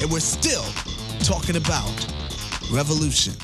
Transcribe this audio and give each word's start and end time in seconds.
and 0.00 0.10
we're 0.10 0.20
still 0.20 0.64
talking 1.20 1.56
about 1.56 2.06
revolution. 2.70 3.34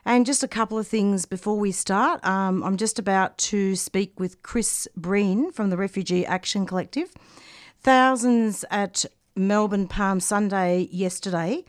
And 0.04 0.26
just 0.26 0.42
a 0.42 0.48
couple 0.48 0.78
of 0.78 0.86
things 0.86 1.26
before 1.26 1.56
we 1.56 1.72
start. 1.72 2.24
Um, 2.26 2.62
I'm 2.62 2.76
just 2.76 2.98
about 2.98 3.38
to 3.38 3.76
speak 3.76 4.18
with 4.18 4.42
Chris 4.42 4.88
Breen 4.96 5.52
from 5.52 5.70
the 5.70 5.76
Refugee 5.76 6.26
Action 6.26 6.66
Collective. 6.66 7.12
Thousands 7.80 8.64
at 8.70 9.04
Melbourne 9.34 9.88
Palm 9.88 10.20
Sunday 10.20 10.88
yesterday 10.90 11.64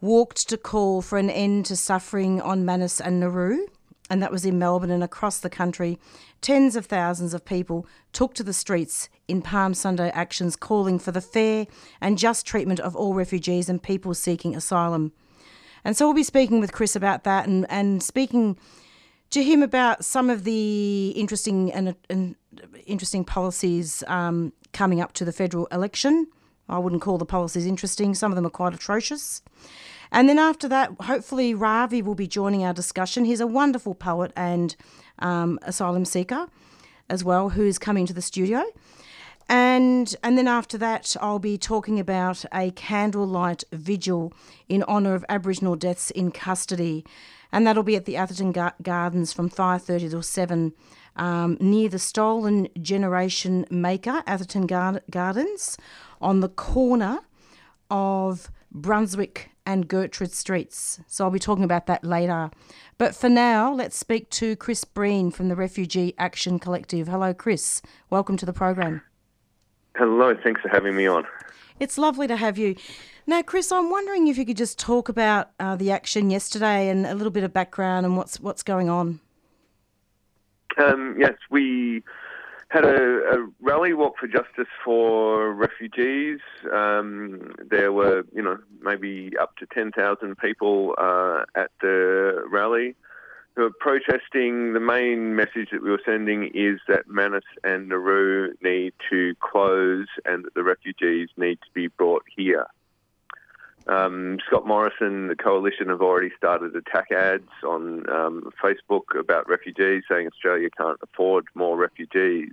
walked 0.00 0.48
to 0.48 0.56
call 0.56 1.02
for 1.02 1.18
an 1.18 1.30
end 1.30 1.66
to 1.66 1.76
suffering 1.76 2.40
on 2.40 2.64
Manus 2.64 3.00
and 3.00 3.20
Nauru, 3.20 3.66
and 4.08 4.22
that 4.22 4.32
was 4.32 4.44
in 4.44 4.58
Melbourne 4.58 4.90
and 4.90 5.04
across 5.04 5.38
the 5.38 5.50
country. 5.50 5.98
Tens 6.40 6.74
of 6.74 6.86
thousands 6.86 7.34
of 7.34 7.44
people 7.44 7.86
took 8.12 8.34
to 8.34 8.42
the 8.42 8.52
streets 8.52 9.08
in 9.28 9.42
Palm 9.42 9.74
Sunday 9.74 10.10
actions 10.10 10.56
calling 10.56 10.98
for 10.98 11.12
the 11.12 11.20
fair 11.20 11.66
and 12.00 12.18
just 12.18 12.46
treatment 12.46 12.80
of 12.80 12.96
all 12.96 13.14
refugees 13.14 13.68
and 13.68 13.82
people 13.82 14.14
seeking 14.14 14.56
asylum. 14.56 15.12
And 15.84 15.96
so 15.96 16.06
we'll 16.06 16.14
be 16.14 16.24
speaking 16.24 16.60
with 16.60 16.72
Chris 16.72 16.96
about 16.96 17.24
that 17.24 17.46
and, 17.46 17.66
and 17.70 18.02
speaking 18.02 18.58
to 19.30 19.44
him 19.44 19.62
about 19.62 20.04
some 20.04 20.28
of 20.28 20.44
the 20.44 21.10
interesting 21.10 21.72
and, 21.72 21.94
and 22.08 22.34
interesting 22.84 23.24
policies 23.24 24.02
um, 24.08 24.52
coming 24.72 25.00
up 25.00 25.12
to 25.12 25.24
the 25.24 25.32
federal 25.32 25.66
election. 25.66 26.26
I 26.70 26.78
wouldn't 26.78 27.02
call 27.02 27.18
the 27.18 27.26
policies 27.26 27.66
interesting. 27.66 28.14
Some 28.14 28.32
of 28.32 28.36
them 28.36 28.46
are 28.46 28.50
quite 28.50 28.74
atrocious. 28.74 29.42
And 30.12 30.28
then 30.28 30.38
after 30.38 30.68
that, 30.68 30.92
hopefully 31.02 31.54
Ravi 31.54 32.02
will 32.02 32.14
be 32.14 32.26
joining 32.26 32.64
our 32.64 32.72
discussion. 32.72 33.24
He's 33.24 33.40
a 33.40 33.46
wonderful 33.46 33.94
poet 33.94 34.32
and 34.34 34.74
um, 35.18 35.58
asylum 35.62 36.04
seeker 36.04 36.48
as 37.08 37.22
well, 37.22 37.50
who 37.50 37.66
is 37.66 37.78
coming 37.78 38.06
to 38.06 38.12
the 38.12 38.22
studio. 38.22 38.64
And 39.48 40.14
and 40.22 40.38
then 40.38 40.46
after 40.46 40.78
that, 40.78 41.16
I'll 41.20 41.40
be 41.40 41.58
talking 41.58 41.98
about 41.98 42.44
a 42.54 42.70
candlelight 42.70 43.64
vigil 43.72 44.32
in 44.68 44.84
honour 44.84 45.14
of 45.14 45.24
Aboriginal 45.28 45.74
deaths 45.74 46.12
in 46.12 46.30
custody, 46.30 47.04
and 47.50 47.66
that'll 47.66 47.82
be 47.82 47.96
at 47.96 48.04
the 48.04 48.16
Atherton 48.16 48.52
Ga- 48.52 48.74
Gardens 48.80 49.32
from 49.32 49.48
five 49.48 49.82
thirty 49.82 50.08
till 50.08 50.22
seven, 50.22 50.72
um, 51.16 51.56
near 51.60 51.88
the 51.88 51.98
Stolen 51.98 52.68
Generation 52.80 53.66
Maker, 53.70 54.22
Atherton 54.24 54.68
Gar- 54.68 55.02
Gardens, 55.10 55.76
on 56.20 56.40
the 56.40 56.48
corner 56.48 57.20
of 57.90 58.50
Brunswick 58.72 59.50
and 59.66 59.88
Gertrude 59.88 60.32
Streets. 60.32 61.00
So 61.06 61.24
I'll 61.24 61.30
be 61.30 61.38
talking 61.38 61.64
about 61.64 61.86
that 61.86 62.04
later. 62.04 62.50
But 62.98 63.14
for 63.14 63.28
now, 63.28 63.72
let's 63.72 63.96
speak 63.96 64.30
to 64.30 64.56
Chris 64.56 64.84
Breen 64.84 65.30
from 65.30 65.48
the 65.48 65.56
Refugee 65.56 66.14
Action 66.18 66.58
Collective. 66.58 67.08
Hello, 67.08 67.32
Chris. 67.32 67.82
Welcome 68.10 68.36
to 68.38 68.46
the 68.46 68.52
program. 68.52 69.02
Hello, 69.96 70.36
thanks 70.42 70.60
for 70.60 70.68
having 70.68 70.94
me 70.94 71.06
on. 71.06 71.24
It's 71.78 71.98
lovely 71.98 72.26
to 72.26 72.36
have 72.36 72.58
you. 72.58 72.76
Now, 73.26 73.42
Chris, 73.42 73.72
I'm 73.72 73.90
wondering 73.90 74.28
if 74.28 74.36
you 74.36 74.44
could 74.44 74.56
just 74.56 74.78
talk 74.78 75.08
about 75.08 75.50
uh, 75.58 75.76
the 75.76 75.90
action 75.90 76.30
yesterday 76.30 76.88
and 76.88 77.06
a 77.06 77.14
little 77.14 77.30
bit 77.30 77.44
of 77.44 77.52
background 77.52 78.04
and 78.06 78.16
what's 78.16 78.38
what's 78.40 78.62
going 78.62 78.88
on. 78.88 79.20
Um, 80.82 81.16
yes, 81.18 81.34
we 81.50 82.02
had 82.70 82.84
a, 82.84 82.94
a, 82.94 83.48
rally 83.60 83.92
walk 83.92 84.14
for 84.18 84.28
justice 84.28 84.68
for 84.84 85.52
refugees. 85.52 86.38
Um, 86.72 87.52
there 87.68 87.92
were, 87.92 88.24
you 88.32 88.42
know, 88.42 88.58
maybe 88.80 89.32
up 89.40 89.56
to 89.56 89.66
10,000 89.66 90.38
people 90.38 90.94
uh, 90.96 91.42
at 91.56 91.72
the 91.80 92.44
rally 92.48 92.94
who 93.56 93.62
were 93.62 93.72
protesting. 93.80 94.72
The 94.72 94.80
main 94.80 95.34
message 95.34 95.70
that 95.72 95.82
we 95.82 95.90
were 95.90 96.00
sending 96.06 96.52
is 96.54 96.78
that 96.86 97.08
Manus 97.08 97.44
and 97.64 97.88
Nauru 97.88 98.54
need 98.62 98.92
to 99.10 99.34
close 99.40 100.06
and 100.24 100.44
that 100.44 100.54
the 100.54 100.62
refugees 100.62 101.28
need 101.36 101.56
to 101.62 101.70
be 101.74 101.88
brought 101.88 102.24
here. 102.36 102.66
Um, 103.86 104.38
Scott 104.46 104.66
Morrison, 104.66 105.28
the 105.28 105.36
coalition, 105.36 105.88
have 105.88 106.02
already 106.02 106.30
started 106.36 106.76
attack 106.76 107.10
ads 107.10 107.48
on 107.64 108.08
um, 108.10 108.50
Facebook 108.62 109.18
about 109.18 109.48
refugees, 109.48 110.04
saying 110.08 110.26
Australia 110.26 110.68
can't 110.76 110.98
afford 111.02 111.46
more 111.54 111.76
refugees. 111.76 112.52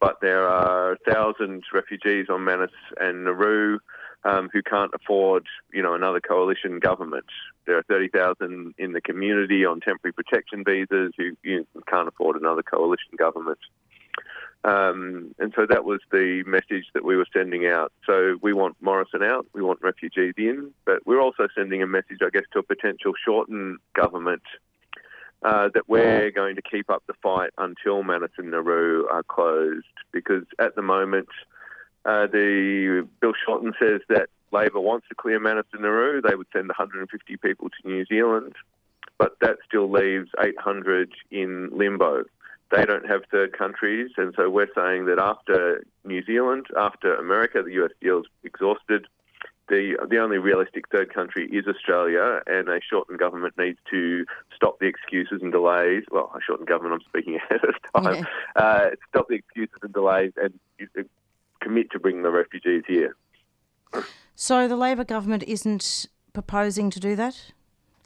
But 0.00 0.20
there 0.20 0.48
are 0.48 0.96
thousands 1.08 1.64
refugees 1.72 2.26
on 2.28 2.44
Manus 2.44 2.70
and 3.00 3.24
Nauru 3.24 3.78
um, 4.24 4.48
who 4.52 4.62
can't 4.62 4.90
afford, 4.94 5.46
you 5.72 5.82
know, 5.82 5.94
another 5.94 6.20
coalition 6.20 6.78
government. 6.78 7.26
There 7.66 7.76
are 7.76 7.82
30,000 7.84 8.74
in 8.78 8.92
the 8.92 9.00
community 9.00 9.64
on 9.64 9.80
temporary 9.80 10.12
protection 10.12 10.64
visas 10.64 11.12
who 11.16 11.36
you 11.42 11.66
know, 11.74 11.82
can't 11.88 12.08
afford 12.08 12.36
another 12.36 12.62
coalition 12.62 13.12
government. 13.18 13.58
Um, 14.64 15.34
and 15.38 15.52
so 15.54 15.66
that 15.68 15.84
was 15.84 16.00
the 16.10 16.42
message 16.46 16.86
that 16.94 17.04
we 17.04 17.16
were 17.16 17.26
sending 17.34 17.66
out. 17.66 17.92
So 18.06 18.38
we 18.40 18.54
want 18.54 18.76
Morrison 18.80 19.22
out, 19.22 19.46
we 19.52 19.60
want 19.60 19.82
refugees 19.82 20.32
in, 20.38 20.72
but 20.86 21.06
we're 21.06 21.20
also 21.20 21.48
sending 21.54 21.82
a 21.82 21.86
message, 21.86 22.18
I 22.24 22.30
guess, 22.30 22.44
to 22.54 22.60
a 22.60 22.62
potential 22.62 23.12
Shorten 23.22 23.76
government 23.94 24.42
uh, 25.42 25.68
that 25.74 25.86
we're 25.86 26.30
going 26.30 26.56
to 26.56 26.62
keep 26.62 26.88
up 26.88 27.02
the 27.06 27.12
fight 27.22 27.50
until 27.58 28.02
Manus 28.02 28.30
and 28.38 28.50
Nauru 28.50 29.06
are 29.08 29.22
closed. 29.22 29.84
Because 30.12 30.44
at 30.58 30.74
the 30.74 30.82
moment, 30.82 31.28
uh, 32.06 32.26
the 32.26 33.06
Bill 33.20 33.34
Shorten 33.44 33.74
says 33.78 34.00
that 34.08 34.30
Labor 34.50 34.80
wants 34.80 35.06
to 35.10 35.14
clear 35.14 35.38
Manus 35.38 35.66
and 35.74 35.82
Nauru. 35.82 36.22
They 36.22 36.36
would 36.36 36.46
send 36.54 36.68
150 36.68 37.36
people 37.36 37.68
to 37.68 37.88
New 37.88 38.06
Zealand, 38.06 38.54
but 39.18 39.36
that 39.42 39.58
still 39.68 39.90
leaves 39.90 40.30
800 40.42 41.12
in 41.30 41.68
limbo 41.70 42.24
they 42.70 42.84
don't 42.84 43.06
have 43.06 43.22
third 43.30 43.56
countries, 43.56 44.10
and 44.16 44.34
so 44.36 44.50
we're 44.50 44.72
saying 44.74 45.06
that 45.06 45.18
after 45.18 45.84
New 46.04 46.24
Zealand, 46.24 46.66
after 46.76 47.14
America, 47.14 47.62
the 47.62 47.72
US 47.84 47.92
deal's 48.00 48.26
exhausted. 48.42 49.06
The 49.68 49.96
the 50.10 50.18
only 50.18 50.36
realistic 50.36 50.88
third 50.90 51.12
country 51.12 51.48
is 51.50 51.66
Australia, 51.66 52.42
and 52.46 52.68
a 52.68 52.80
Shorten 52.82 53.16
government 53.16 53.54
needs 53.56 53.78
to 53.90 54.26
stop 54.54 54.78
the 54.78 54.86
excuses 54.86 55.40
and 55.40 55.52
delays. 55.52 56.04
Well, 56.10 56.30
a 56.34 56.40
shortened 56.42 56.68
government, 56.68 57.00
I'm 57.00 57.08
speaking 57.08 57.36
ahead 57.50 57.60
of 57.64 58.04
time. 58.04 58.26
Yeah. 58.56 58.62
Uh, 58.62 58.90
stop 59.08 59.28
the 59.28 59.36
excuses 59.36 59.78
and 59.82 59.92
delays, 59.92 60.32
and 60.36 60.58
commit 61.60 61.90
to 61.92 61.98
bring 61.98 62.22
the 62.22 62.30
refugees 62.30 62.84
here. 62.86 63.16
So 64.34 64.68
the 64.68 64.76
Labor 64.76 65.04
government 65.04 65.44
isn't 65.44 66.06
proposing 66.34 66.90
to 66.90 67.00
do 67.00 67.16
that, 67.16 67.52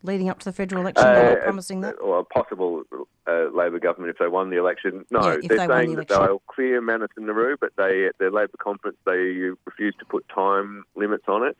leading 0.09 0.29
up 0.29 0.41
to 0.41 0.45
the 0.47 0.53
federal 0.53 0.81
election. 0.83 1.07
Uh, 1.07 1.37
promising 1.45 1.83
that, 1.83 1.95
or 2.01 2.19
a 2.19 2.25
possible 2.25 2.83
uh, 3.29 3.49
Labor 3.55 3.79
government 3.79 4.11
if 4.11 4.19
they 4.19 4.27
won 4.27 4.51
the 4.51 4.57
election. 4.57 5.05
No, 5.11 5.21
yeah, 5.21 5.37
they're 5.47 5.59
they 5.59 5.67
saying 5.67 5.91
the 5.91 5.97
that 5.97 6.09
they'll 6.09 6.43
clear 6.49 6.81
Manus 6.81 7.11
and 7.17 7.27
Nauru, 7.27 7.57
but 7.61 7.71
they 7.77 8.07
at 8.07 8.19
their 8.19 8.33
Labor 8.33 8.57
conference 8.59 8.97
they 9.05 9.53
refused 9.65 10.01
to 10.01 10.05
put 10.05 10.29
time 10.29 10.85
limits 10.97 11.25
on 11.29 11.47
it, 11.47 11.57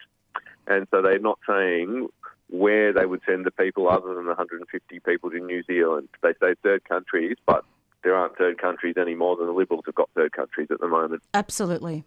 and 0.67 0.89
so 0.91 1.03
they're 1.03 1.21
not 1.21 1.39
saying 1.47 2.09
where 2.51 2.93
they 2.93 3.05
would 3.05 3.21
send 3.27 3.45
the 3.45 3.51
people 3.51 3.89
other 3.89 4.15
than 4.15 4.25
the 4.25 4.31
150 4.31 5.01
people 5.01 5.31
to 5.31 5.39
New 5.39 5.63
Zealand. 5.65 6.09
They 6.23 6.33
say 6.41 6.55
third 6.63 6.89
countries, 6.89 7.37
but 7.47 7.65
there 8.03 8.17
aren't 8.17 8.39
third 8.39 8.59
countries 8.59 8.95
any 8.99 9.15
more 9.15 9.37
than 9.37 9.47
the 9.47 9.53
Liberals 9.53 9.85
have 9.87 9.95
got 9.95 10.09
third 10.15 10.33
countries 10.33 10.69
at 10.71 10.81
the 10.81 10.89
moment. 10.89 11.23
Absolutely. 11.35 12.05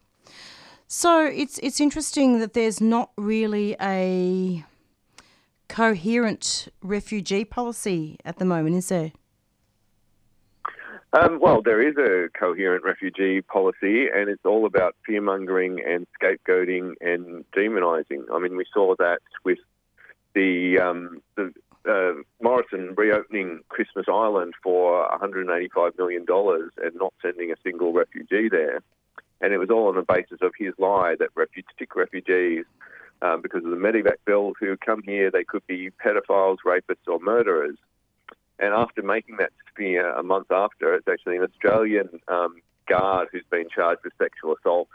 So 0.88 1.26
it's 1.26 1.58
it's 1.60 1.80
interesting 1.80 2.40
that 2.40 2.54
there's 2.54 2.82
not 2.82 3.12
really 3.18 3.78
a 3.80 4.66
coherent 5.72 6.68
refugee 6.82 7.46
policy 7.46 8.18
at 8.26 8.38
the 8.40 8.46
moment, 8.46 8.76
is 8.76 8.90
there? 8.90 9.14
Um, 11.14 11.40
well, 11.40 11.62
there 11.62 11.82
is 11.82 11.96
a 11.96 12.28
coherent 12.38 12.84
refugee 12.84 13.42
policy, 13.42 14.08
and 14.14 14.30
it's 14.30 14.46
all 14.46 14.66
about 14.66 14.98
fear 15.06 15.22
mongering 15.22 15.82
and 15.86 16.08
scapegoating 16.22 16.96
and 17.00 17.46
demonising. 17.56 18.24
I 18.34 18.40
mean, 18.40 18.58
we 18.58 18.66
saw 18.74 18.96
that 19.00 19.20
with 19.46 19.60
the, 20.34 20.78
um, 20.78 21.22
the 21.36 21.54
uh, 21.88 22.22
Morrison 22.42 22.94
reopening 22.98 23.62
Christmas 23.70 24.08
Island 24.10 24.54
for 24.62 25.08
$185 25.10 25.98
million 25.98 26.26
and 26.30 26.96
not 26.96 27.14
sending 27.22 27.52
a 27.52 27.56
single 27.64 27.94
refugee 27.94 28.50
there. 28.50 28.82
And 29.40 29.54
it 29.54 29.58
was 29.58 29.70
all 29.70 29.88
on 29.88 29.96
the 29.96 30.04
basis 30.04 30.40
of 30.42 30.52
his 30.58 30.74
lie 30.78 31.16
that 31.20 31.30
refugees, 31.36 31.88
refugees 31.96 32.66
um, 33.22 33.42
because 33.42 33.64
of 33.64 33.72
the 33.72 33.78
Medivac 33.78 34.18
bill, 34.26 34.54
who 34.60 34.78
come 34.78 35.02
here, 35.04 35.30
they 35.32 35.44
could 35.44 35.66
be 35.68 35.90
pedophiles, 36.04 36.58
rapists, 36.66 37.08
or 37.08 37.20
murderers. 37.20 37.78
And 38.60 38.74
after 38.74 39.02
making 39.02 39.38
that 39.38 39.52
smear 39.76 40.12
a 40.12 40.24
month 40.24 40.52
after, 40.52 40.94
it's 40.94 41.08
actually 41.08 41.38
an 41.38 41.44
Australian 41.44 42.10
um, 42.28 42.62
guard 42.88 43.30
who's 43.32 43.46
been 43.50 43.68
charged 43.74 44.02
with 44.04 44.14
sexual 44.18 44.56
assault 44.56 44.88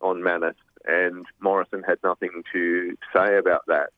on 0.00 0.22
Manus, 0.22 0.56
and 0.86 1.26
Morrison 1.40 1.82
had 1.82 1.98
nothing 2.04 2.42
to 2.52 2.96
say 3.14 3.36
about 3.36 3.66
that. 3.66 3.90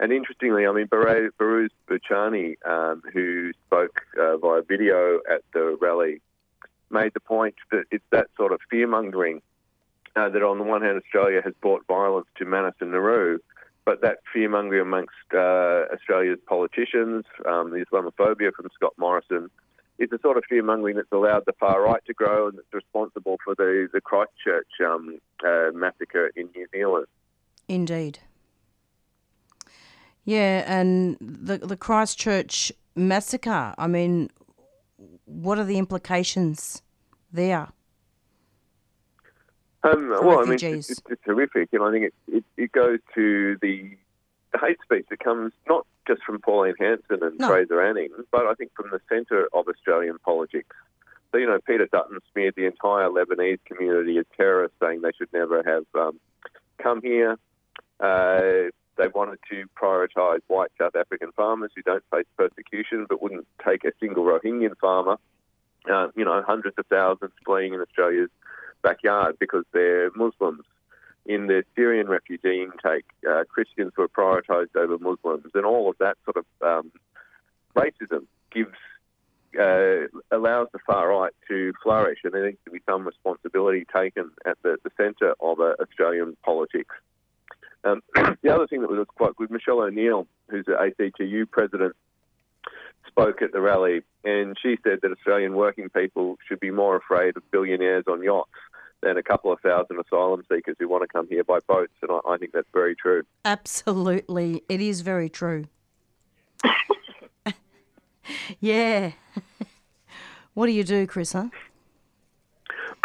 And 0.00 0.12
interestingly, 0.12 0.66
I 0.66 0.72
mean, 0.72 0.86
Behrouz 0.86 1.70
Boochani, 1.88 2.54
um, 2.64 3.02
who 3.12 3.52
spoke 3.66 4.00
uh, 4.20 4.36
via 4.36 4.62
video 4.62 5.20
at 5.30 5.42
the 5.52 5.76
rally, 5.80 6.20
made 6.90 7.12
the 7.14 7.20
point 7.20 7.56
that 7.70 7.84
it's 7.90 8.04
that 8.10 8.28
sort 8.36 8.52
of 8.52 8.60
fear 8.70 8.86
mongering 8.86 9.42
uh, 10.16 10.28
that, 10.28 10.42
on 10.42 10.58
the 10.58 10.64
one 10.64 10.82
hand, 10.82 11.00
Australia 11.02 11.40
has 11.44 11.54
brought 11.60 11.86
violence 11.86 12.26
to 12.36 12.44
Manus 12.44 12.74
and 12.80 12.92
Nauru, 12.92 13.38
but 13.84 14.02
that 14.02 14.18
fear 14.32 14.48
mongering 14.48 14.82
amongst 14.82 15.14
uh, 15.32 15.84
Australia's 15.92 16.38
politicians, 16.46 17.24
um, 17.46 17.70
the 17.70 17.84
Islamophobia 17.84 18.52
from 18.52 18.68
Scott 18.74 18.94
Morrison, 18.98 19.50
is 19.98 20.10
the 20.10 20.18
sort 20.22 20.36
of 20.36 20.44
fear 20.48 20.62
mongering 20.62 20.96
that's 20.96 21.12
allowed 21.12 21.44
the 21.46 21.52
far 21.58 21.82
right 21.82 22.04
to 22.06 22.14
grow 22.14 22.48
and 22.48 22.56
that's 22.56 22.72
responsible 22.72 23.38
for 23.44 23.54
the, 23.54 23.88
the 23.92 24.00
Christchurch 24.00 24.68
um, 24.86 25.18
uh, 25.44 25.70
massacre 25.74 26.30
in 26.36 26.48
New 26.54 26.66
Zealand. 26.72 27.06
Indeed. 27.68 28.20
Yeah, 30.24 30.64
and 30.66 31.16
the 31.20 31.56
the 31.56 31.76
Christchurch 31.76 32.70
massacre. 32.94 33.74
I 33.78 33.86
mean, 33.86 34.28
what 35.24 35.58
are 35.58 35.64
the 35.64 35.78
implications 35.78 36.82
there? 37.32 37.68
Um, 39.84 40.10
well, 40.10 40.38
refugees? 40.38 40.62
I 40.62 40.68
mean, 40.68 40.78
it's, 40.78 41.02
it's, 41.08 41.24
horrific, 41.24 41.68
and 41.72 41.82
I 41.82 41.92
think 41.92 42.04
it, 42.06 42.14
it, 42.26 42.44
it 42.56 42.72
goes 42.72 42.98
to 43.14 43.56
the, 43.62 43.96
the, 44.52 44.58
hate 44.58 44.78
speech 44.82 45.06
that 45.10 45.20
comes 45.20 45.52
not 45.68 45.86
just 46.06 46.22
from 46.24 46.40
Pauline 46.40 46.74
Hanson 46.80 47.22
and 47.22 47.38
no. 47.38 47.48
Fraser 47.48 47.80
Anning, 47.80 48.08
but 48.32 48.46
I 48.46 48.54
think 48.54 48.72
from 48.74 48.90
the 48.90 49.00
centre 49.08 49.48
of 49.52 49.68
Australian 49.68 50.18
politics. 50.24 50.74
So, 51.30 51.38
you 51.38 51.46
know, 51.46 51.58
Peter 51.64 51.86
Dutton 51.92 52.18
smeared 52.32 52.54
the 52.56 52.66
entire 52.66 53.08
Lebanese 53.08 53.60
community 53.66 54.18
as 54.18 54.24
terrorists, 54.36 54.76
saying 54.82 55.02
they 55.02 55.12
should 55.16 55.32
never 55.32 55.62
have 55.62 55.84
um, 55.94 56.18
come 56.82 57.02
here. 57.02 57.36
Uh, 58.00 58.70
they 58.96 59.08
wanted 59.14 59.38
to 59.50 59.64
prioritise 59.80 60.40
white 60.48 60.70
South 60.78 60.96
African 60.96 61.30
farmers 61.32 61.70
who 61.76 61.82
don't 61.82 62.02
face 62.10 62.26
persecution, 62.36 63.06
but 63.08 63.22
wouldn't 63.22 63.46
take 63.64 63.84
a 63.84 63.92
single 64.00 64.24
Rohingyan 64.24 64.76
farmer. 64.80 65.18
Uh, 65.88 66.08
you 66.16 66.24
know, 66.24 66.42
hundreds 66.46 66.76
of 66.78 66.86
thousands 66.86 67.30
fleeing 67.44 67.74
in 67.74 67.80
Australia's 67.80 68.30
backyard 68.82 69.36
because 69.38 69.64
they're 69.72 70.10
Muslims. 70.14 70.64
In 71.26 71.46
the 71.46 71.62
Syrian 71.76 72.08
refugee 72.08 72.62
intake, 72.62 73.04
uh, 73.28 73.44
Christians 73.44 73.92
were 73.98 74.08
prioritised 74.08 74.74
over 74.74 74.98
Muslims, 74.98 75.50
and 75.54 75.66
all 75.66 75.90
of 75.90 75.98
that 75.98 76.16
sort 76.24 76.38
of 76.38 76.46
um, 76.62 76.90
racism 77.76 78.24
gives 78.50 78.74
uh, 79.58 80.06
allows 80.30 80.68
the 80.72 80.78
far 80.86 81.08
right 81.08 81.32
to 81.48 81.72
flourish, 81.82 82.20
and 82.24 82.32
there 82.32 82.46
needs 82.46 82.58
to 82.64 82.70
be 82.70 82.80
some 82.86 83.06
responsibility 83.06 83.86
taken 83.94 84.30
at 84.46 84.56
the, 84.62 84.76
the 84.84 84.90
centre 84.96 85.34
of 85.40 85.60
uh, 85.60 85.74
Australian 85.80 86.36
politics. 86.44 86.94
Um, 87.84 88.02
the 88.42 88.54
other 88.54 88.66
thing 88.66 88.82
that 88.82 88.90
was 88.90 89.06
quite 89.14 89.36
good, 89.36 89.50
Michele 89.50 89.80
O'Neil, 89.80 90.26
who's 90.48 90.66
the 90.66 90.80
ACTU 90.80 91.46
president, 91.46 91.94
spoke 93.06 93.42
at 93.42 93.52
the 93.52 93.60
rally, 93.60 94.02
and 94.24 94.56
she 94.60 94.76
said 94.84 95.00
that 95.02 95.12
Australian 95.12 95.54
working 95.54 95.88
people 95.88 96.38
should 96.46 96.60
be 96.60 96.70
more 96.70 96.96
afraid 96.96 97.36
of 97.36 97.50
billionaires 97.50 98.04
on 98.06 98.22
yachts 98.22 98.50
than 99.02 99.16
a 99.16 99.22
couple 99.22 99.52
of 99.52 99.60
thousand 99.60 99.98
asylum 100.00 100.42
seekers 100.50 100.76
who 100.78 100.88
want 100.88 101.02
to 101.02 101.08
come 101.08 101.28
here 101.28 101.44
by 101.44 101.58
boats, 101.66 101.92
and 102.02 102.10
I, 102.10 102.20
I 102.32 102.36
think 102.38 102.52
that's 102.52 102.68
very 102.72 102.94
true. 102.96 103.22
Absolutely, 103.44 104.62
it 104.68 104.80
is 104.80 105.02
very 105.02 105.28
true. 105.28 105.66
yeah. 108.60 109.12
what 110.54 110.66
do 110.66 110.72
you 110.72 110.84
do, 110.84 111.06
Chris? 111.06 111.32
Huh? 111.32 111.48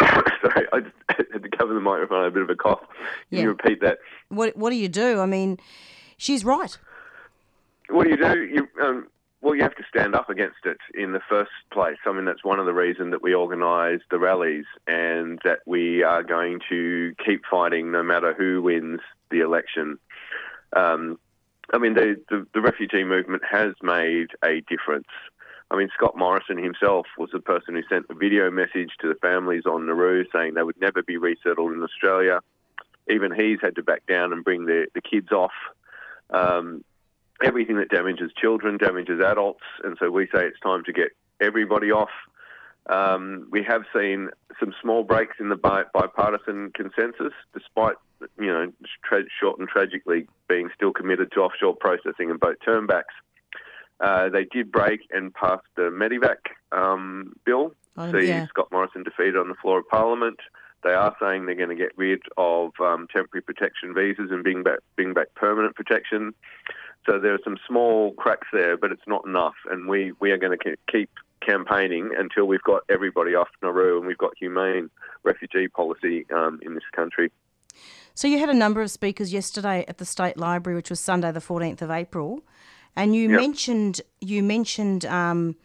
Sorry, 0.00 0.66
I 0.72 0.80
just 0.80 0.94
had 1.08 1.42
to 1.42 1.48
cover 1.56 1.74
the 1.74 1.80
microphone. 1.80 2.20
I 2.20 2.24
had 2.24 2.32
a 2.32 2.34
bit 2.34 2.42
of 2.42 2.50
a 2.50 2.56
cough. 2.56 2.80
Can 2.80 3.38
yeah. 3.38 3.42
you 3.42 3.48
repeat 3.48 3.80
that? 3.82 3.98
What 4.28 4.56
What 4.56 4.70
do 4.70 4.76
you 4.76 4.88
do? 4.88 5.20
I 5.20 5.26
mean, 5.26 5.58
she's 6.16 6.44
right. 6.44 6.76
What 7.88 8.04
do 8.04 8.10
you 8.10 8.16
do? 8.16 8.42
You 8.42 8.68
um, 8.82 9.06
well, 9.44 9.54
you 9.54 9.62
have 9.62 9.76
to 9.76 9.84
stand 9.86 10.14
up 10.14 10.30
against 10.30 10.64
it 10.64 10.78
in 10.94 11.12
the 11.12 11.20
first 11.28 11.50
place. 11.70 11.98
I 12.06 12.12
mean, 12.12 12.24
that's 12.24 12.42
one 12.42 12.58
of 12.58 12.64
the 12.64 12.72
reasons 12.72 13.10
that 13.10 13.22
we 13.22 13.34
organise 13.34 14.00
the 14.10 14.18
rallies 14.18 14.64
and 14.86 15.38
that 15.44 15.58
we 15.66 16.02
are 16.02 16.22
going 16.22 16.60
to 16.70 17.14
keep 17.22 17.42
fighting 17.44 17.92
no 17.92 18.02
matter 18.02 18.32
who 18.32 18.62
wins 18.62 19.00
the 19.30 19.40
election. 19.40 19.98
Um, 20.74 21.18
I 21.74 21.78
mean, 21.78 21.92
the, 21.92 22.18
the, 22.30 22.46
the 22.54 22.62
refugee 22.62 23.04
movement 23.04 23.42
has 23.48 23.74
made 23.82 24.28
a 24.42 24.62
difference. 24.62 25.08
I 25.70 25.76
mean, 25.76 25.90
Scott 25.92 26.16
Morrison 26.16 26.56
himself 26.56 27.06
was 27.18 27.28
the 27.30 27.40
person 27.40 27.74
who 27.74 27.82
sent 27.86 28.06
a 28.08 28.14
video 28.14 28.50
message 28.50 28.92
to 29.02 29.08
the 29.08 29.14
families 29.16 29.64
on 29.66 29.84
Nauru 29.84 30.24
saying 30.32 30.54
they 30.54 30.62
would 30.62 30.80
never 30.80 31.02
be 31.02 31.18
resettled 31.18 31.72
in 31.72 31.82
Australia. 31.82 32.40
Even 33.10 33.30
he's 33.30 33.58
had 33.60 33.76
to 33.76 33.82
back 33.82 34.06
down 34.06 34.32
and 34.32 34.42
bring 34.42 34.64
the, 34.64 34.86
the 34.94 35.02
kids 35.02 35.32
off. 35.32 35.52
Um, 36.30 36.82
everything 37.42 37.76
that 37.76 37.88
damages 37.88 38.30
children 38.40 38.78
damages 38.78 39.20
adults, 39.20 39.64
and 39.82 39.96
so 39.98 40.10
we 40.10 40.26
say 40.26 40.46
it's 40.46 40.60
time 40.60 40.84
to 40.84 40.92
get 40.92 41.08
everybody 41.40 41.90
off. 41.90 42.10
Um, 42.88 43.48
we 43.50 43.62
have 43.62 43.82
seen 43.96 44.28
some 44.60 44.74
small 44.80 45.04
breaks 45.04 45.36
in 45.40 45.48
the 45.48 45.56
bipartisan 45.56 46.70
consensus, 46.74 47.32
despite 47.52 47.96
you 48.38 48.46
know 48.46 48.72
tra- 49.02 49.24
Shorten 49.40 49.66
tragically 49.66 50.26
being 50.48 50.68
still 50.74 50.92
committed 50.92 51.32
to 51.32 51.40
offshore 51.40 51.76
processing 51.76 52.30
and 52.30 52.38
boat 52.38 52.58
turnbacks. 52.66 53.14
Uh, 54.00 54.28
they 54.28 54.44
did 54.44 54.70
break 54.70 55.00
and 55.10 55.32
pass 55.32 55.60
the 55.76 55.82
Medivac 55.82 56.52
um, 56.72 57.32
bill. 57.44 57.72
Oh, 57.96 58.10
See 58.12 58.28
yeah. 58.28 58.46
Scott 58.48 58.68
Morrison 58.72 59.04
defeated 59.04 59.36
on 59.36 59.48
the 59.48 59.54
floor 59.54 59.78
of 59.78 59.88
Parliament. 59.88 60.40
They 60.82 60.92
are 60.92 61.16
saying 61.20 61.46
they're 61.46 61.54
going 61.54 61.70
to 61.70 61.74
get 61.74 61.96
rid 61.96 62.20
of 62.36 62.72
um, 62.80 63.06
temporary 63.10 63.40
protection 63.42 63.94
visas 63.94 64.30
and 64.30 64.42
bring 64.42 64.62
back, 64.62 64.80
bring 64.96 65.14
back 65.14 65.28
permanent 65.34 65.74
protection. 65.74 66.34
So 67.06 67.18
there 67.18 67.34
are 67.34 67.40
some 67.44 67.58
small 67.66 68.12
cracks 68.14 68.48
there, 68.52 68.76
but 68.76 68.92
it's 68.92 69.06
not 69.06 69.24
enough. 69.26 69.54
And 69.70 69.88
we, 69.88 70.12
we 70.20 70.30
are 70.30 70.38
going 70.38 70.58
to 70.58 70.76
keep 70.90 71.10
campaigning 71.44 72.10
until 72.18 72.46
we've 72.46 72.62
got 72.62 72.82
everybody 72.88 73.34
off 73.34 73.48
Nauru 73.62 73.98
and 73.98 74.06
we've 74.06 74.18
got 74.18 74.32
humane 74.38 74.90
refugee 75.22 75.68
policy 75.68 76.26
um, 76.34 76.60
in 76.62 76.74
this 76.74 76.84
country. 76.94 77.30
So 78.14 78.28
you 78.28 78.38
had 78.38 78.48
a 78.48 78.54
number 78.54 78.80
of 78.80 78.90
speakers 78.90 79.32
yesterday 79.32 79.84
at 79.88 79.98
the 79.98 80.04
State 80.04 80.36
Library, 80.36 80.76
which 80.76 80.88
was 80.88 81.00
Sunday, 81.00 81.32
the 81.32 81.40
fourteenth 81.40 81.82
of 81.82 81.90
April, 81.90 82.44
and 82.94 83.14
you 83.14 83.28
yep. 83.28 83.40
mentioned 83.40 84.00
you 84.20 84.42
mentioned 84.42 85.04
um, 85.04 85.56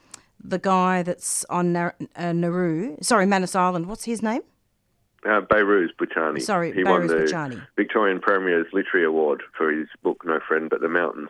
the 0.43 0.57
guy 0.57 1.03
that's 1.03 1.45
on 1.45 1.73
Nar- 1.73 1.95
uh, 2.15 2.33
Nauru, 2.33 2.97
sorry, 3.01 3.27
Manus 3.27 3.55
Island. 3.55 3.85
What's 3.85 4.05
his 4.05 4.23
name? 4.23 4.41
Uh, 5.25 5.41
Behrouz 5.41 5.89
Boochani. 5.99 6.41
Sorry, 6.41 6.71
he 6.71 6.83
Behrouz 6.83 7.33
won 7.33 7.49
the. 7.51 7.61
Victorian 7.75 8.19
Premier's 8.19 8.67
Literary 8.71 9.05
Award 9.05 9.43
for 9.57 9.71
his 9.71 9.87
book 10.01 10.23
No 10.25 10.39
Friend 10.47 10.69
But 10.69 10.81
the 10.81 10.87
Mountains. 10.87 11.29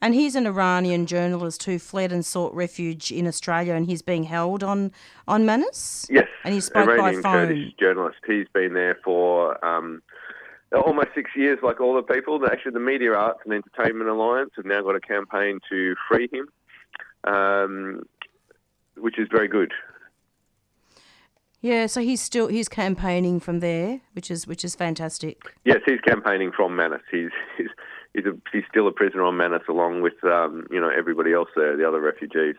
And 0.00 0.14
he's 0.14 0.34
an 0.34 0.46
Iranian 0.46 1.06
journalist 1.06 1.62
who 1.64 1.78
fled 1.78 2.12
and 2.12 2.24
sought 2.24 2.54
refuge 2.54 3.10
in 3.10 3.26
Australia, 3.26 3.74
and 3.74 3.86
he's 3.86 4.02
being 4.02 4.24
held 4.24 4.62
on 4.62 4.92
on 5.26 5.46
Manus. 5.46 6.06
Yes, 6.10 6.28
and 6.44 6.52
he 6.52 6.60
spoke 6.60 6.88
Iranian 6.88 7.22
by 7.22 7.22
phone. 7.22 7.48
Kurdish 7.48 7.72
journalist. 7.80 8.18
He's 8.26 8.48
been 8.52 8.74
there 8.74 8.98
for 9.02 9.64
um, 9.64 10.02
almost 10.74 11.08
six 11.14 11.30
years, 11.34 11.58
like 11.62 11.80
all 11.80 11.94
the 11.94 12.02
people. 12.02 12.40
Actually, 12.44 12.72
the 12.72 12.80
Media 12.80 13.14
Arts 13.14 13.40
and 13.44 13.54
Entertainment 13.54 14.10
Alliance 14.10 14.50
have 14.56 14.66
now 14.66 14.82
got 14.82 14.94
a 14.94 15.00
campaign 15.00 15.58
to 15.70 15.94
free 16.08 16.28
him, 16.30 16.48
um, 17.24 18.02
which 18.96 19.18
is 19.18 19.28
very 19.30 19.48
good. 19.48 19.72
Yeah, 21.62 21.86
so 21.86 22.00
he's 22.00 22.20
still 22.20 22.48
he's 22.48 22.68
campaigning 22.68 23.38
from 23.38 23.60
there, 23.60 24.00
which 24.14 24.30
is 24.30 24.48
which 24.48 24.64
is 24.64 24.74
fantastic. 24.74 25.54
Yes, 25.64 25.78
he's 25.86 26.00
campaigning 26.00 26.50
from 26.50 26.74
Manus. 26.74 27.02
He's 27.10 27.30
he's 27.56 27.68
he's, 28.14 28.26
a, 28.26 28.32
he's 28.52 28.64
still 28.68 28.88
a 28.88 28.92
prisoner 28.92 29.22
on 29.22 29.36
Manus, 29.36 29.62
along 29.68 30.02
with 30.02 30.22
um, 30.24 30.66
you 30.72 30.80
know 30.80 30.90
everybody 30.90 31.32
else 31.32 31.48
there, 31.54 31.76
the 31.76 31.86
other 31.86 32.00
refugees. 32.00 32.56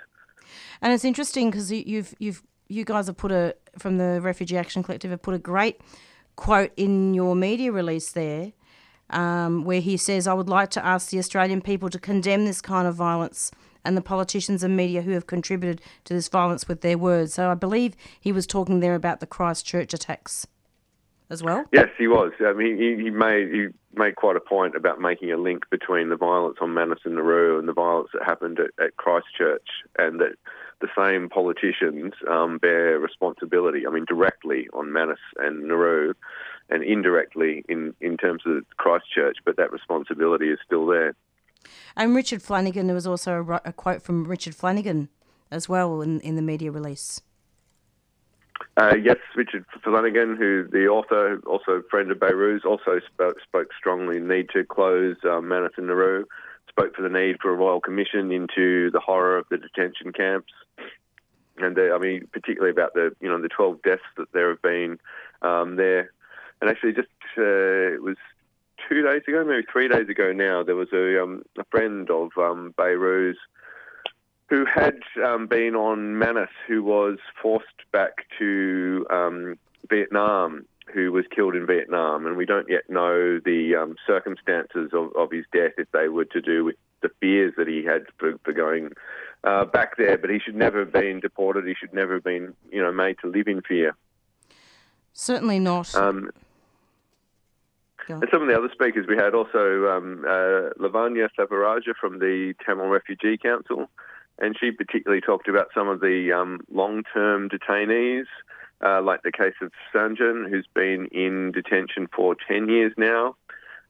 And 0.82 0.94
it's 0.94 1.04
interesting 1.04 1.52
because 1.52 1.70
you've 1.70 2.16
you've 2.18 2.44
you 2.70 2.86
guys 2.86 3.08
have 3.08 3.18
put 3.18 3.34
a 3.34 3.56
from 3.78 3.98
the 3.98 4.22
Refugee 4.22 4.58
Action 4.58 4.84
Collective 4.84 5.12
have 5.12 5.22
put 5.22 5.34
a 5.34 5.40
great 5.40 5.82
quote 6.38 6.72
in 6.78 7.14
your 7.14 7.36
media 7.36 7.74
release 7.74 8.14
there, 8.14 8.54
um, 9.10 9.66
where 9.66 9.82
he 9.82 9.98
says, 9.98 10.28
I 10.28 10.34
would 10.34 10.50
like 10.50 10.70
to 10.72 10.86
ask 10.86 11.10
the 11.10 11.20
Australian 11.20 11.62
people 11.62 11.90
to 11.90 12.00
condemn 12.00 12.46
this 12.46 12.62
kind 12.62 12.88
of 12.88 12.96
violence 12.96 13.52
and 13.86 13.98
the 13.98 14.02
politicians 14.02 14.64
and 14.64 14.76
media 14.76 15.02
who 15.02 15.12
have 15.12 15.28
contributed 15.28 15.82
to 16.06 16.14
this 16.14 16.30
violence 16.30 16.68
with 16.68 16.82
their 16.82 16.98
words. 16.98 17.34
So 17.34 17.50
I 17.50 17.56
believe 17.56 17.96
he 18.20 18.32
was 18.32 18.48
talking 18.48 18.80
there 18.80 18.96
about 18.96 19.20
the 19.20 19.28
Christchurch 19.28 19.94
attacks 19.94 20.48
as 21.30 21.44
well. 21.44 21.66
Yes, 21.72 21.90
he 21.98 22.08
was. 22.08 22.32
I 22.46 22.54
mean, 22.54 22.78
he, 22.78 23.04
he 23.04 23.10
made 23.10 23.52
he 23.52 23.68
made 23.96 24.16
quite 24.16 24.36
a 24.36 24.40
point 24.40 24.76
about 24.76 25.00
making 25.00 25.32
a 25.32 25.38
link 25.38 25.64
between 25.70 26.10
the 26.10 26.16
violence 26.16 26.58
on 26.62 26.74
Manus 26.74 27.00
and 27.06 27.16
Nauru 27.16 27.60
and 27.60 27.68
the 27.68 27.74
violence 27.74 28.10
that 28.14 28.24
happened 28.24 28.60
at, 28.60 28.72
at 28.84 28.98
Christchurch, 28.98 29.68
and 29.98 30.20
that 30.20 30.36
the 30.82 30.88
same 30.98 31.30
politicians 31.30 32.14
um, 32.30 32.58
bear 32.58 33.00
responsibility. 33.00 33.88
I 33.88 33.92
mean, 33.92 34.06
directly 34.06 34.68
on 34.74 34.92
Manus 34.92 35.20
and 35.38 35.68
Nauru, 35.68 36.14
and 36.70 36.84
indirectly 36.84 37.64
in 37.68 37.94
in 38.00 38.18
terms 38.18 38.44
of 38.46 38.64
Christchurch, 38.78 39.38
but 39.46 39.58
that 39.58 39.72
responsibility 39.72 40.50
is 40.50 40.60
still 40.66 40.86
there. 40.86 41.16
And 41.96 42.16
Richard 42.16 42.42
Flanagan, 42.42 42.88
there 42.88 42.96
was 42.96 43.08
also 43.08 43.46
a, 43.48 43.70
a 43.70 43.74
quote 43.74 44.02
from 44.02 44.26
Richard 44.26 44.56
Flanagan 44.56 45.10
as 45.52 45.70
well 45.70 46.02
in, 46.02 46.20
in 46.22 46.36
the 46.36 46.42
media 46.42 46.72
release. 46.72 47.22
Uh, 48.76 48.96
yes, 49.02 49.18
Richard 49.36 49.66
Flanagan, 49.84 50.36
who 50.36 50.68
the 50.72 50.88
author, 50.88 51.40
also 51.46 51.84
friend 51.90 52.12
of 52.12 52.20
Behrouz's, 52.20 52.66
also 52.66 53.00
spoke, 53.14 53.38
spoke 53.42 53.70
strongly. 53.78 54.20
Need 54.20 54.50
to 54.54 54.64
close 54.64 55.16
um, 55.24 55.48
Manus 55.48 55.74
and 55.78 55.88
Nauru, 55.88 56.26
spoke 56.70 56.96
for 56.96 57.04
the 57.04 57.10
need 57.10 57.38
for 57.42 57.52
a 57.52 57.56
royal 57.56 57.82
commission 57.82 58.32
into 58.32 58.90
the 58.92 59.00
horror 59.00 59.38
of 59.38 59.46
the 59.50 59.58
detention 59.58 60.12
camps, 60.12 60.52
and 61.58 61.76
the, 61.76 61.92
I 61.94 62.00
mean 62.00 62.28
particularly 62.32 62.72
about 62.72 62.94
the 62.94 63.16
you 63.22 63.30
know 63.30 63.40
the 63.40 63.50
12 63.50 63.82
deaths 63.84 64.02
that 64.18 64.32
there 64.34 64.50
have 64.50 64.62
been 64.62 65.00
um, 65.44 65.76
there, 65.76 66.12
and 66.62 66.70
actually 66.70 66.94
just 66.94 67.10
uh, 67.38 67.94
it 67.94 68.02
was 68.02 68.18
two 68.90 69.02
days 69.02 69.22
ago, 69.28 69.44
maybe 69.46 69.66
three 69.72 69.88
days 69.88 70.10
ago 70.10 70.32
now, 70.32 70.64
there 70.64 70.76
was 70.76 70.90
a, 70.94 71.22
um, 71.22 71.44
a 71.58 71.64
friend 71.66 72.10
of 72.10 72.30
um, 72.38 72.74
Behrouz's 72.78 73.38
who 74.50 74.66
had 74.66 75.00
um, 75.26 75.48
been 75.48 75.76
on 75.76 76.20
Manus, 76.20 76.50
who 76.68 76.84
was 76.84 77.18
forced 77.42 77.66
back 77.92 78.28
to 78.38 79.06
um, 79.10 79.58
Vietnam, 79.90 80.66
who 80.94 81.12
was 81.12 81.26
killed 81.34 81.56
in 81.56 81.66
Vietnam, 81.66 82.28
and 82.28 82.38
we 82.38 82.46
don't 82.46 82.70
yet 82.70 82.90
know 82.90 83.40
the 83.40 83.76
um, 83.76 83.96
circumstances 84.06 84.92
of, 84.94 85.16
of, 85.16 85.32
his 85.32 85.46
death 85.52 85.72
if 85.78 85.90
they 85.92 86.08
were 86.08 86.26
to 86.26 86.42
do 86.42 86.66
with 86.66 86.76
the 87.02 87.10
fears 87.20 87.54
that 87.58 87.68
he 87.68 87.84
had 87.84 88.04
for, 88.18 88.38
for 88.44 88.54
going 88.54 88.92
uh, 89.44 89.66
back 89.66 89.98
there. 89.98 90.18
But 90.18 90.30
he 90.30 90.40
should 90.40 90.56
never 90.56 90.80
have 90.80 90.94
been 90.94 91.20
deported. 91.20 91.66
He 91.66 91.74
should 91.74 91.94
never 91.94 92.16
have 92.16 92.24
been, 92.24 92.54
you 92.72 92.82
know, 92.82 92.92
made 92.92 93.18
to 93.24 93.28
live 93.28 93.48
in 93.48 93.62
fear. 93.62 93.96
Certainly 95.14 95.60
not. 95.60 95.96
And 98.08 98.30
some 98.32 98.42
of 98.42 98.48
the 98.48 98.58
other 98.58 98.70
speakers 98.74 99.06
we 99.08 99.16
had 99.16 99.34
also 99.34 99.88
um, 99.88 100.26
uh, 100.28 100.70
Lavanya 100.80 101.30
Savaraja 101.38 101.94
from 102.00 102.20
the 102.20 102.54
Tamil 102.66 102.88
Refugee 102.88 103.38
Council, 103.38 103.90
and 104.40 104.58
she 104.60 104.72
particularly 104.72 105.22
talked 105.22 105.48
about 105.48 105.68
some 105.74 105.88
of 105.88 106.02
the 106.02 106.32
um, 106.32 106.62
long-term 106.72 107.50
detainees, 107.50 108.26
uh, 108.86 109.02
like 109.02 109.24
the 109.24 109.32
case 109.32 109.54
of 109.62 109.72
Sanjan, 109.94 110.50
who's 110.50 110.68
been 110.74 111.08
in 111.12 111.52
detention 111.52 112.08
for 112.14 112.36
10 112.48 112.68
years 112.70 112.94
now. 112.98 113.36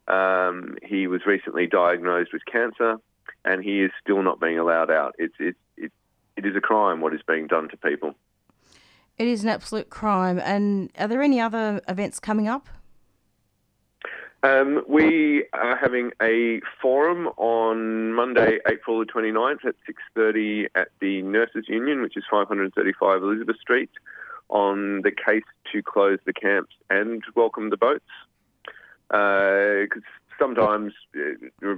Um, 0.08 0.77
he 0.84 1.08
was 1.08 1.22
recently 1.25 1.65
diagnosed 1.65 2.34
with 2.34 2.43
cancer, 2.46 2.98
and 3.46 3.63
he 3.63 3.82
is 3.82 3.91
still 4.01 4.22
not 4.22 4.39
being 4.39 4.60
allowed 4.60 4.91
out. 4.91 5.15
It's, 5.17 5.36
it, 5.39 5.55
it, 5.77 5.91
it 6.36 6.46
is 6.46 6.55
a 6.55 6.62
crime 6.62 7.01
what 7.01 7.13
is 7.13 7.22
being 7.25 7.48
done 7.48 7.70
to 7.70 7.77
people. 7.77 8.13
It 9.17 9.27
is 9.27 9.43
an 9.43 9.50
absolute 9.50 9.89
crime. 9.89 10.39
And 10.39 10.91
are 10.98 11.08
there 11.08 11.22
any 11.22 11.39
other 11.39 11.82
events 11.88 12.20
coming 12.20 12.48
up? 12.48 12.67
Um, 14.44 14.84
we 14.90 15.46
are 15.54 15.78
having 15.78 16.12
a 16.22 16.60
forum 16.82 17.28
on 17.38 18.12
Monday, 18.12 18.60
April 18.68 19.00
the 19.00 19.06
29th 19.06 19.66
at 19.66 19.76
6.30 20.18 20.68
at 20.76 20.90
the 21.00 21.22
Nurses 21.22 21.70
Union, 21.70 22.02
which 22.02 22.18
is 22.18 22.26
535 22.30 23.24
Elizabeth 23.24 23.56
Street, 23.62 23.90
on 24.50 25.02
the 25.04 25.12
case 25.12 25.46
to 25.72 25.82
close 25.82 26.20
the 26.26 26.34
camps 26.34 26.76
and 26.90 27.24
welcome 27.36 27.70
the 27.70 27.78
boats. 27.78 28.04
Because 29.08 30.04
uh, 30.04 30.38
sometimes 30.38 30.92
uh, 31.16 31.76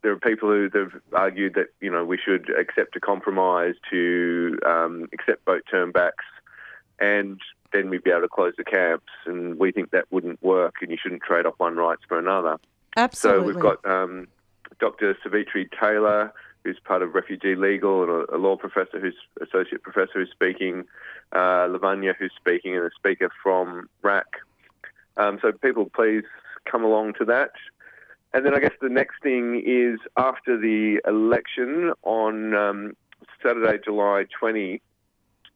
there 0.00 0.12
are 0.12 0.16
people 0.16 0.48
who 0.48 0.70
have 0.72 0.92
argued 1.12 1.56
that, 1.56 1.66
you 1.82 1.90
know, 1.90 2.06
we 2.06 2.16
should 2.16 2.48
accept 2.58 2.96
a 2.96 3.00
compromise 3.00 3.74
to 3.90 4.58
um, 4.64 5.10
accept 5.12 5.44
boat 5.44 5.62
turnbacks 5.70 6.24
and 7.00 7.38
then 7.72 7.90
we'd 7.90 8.04
be 8.04 8.10
able 8.10 8.22
to 8.22 8.28
close 8.28 8.54
the 8.56 8.64
camps. 8.64 9.12
And 9.26 9.58
we 9.58 9.72
think 9.72 9.90
that 9.90 10.06
wouldn't 10.10 10.42
work, 10.42 10.76
and 10.80 10.90
you 10.90 10.96
shouldn't 11.00 11.22
trade 11.22 11.46
off 11.46 11.54
one 11.58 11.76
rights 11.76 12.02
for 12.08 12.18
another. 12.18 12.58
Absolutely. 12.96 13.40
So 13.40 13.46
we've 13.46 13.62
got 13.62 13.84
um, 13.84 14.28
Dr. 14.80 15.16
Savitri 15.22 15.68
Taylor, 15.78 16.32
who's 16.64 16.78
part 16.84 17.02
of 17.02 17.14
Refugee 17.14 17.54
Legal, 17.54 18.02
and 18.02 18.10
a, 18.10 18.36
a 18.36 18.38
law 18.38 18.56
professor 18.56 18.98
who's 19.00 19.16
associate 19.40 19.82
professor 19.82 20.12
who's 20.14 20.30
speaking, 20.30 20.84
uh, 21.32 21.68
Lavanya 21.68 22.14
who's 22.18 22.32
speaking, 22.36 22.76
and 22.76 22.84
a 22.84 22.90
speaker 22.96 23.30
from 23.42 23.88
RAC. 24.02 24.26
Um, 25.16 25.38
so 25.42 25.52
people, 25.52 25.90
please 25.94 26.24
come 26.70 26.84
along 26.84 27.14
to 27.18 27.24
that. 27.26 27.50
And 28.34 28.44
then 28.44 28.54
I 28.54 28.60
guess 28.60 28.72
the 28.80 28.90
next 28.90 29.22
thing 29.22 29.62
is 29.64 29.98
after 30.16 30.58
the 30.58 31.00
election 31.06 31.92
on 32.02 32.54
um, 32.54 32.96
Saturday, 33.42 33.78
July 33.82 34.24
20, 34.38 34.82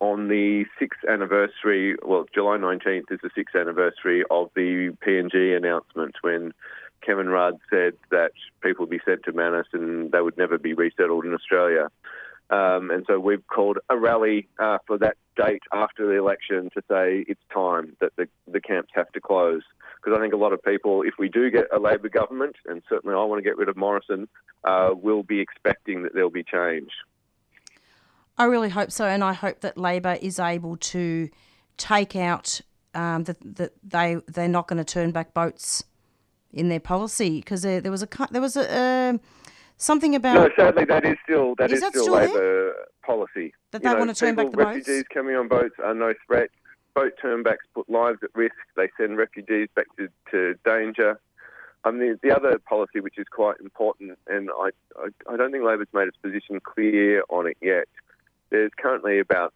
on 0.02 0.26
the 0.26 0.64
sixth 0.80 0.98
anniversary, 1.08 1.94
well, 2.02 2.26
July 2.34 2.56
19th 2.56 3.12
is 3.12 3.20
the 3.22 3.30
sixth 3.36 3.54
anniversary 3.54 4.24
of 4.32 4.50
the 4.56 4.90
PNG 5.06 5.56
announcement 5.56 6.16
when 6.22 6.52
Kevin 7.06 7.28
Rudd 7.28 7.60
said 7.70 7.92
that 8.10 8.32
people 8.64 8.82
would 8.82 8.90
be 8.90 8.98
sent 9.04 9.22
to 9.22 9.32
Manus 9.32 9.68
and 9.72 10.10
they 10.10 10.20
would 10.20 10.36
never 10.36 10.58
be 10.58 10.74
resettled 10.74 11.24
in 11.24 11.32
Australia. 11.32 11.88
Um, 12.50 12.90
and 12.90 13.04
so 13.06 13.20
we've 13.20 13.46
called 13.46 13.78
a 13.88 13.96
rally 13.96 14.48
uh, 14.58 14.78
for 14.88 14.98
that 14.98 15.16
date 15.36 15.62
after 15.72 16.04
the 16.04 16.18
election 16.18 16.68
to 16.74 16.82
say 16.90 17.24
it's 17.28 17.40
time 17.54 17.96
that 18.00 18.10
the, 18.16 18.26
the 18.50 18.60
camps 18.60 18.90
have 18.94 19.10
to 19.12 19.20
close. 19.20 19.62
Because 20.02 20.18
I 20.18 20.20
think 20.20 20.34
a 20.34 20.36
lot 20.36 20.52
of 20.52 20.60
people, 20.64 21.02
if 21.02 21.14
we 21.16 21.28
do 21.28 21.48
get 21.48 21.66
a 21.72 21.78
Labor 21.78 22.08
government, 22.08 22.56
and 22.66 22.82
certainly 22.88 23.14
I 23.14 23.22
want 23.22 23.38
to 23.38 23.48
get 23.48 23.56
rid 23.56 23.68
of 23.68 23.76
Morrison, 23.76 24.26
uh, 24.64 24.90
will 24.92 25.22
be 25.22 25.38
expecting 25.38 26.02
that 26.02 26.12
there'll 26.12 26.28
be 26.28 26.42
change. 26.42 26.90
I 28.38 28.44
really 28.44 28.70
hope 28.70 28.90
so, 28.90 29.04
and 29.06 29.22
I 29.22 29.32
hope 29.32 29.60
that 29.60 29.76
Labor 29.76 30.18
is 30.20 30.38
able 30.38 30.76
to 30.78 31.28
take 31.76 32.16
out 32.16 32.60
um, 32.94 33.24
that 33.24 33.36
that 33.56 33.72
they 33.82 34.18
they're 34.26 34.48
not 34.48 34.68
going 34.68 34.78
to 34.78 34.84
turn 34.84 35.10
back 35.10 35.34
boats 35.34 35.84
in 36.52 36.68
their 36.68 36.80
policy 36.80 37.40
because 37.40 37.62
there, 37.62 37.80
there 37.80 37.92
was 37.92 38.02
a 38.02 38.08
there 38.30 38.42
was 38.42 38.56
a 38.56 38.70
uh, 38.70 39.18
something 39.76 40.14
about. 40.14 40.34
No, 40.34 40.50
sadly, 40.56 40.84
that 40.86 41.04
is 41.04 41.16
still 41.24 41.54
that 41.56 41.70
is, 41.70 41.76
is 41.76 41.80
that 41.82 41.90
still, 41.90 42.04
still 42.04 42.14
Labor 42.14 42.74
policy. 43.02 43.52
That 43.72 43.82
they 43.82 43.90
know, 43.90 43.98
want 43.98 44.10
to 44.10 44.16
turn 44.16 44.36
people, 44.36 44.50
back 44.50 44.52
the 44.52 44.64
refugees 44.64 45.02
boats. 45.02 45.08
coming 45.12 45.36
on 45.36 45.48
boats 45.48 45.74
are 45.82 45.94
no 45.94 46.14
threat. 46.26 46.50
Boat 46.94 47.14
turnbacks 47.22 47.64
put 47.74 47.88
lives 47.88 48.18
at 48.22 48.30
risk. 48.34 48.54
They 48.76 48.88
send 48.98 49.16
refugees 49.16 49.68
back 49.74 49.86
to, 49.96 50.08
to 50.30 50.54
danger. 50.64 51.18
I 51.84 51.90
mean, 51.90 52.18
the 52.22 52.30
other 52.30 52.58
policy, 52.58 53.00
which 53.00 53.18
is 53.18 53.26
quite 53.28 53.58
important, 53.60 54.18
and 54.28 54.50
I, 54.50 54.70
I, 54.96 55.32
I 55.32 55.36
don't 55.36 55.50
think 55.50 55.64
Labor's 55.64 55.88
made 55.92 56.06
its 56.06 56.16
position 56.18 56.60
clear 56.60 57.24
on 57.28 57.48
it 57.48 57.56
yet, 57.60 57.88
there's 58.52 58.70
currently 58.76 59.18
about 59.18 59.52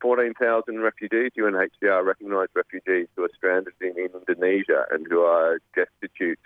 14,000 0.00 0.80
refugees, 0.80 1.30
UNHCR 1.38 2.04
recognised 2.04 2.50
refugees 2.54 3.06
who 3.14 3.24
are 3.24 3.30
stranded 3.36 3.74
in 3.80 3.94
Indonesia 3.96 4.86
and 4.90 5.06
who 5.06 5.20
are 5.20 5.60
destitute. 5.76 6.38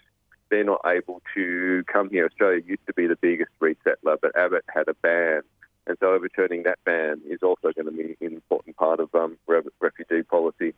They're 0.50 0.64
not 0.64 0.80
able 0.84 1.22
to 1.34 1.84
come 1.86 2.10
here. 2.10 2.26
Australia 2.26 2.62
used 2.66 2.86
to 2.86 2.92
be 2.92 3.06
the 3.06 3.16
biggest 3.16 3.52
resettler, 3.60 4.16
but 4.20 4.36
Abbott 4.36 4.64
had 4.68 4.88
a 4.88 4.94
ban. 4.94 5.42
And 5.86 5.96
so 6.00 6.12
overturning 6.12 6.64
that 6.64 6.78
ban 6.84 7.20
is 7.28 7.40
also 7.42 7.70
going 7.72 7.86
to 7.86 7.92
be 7.92 8.16
an 8.20 8.34
important 8.34 8.76
part 8.76 9.00
of 9.00 9.14
um, 9.14 9.38
refugee 9.46 10.22
policy. 10.22 10.74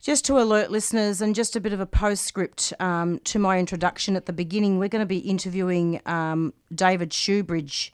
Just 0.00 0.24
to 0.24 0.38
alert 0.38 0.72
listeners, 0.72 1.20
and 1.20 1.32
just 1.32 1.54
a 1.54 1.60
bit 1.60 1.72
of 1.72 1.78
a 1.78 1.86
postscript 1.86 2.72
um, 2.80 3.20
to 3.20 3.38
my 3.38 3.60
introduction 3.60 4.16
at 4.16 4.26
the 4.26 4.32
beginning, 4.32 4.80
we're 4.80 4.88
going 4.88 5.00
to 5.00 5.06
be 5.06 5.18
interviewing 5.18 6.00
um, 6.06 6.52
David 6.74 7.10
Shoebridge 7.10 7.92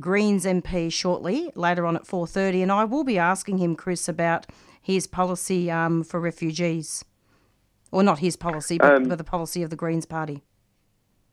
Greens 0.00 0.44
MP 0.44 0.92
shortly, 0.92 1.50
later 1.54 1.86
on 1.86 1.96
at 1.96 2.04
4.30, 2.04 2.62
and 2.62 2.72
I 2.72 2.84
will 2.84 3.04
be 3.04 3.18
asking 3.18 3.58
him, 3.58 3.76
Chris, 3.76 4.08
about 4.08 4.46
his 4.80 5.06
policy 5.06 5.70
um, 5.70 6.02
for 6.02 6.20
refugees. 6.20 7.04
Or 7.92 8.02
not 8.02 8.18
his 8.18 8.34
policy, 8.34 8.78
but, 8.78 8.96
um, 8.96 9.04
but, 9.04 9.18
the 9.18 9.24
policy 9.24 9.62
of 9.62 9.70
the 9.70 9.76
Greens 9.76 10.04
Party. 10.04 10.42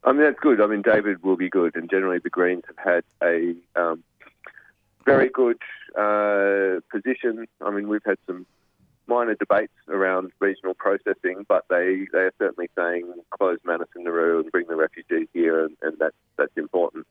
I 0.04 0.12
mean, 0.12 0.22
that's 0.22 0.40
good. 0.40 0.62
I 0.62 0.68
mean, 0.68 0.84
David 0.84 1.24
will 1.24 1.36
be 1.36 1.50
good, 1.50 1.76
and 1.76 1.90
generally 1.90 2.20
the 2.20 2.30
Greens 2.30 2.64
have 2.68 2.78
had 2.78 3.04
a 3.24 3.56
um, 3.76 4.04
very 5.06 5.30
good 5.30 5.58
uh, 5.98 6.82
position. 6.92 7.48
I 7.62 7.72
mean, 7.72 7.88
we've 7.88 8.06
had 8.06 8.18
some 8.28 8.46
minor 9.08 9.36
debates 9.36 9.74
around 9.88 10.32
regional 10.40 10.74
processing, 10.74 11.46
but 11.48 11.66
they, 11.70 12.08
they 12.14 12.20
are 12.20 12.34
certainly 12.38 12.70
saying 12.78 13.12
close 13.32 13.58
Manus 13.64 13.90
and 13.96 14.06
Nauru 14.06 14.42
and 14.42 14.52
bring 14.52 14.68
the 14.68 14.76
refugees 14.76 15.28
here, 15.34 15.66
and, 15.66 15.76
and 15.82 15.98
that's, 16.00 16.16
that's 16.38 16.56
important. 16.58 17.08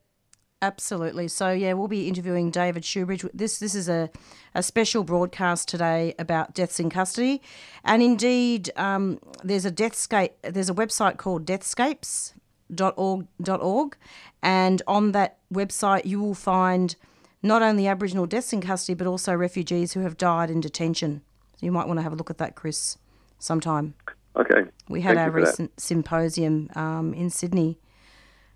Absolutely. 0.63 1.27
So 1.29 1.53
yeah, 1.53 1.73
we'll 1.73 1.89
be 1.89 2.07
interviewing 2.07 2.51
David 2.51 2.83
Shoebridge. 2.83 3.27
This 3.33 3.59
this 3.59 3.75
is 3.75 3.89
a, 3.89 4.11
a 4.55 4.63
special 4.63 5.05
broadcast 5.05 5.69
today 5.69 6.15
about 6.19 6.53
deaths 6.55 6.79
in 6.79 6.91
custody, 6.91 7.41
and 7.83 8.03
indeed, 8.03 8.71
um, 8.77 9.21
there's 9.43 9.65
a 9.65 9.71
deathscape. 9.71 10.33
There's 10.43 10.69
a 10.69 10.75
website 10.75 11.17
called 11.17 11.47
deathscapes.org.org, 11.47 13.97
and 14.43 14.83
on 14.87 15.13
that 15.13 15.39
website 15.53 16.05
you 16.05 16.21
will 16.21 16.35
find 16.35 16.95
not 17.43 17.63
only 17.63 17.89
Aboriginal 17.89 18.27
deaths 18.27 18.53
in 18.53 18.61
custody 18.61 18.95
but 18.95 19.07
also 19.07 19.35
refugees 19.35 19.95
who 19.95 20.01
have 20.01 20.19
died 20.19 20.51
in 20.51 20.61
detention. 20.61 21.23
So 21.57 21.65
you 21.65 21.73
might 21.73 21.89
want 21.89 22.01
to 22.01 22.03
have 22.03 22.13
a 22.13 22.17
look 22.17 22.29
at 22.29 22.37
that, 22.37 22.55
Chris, 22.55 22.99
sometime. 23.39 23.95
Okay. 24.37 24.65
We 24.91 25.01
had 25.01 25.17
Thank 25.17 25.27
our 25.27 25.33
for 25.33 25.41
that. 25.41 25.47
recent 25.47 25.81
symposium 25.81 26.69
um, 26.75 27.15
in 27.15 27.31
Sydney 27.31 27.79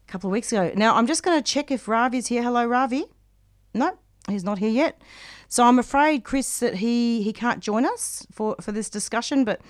a 0.06 0.10
couple 0.12 0.28
of 0.28 0.32
weeks 0.32 0.52
ago. 0.52 0.72
Now, 0.74 0.94
I'm 0.96 1.06
just 1.06 1.22
going 1.22 1.40
to 1.40 1.42
check 1.42 1.70
if 1.70 1.88
Ravi's 1.88 2.26
here. 2.28 2.42
Hello, 2.42 2.64
Ravi. 2.66 3.04
No, 3.72 3.96
he's 4.28 4.44
not 4.44 4.58
here 4.58 4.70
yet. 4.70 5.00
So 5.48 5.64
I'm 5.64 5.78
afraid, 5.78 6.24
Chris, 6.24 6.58
that 6.60 6.76
he, 6.76 7.22
he 7.22 7.32
can't 7.32 7.60
join 7.60 7.84
us 7.84 8.26
for, 8.32 8.56
for 8.60 8.72
this 8.72 8.88
discussion, 8.90 9.44
but 9.44 9.60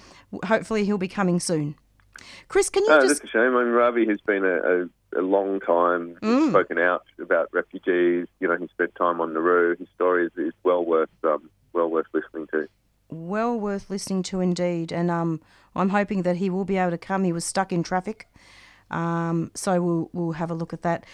hopefully 0.46 0.84
he'll 0.84 0.98
be 0.98 1.08
coming 1.08 1.40
soon. 1.40 1.74
Chris, 2.48 2.70
can 2.70 2.84
you 2.84 2.92
Oh, 2.92 3.00
just. 3.00 3.20
that's 3.22 3.34
a 3.34 3.36
shame. 3.36 3.56
I 3.56 3.64
mean, 3.64 3.72
Ravi 3.72 4.06
has 4.06 4.20
been 4.20 4.44
a, 4.44 4.84
a, 5.16 5.20
a 5.20 5.22
long 5.22 5.60
time 5.60 6.16
Mm. 6.22 6.50
spoken 6.50 6.78
out 6.78 7.04
about 7.20 7.48
refugees. 7.52 8.28
You 8.40 8.48
know, 8.48 8.56
he 8.56 8.66
spent 8.68 8.94
time 8.94 9.20
on 9.20 9.34
Nauru. 9.34 9.76
His 9.76 9.88
story 9.94 10.26
is, 10.26 10.32
is 10.36 10.52
well 10.62 10.84
worth 10.84 11.10
um, 11.24 11.50
well 11.72 11.90
worth 11.90 12.06
listening 12.14 12.46
to. 12.52 12.68
well 13.10 13.58
worth 13.58 13.90
listening 13.90 14.22
to 14.24 14.40
indeed. 14.40 14.92
And 14.92 15.10
um, 15.10 15.40
I'm 15.74 15.90
hoping 15.90 16.22
that 16.22 16.36
he 16.36 16.48
will 16.48 16.64
be 16.64 16.76
able 16.78 16.92
to 16.92 16.98
come. 16.98 17.24
He 17.24 17.32
was 17.32 17.44
stuck 17.44 17.72
in 17.72 17.82
traffic. 17.82 18.28
Um, 18.90 19.50
so 19.54 19.80
we'll, 19.80 20.10
we'll 20.12 20.32
have 20.32 20.50
a 20.50 20.54
look 20.54 20.72
at 20.72 20.82
that. 20.82 21.04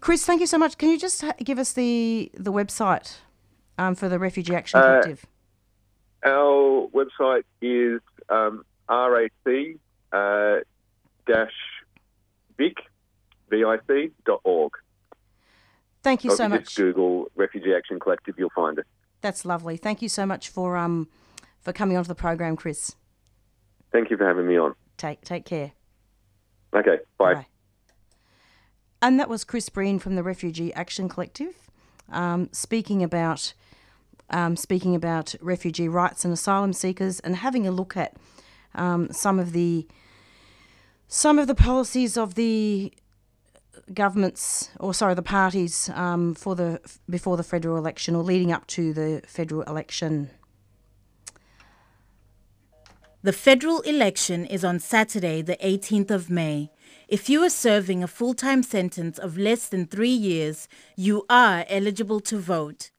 Chris, 0.00 0.24
thank 0.24 0.40
you 0.40 0.46
so 0.46 0.58
much. 0.58 0.78
Can 0.78 0.88
you 0.90 0.98
just 0.98 1.20
ha- 1.22 1.34
give 1.42 1.58
us 1.58 1.72
the, 1.72 2.30
the 2.34 2.52
website 2.52 3.18
um, 3.76 3.94
for 3.94 4.08
the 4.08 4.18
Refugee 4.18 4.54
Action 4.54 4.80
Uh, 4.80 4.84
Collective? 4.86 5.26
Our 6.24 6.88
website 6.88 7.44
is 7.62 8.00
um, 8.28 8.64
rac 8.88 9.30
uh, 10.12 10.56
dash 11.26 11.52
vic 12.56 12.76
vic 13.50 14.12
dot 14.24 14.40
org. 14.44 14.72
Thank 16.02 16.24
you 16.24 16.30
if 16.30 16.36
so 16.36 16.44
you 16.44 16.48
much. 16.48 16.64
just 16.64 16.76
Google 16.76 17.26
Refugee 17.36 17.74
Action 17.74 18.00
Collective, 18.00 18.34
you'll 18.38 18.50
find 18.50 18.78
it. 18.78 18.86
That's 19.20 19.44
lovely. 19.44 19.76
Thank 19.76 20.02
you 20.02 20.08
so 20.08 20.26
much 20.26 20.48
for 20.48 20.76
um 20.76 21.08
for 21.60 21.72
coming 21.72 21.96
onto 21.96 22.08
the 22.08 22.14
program, 22.14 22.56
Chris. 22.56 22.96
Thank 23.92 24.10
you 24.10 24.16
for 24.16 24.26
having 24.26 24.46
me 24.46 24.58
on. 24.58 24.74
Take 24.96 25.22
take 25.22 25.44
care. 25.44 25.72
Okay, 26.74 26.98
bye. 27.18 27.34
Bye. 27.34 27.46
And 29.00 29.18
that 29.20 29.28
was 29.28 29.44
Chris 29.44 29.68
Breen 29.68 29.98
from 29.98 30.16
the 30.16 30.22
Refugee 30.22 30.72
Action 30.74 31.08
Collective, 31.08 31.54
um, 32.10 32.48
speaking 32.52 33.02
about 33.02 33.54
um, 34.30 34.56
speaking 34.56 34.94
about 34.94 35.34
refugee 35.40 35.88
rights 35.88 36.24
and 36.24 36.34
asylum 36.34 36.72
seekers, 36.72 37.20
and 37.20 37.36
having 37.36 37.66
a 37.66 37.70
look 37.70 37.96
at 37.96 38.16
um, 38.74 39.10
some 39.12 39.38
of 39.38 39.52
the 39.52 39.86
some 41.06 41.38
of 41.38 41.46
the 41.46 41.54
policies 41.54 42.16
of 42.16 42.34
the 42.34 42.92
governments, 43.94 44.70
or 44.78 44.92
sorry, 44.92 45.14
the 45.14 45.22
parties 45.22 45.90
um, 45.94 46.34
for 46.34 46.54
the 46.54 46.80
before 47.08 47.36
the 47.36 47.42
federal 47.42 47.76
election 47.76 48.14
or 48.14 48.22
leading 48.22 48.52
up 48.52 48.66
to 48.68 48.92
the 48.92 49.22
federal 49.26 49.62
election. 49.62 50.30
The 53.28 53.32
federal 53.34 53.80
election 53.82 54.46
is 54.46 54.64
on 54.64 54.78
Saturday, 54.78 55.42
the 55.42 55.58
18th 55.62 56.10
of 56.10 56.30
May. 56.30 56.70
If 57.08 57.28
you 57.28 57.42
are 57.44 57.50
serving 57.50 58.02
a 58.02 58.08
full 58.08 58.32
time 58.32 58.62
sentence 58.62 59.18
of 59.18 59.36
less 59.36 59.68
than 59.68 59.84
three 59.84 60.08
years, 60.08 60.66
you 60.96 61.26
are 61.28 61.66
eligible 61.68 62.20
to 62.20 62.38
vote. 62.38 62.90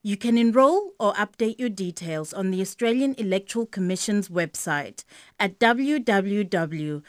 You 0.00 0.16
can 0.16 0.38
enrol 0.38 0.92
or 1.00 1.14
update 1.14 1.58
your 1.58 1.68
details 1.68 2.32
on 2.32 2.52
the 2.52 2.60
Australian 2.60 3.16
Electoral 3.16 3.66
Commission's 3.66 4.28
website 4.28 5.02
at 5.40 5.58
www.aec.gov.au. 5.58 7.00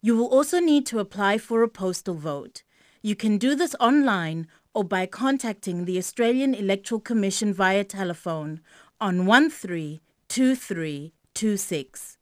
You 0.00 0.16
will 0.16 0.28
also 0.28 0.60
need 0.60 0.86
to 0.86 1.00
apply 1.00 1.38
for 1.38 1.64
a 1.64 1.68
postal 1.68 2.14
vote. 2.14 2.62
You 3.02 3.16
can 3.16 3.36
do 3.36 3.56
this 3.56 3.74
online 3.80 4.46
or 4.74 4.84
by 4.84 5.06
contacting 5.06 5.86
the 5.86 5.98
Australian 5.98 6.54
Electoral 6.54 7.00
Commission 7.00 7.52
via 7.52 7.82
telephone 7.82 8.60
on 9.00 9.26
132326. 9.26 12.18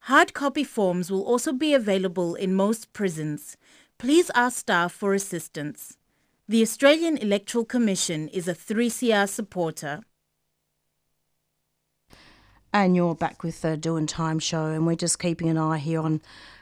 Hard 0.00 0.32
copy 0.32 0.64
forms 0.64 1.10
will 1.10 1.22
also 1.22 1.52
be 1.52 1.74
available 1.74 2.34
in 2.34 2.54
most 2.54 2.92
prisons. 2.92 3.56
Please 3.98 4.30
ask 4.34 4.58
staff 4.58 4.92
for 4.92 5.12
assistance. 5.12 5.96
The 6.48 6.62
Australian 6.62 7.18
Electoral 7.18 7.64
Commission 7.64 8.28
is 8.28 8.48
a 8.48 8.54
3CR 8.54 9.28
supporter. 9.28 10.00
And 12.72 12.96
you're 12.96 13.14
back 13.14 13.42
with 13.42 13.62
the 13.62 13.76
Doing 13.76 14.06
Time 14.06 14.38
show, 14.38 14.66
and 14.66 14.86
we're 14.86 14.94
just 14.94 15.18
keeping 15.18 15.48
an 15.48 15.58
eye 15.58 15.78
here 15.78 16.00
on 16.00 16.20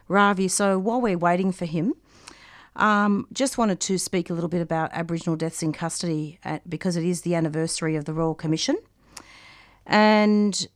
Ravi. 0.09 0.48
So 0.48 0.79
while 0.79 1.00
we're 1.00 1.18
waiting 1.18 1.52
for 1.52 1.66
him, 1.66 1.94
um, 2.76 3.26
just 3.33 3.59
wanted 3.59 3.81
to 3.81 3.98
speak 3.98 4.31
a 4.31 4.35
little 4.35 4.48
bit 4.48 4.61
about 4.61 4.92
Aboriginal 4.92 5.37
deaths 5.37 5.62
in 5.62 5.72
custody 5.72 6.38
uh, 6.44 6.59
because 6.68 6.96
it 6.96 7.05
is 7.05 7.22
the 7.22 7.35
anniversary 7.35 7.96
of 7.96 8.05
the 8.05 8.12
Royal 8.12 8.35
Commission. 8.35 8.76
And 9.87 10.66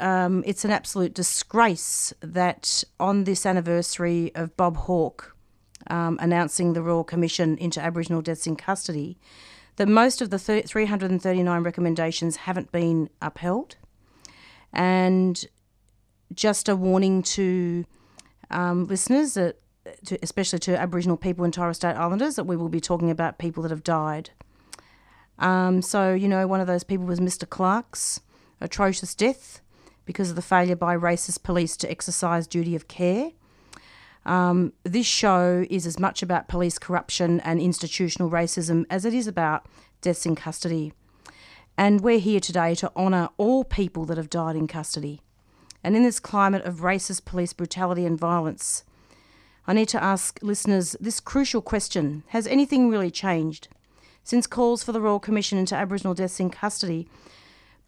um, 0.00 0.42
it's 0.46 0.64
an 0.64 0.70
absolute 0.70 1.14
disgrace 1.14 2.12
that 2.20 2.84
on 2.98 3.24
this 3.24 3.44
anniversary 3.44 4.32
of 4.34 4.56
Bob 4.56 4.76
Hawke 4.76 5.36
um, 5.88 6.18
announcing 6.20 6.72
the 6.72 6.82
Royal 6.82 7.04
Commission 7.04 7.56
into 7.58 7.80
Aboriginal 7.80 8.22
deaths 8.22 8.46
in 8.46 8.56
custody, 8.56 9.18
that 9.76 9.88
most 9.88 10.20
of 10.20 10.30
the 10.30 10.38
thir- 10.38 10.62
339 10.62 11.62
recommendations 11.62 12.36
haven't 12.36 12.72
been 12.72 13.08
upheld. 13.22 13.76
And 14.72 15.44
just 16.34 16.68
a 16.68 16.76
warning 16.76 17.22
to 17.22 17.84
um, 18.50 18.86
listeners, 18.86 19.34
that, 19.34 19.56
to, 20.06 20.18
especially 20.22 20.58
to 20.60 20.78
Aboriginal 20.78 21.16
people 21.16 21.44
and 21.44 21.54
Torres 21.54 21.76
Strait 21.76 21.96
Islanders, 21.96 22.36
that 22.36 22.44
we 22.44 22.56
will 22.56 22.68
be 22.68 22.80
talking 22.80 23.10
about 23.10 23.38
people 23.38 23.62
that 23.62 23.70
have 23.70 23.84
died. 23.84 24.30
Um, 25.38 25.80
so, 25.80 26.12
you 26.12 26.28
know, 26.28 26.46
one 26.46 26.60
of 26.60 26.66
those 26.66 26.84
people 26.84 27.06
was 27.06 27.20
Mr. 27.20 27.48
Clark's 27.48 28.20
atrocious 28.60 29.14
death 29.14 29.60
because 30.04 30.30
of 30.30 30.36
the 30.36 30.42
failure 30.42 30.76
by 30.76 30.96
racist 30.96 31.42
police 31.42 31.76
to 31.76 31.90
exercise 31.90 32.46
duty 32.46 32.74
of 32.74 32.88
care. 32.88 33.32
Um, 34.24 34.72
this 34.84 35.06
show 35.06 35.64
is 35.70 35.86
as 35.86 35.98
much 35.98 36.22
about 36.22 36.48
police 36.48 36.78
corruption 36.78 37.40
and 37.40 37.60
institutional 37.60 38.30
racism 38.30 38.84
as 38.90 39.04
it 39.04 39.14
is 39.14 39.26
about 39.26 39.66
deaths 40.00 40.26
in 40.26 40.34
custody. 40.34 40.92
And 41.76 42.00
we're 42.00 42.18
here 42.18 42.40
today 42.40 42.74
to 42.76 42.92
honour 42.96 43.28
all 43.36 43.64
people 43.64 44.04
that 44.06 44.16
have 44.16 44.30
died 44.30 44.56
in 44.56 44.66
custody. 44.66 45.22
And 45.84 45.94
in 45.96 46.02
this 46.02 46.20
climate 46.20 46.64
of 46.64 46.80
racist 46.80 47.24
police 47.24 47.52
brutality 47.52 48.04
and 48.04 48.18
violence, 48.18 48.84
I 49.66 49.74
need 49.74 49.88
to 49.90 50.02
ask 50.02 50.38
listeners 50.42 50.96
this 51.00 51.20
crucial 51.20 51.62
question 51.62 52.24
Has 52.28 52.46
anything 52.46 52.88
really 52.88 53.10
changed? 53.10 53.68
Since 54.24 54.46
calls 54.46 54.82
for 54.82 54.92
the 54.92 55.00
Royal 55.00 55.20
Commission 55.20 55.58
into 55.58 55.74
Aboriginal 55.74 56.14
deaths 56.14 56.40
in 56.40 56.50
custody 56.50 57.08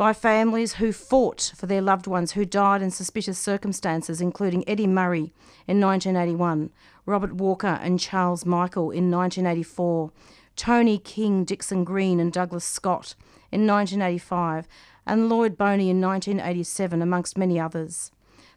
by 0.00 0.14
families 0.14 0.76
who 0.76 0.92
fought 0.92 1.52
for 1.54 1.66
their 1.66 1.82
loved 1.82 2.06
ones 2.06 2.32
who 2.32 2.46
died 2.46 2.80
in 2.80 2.90
suspicious 2.90 3.38
circumstances, 3.38 4.22
including 4.22 4.66
Eddie 4.66 4.86
Murray 4.86 5.34
in 5.66 5.78
1981, 5.78 6.70
Robert 7.04 7.34
Walker 7.34 7.78
and 7.82 8.00
Charles 8.00 8.46
Michael 8.46 8.90
in 8.90 9.10
1984, 9.10 10.10
Tony 10.56 10.96
King, 10.96 11.44
Dixon 11.44 11.84
Green, 11.84 12.18
and 12.18 12.32
Douglas 12.32 12.64
Scott 12.64 13.14
in 13.52 13.66
1985, 13.66 14.66
and 15.04 15.28
Lloyd 15.28 15.58
Boney 15.58 15.90
in 15.90 16.00
1987, 16.00 17.02
amongst 17.02 17.36
many 17.36 17.60
others. 17.60 18.10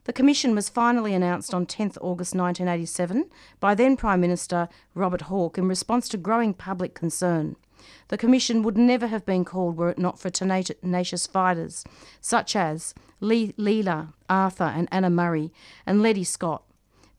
The 0.06 0.14
commission 0.14 0.56
was 0.56 0.70
finally 0.70 1.14
announced 1.14 1.54
on 1.54 1.66
10th 1.66 1.98
August 2.00 2.34
1987 2.34 3.30
by 3.60 3.76
then 3.76 3.98
Prime 3.98 4.22
Minister 4.22 4.70
Robert 4.96 5.24
Hawke 5.24 5.58
in 5.58 5.68
response 5.68 6.08
to 6.08 6.18
growing 6.18 6.54
public 6.54 6.94
concern. 6.94 7.58
The 8.08 8.18
commission 8.18 8.64
would 8.64 8.78
never 8.78 9.08
have 9.08 9.26
been 9.26 9.46
called 9.46 9.78
were 9.78 9.90
it 9.90 10.00
not 10.00 10.20
for 10.20 10.30
tenacious 10.30 11.28
fighters 11.28 11.84
such 12.22 12.56
as 12.56 12.94
Lee, 13.20 13.54
Leela, 13.58 14.14
Arthur, 14.30 14.66
and 14.76 14.88
Anna 14.92 15.10
Murray, 15.10 15.52
and 15.86 16.02
Letty 16.02 16.24
Scott. 16.24 16.64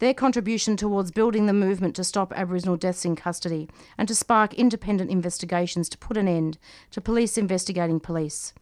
Their 0.01 0.15
contribution 0.15 0.77
towards 0.77 1.13
building 1.13 1.47
the 1.47 1.53
movement 1.53 1.97
to 1.97 2.05
stop 2.05 2.33
Aboriginal 2.35 2.77
deaths 2.77 3.05
in 3.05 3.17
custody 3.17 3.69
and 3.97 4.07
to 4.09 4.15
spark 4.15 4.53
independent 4.55 5.11
investigations 5.11 5.89
to 5.89 5.99
put 5.99 6.17
an 6.17 6.29
end 6.29 6.59
to 6.91 7.01
police 7.01 7.39
investigating 7.39 8.01
police. 8.01 8.53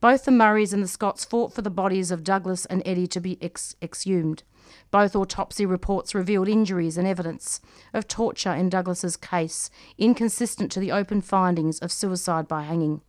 Both 0.00 0.24
the 0.24 0.32
Murrays 0.32 0.72
and 0.72 0.82
the 0.82 0.88
Scotts 0.88 1.24
fought 1.24 1.54
for 1.54 1.62
the 1.62 1.70
bodies 1.70 2.10
of 2.10 2.24
Douglas 2.24 2.66
and 2.66 2.82
Eddie 2.84 3.06
to 3.06 3.20
be 3.20 3.38
ex- 3.40 3.76
exhumed. 3.80 4.42
Both 4.90 5.16
autopsy 5.16 5.64
reports 5.66 6.14
revealed 6.14 6.48
injuries 6.48 6.98
and 6.98 7.06
evidence 7.06 7.60
of 7.92 8.08
torture 8.08 8.52
in 8.52 8.68
Douglas's 8.68 9.16
case, 9.16 9.70
inconsistent 9.98 10.70
to 10.72 10.80
the 10.80 10.92
open 10.92 11.22
findings 11.22 11.78
of 11.78 11.92
suicide 11.92 12.46
by 12.46 12.62
hanging. 12.62 13.00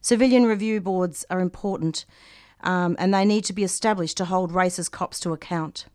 Civilian 0.00 0.44
review 0.44 0.80
boards 0.80 1.24
are 1.30 1.40
important 1.40 2.04
um, 2.62 2.96
and 2.98 3.12
they 3.12 3.24
need 3.24 3.44
to 3.44 3.52
be 3.52 3.64
established 3.64 4.16
to 4.16 4.24
hold 4.24 4.52
racist 4.52 4.90
cops 4.90 5.20
to 5.20 5.32
account. 5.32 5.86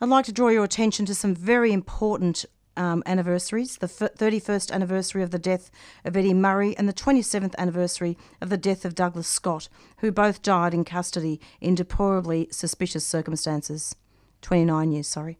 I'd 0.00 0.08
like 0.08 0.24
to 0.26 0.32
draw 0.32 0.48
your 0.48 0.64
attention 0.64 1.06
to 1.06 1.14
some 1.14 1.34
very 1.34 1.72
important 1.72 2.44
um, 2.76 3.02
anniversaries 3.06 3.76
the 3.78 3.86
31st 3.86 4.70
anniversary 4.72 5.22
of 5.22 5.30
the 5.30 5.38
death 5.38 5.70
of 6.04 6.16
Eddie 6.16 6.34
Murray 6.34 6.76
and 6.76 6.88
the 6.88 6.92
27th 6.92 7.54
anniversary 7.56 8.16
of 8.40 8.50
the 8.50 8.56
death 8.56 8.84
of 8.84 8.94
Douglas 8.94 9.28
Scott, 9.28 9.68
who 9.98 10.10
both 10.10 10.42
died 10.42 10.74
in 10.74 10.84
custody 10.84 11.40
in 11.60 11.74
deplorably 11.74 12.48
suspicious 12.50 13.06
circumstances. 13.06 13.94
29 14.42 14.92
years, 14.92 15.08
sorry. 15.08 15.38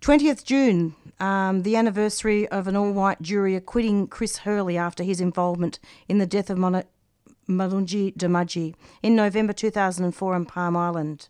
20th 0.00 0.44
June, 0.44 0.94
um, 1.18 1.62
the 1.62 1.76
anniversary 1.76 2.46
of 2.48 2.68
an 2.68 2.76
all 2.76 2.92
white 2.92 3.20
jury 3.22 3.56
acquitting 3.56 4.06
Chris 4.06 4.38
Hurley 4.38 4.76
after 4.76 5.02
his 5.02 5.20
involvement 5.20 5.78
in 6.08 6.18
the 6.18 6.26
death 6.26 6.50
of 6.50 6.58
Mon- 6.58 6.84
Mulrunji 7.48 8.14
Doomadgee 8.16 8.74
in 9.02 9.16
November 9.16 9.52
2004 9.52 10.34
on 10.34 10.44
Palm 10.44 10.76
Island. 10.76 11.28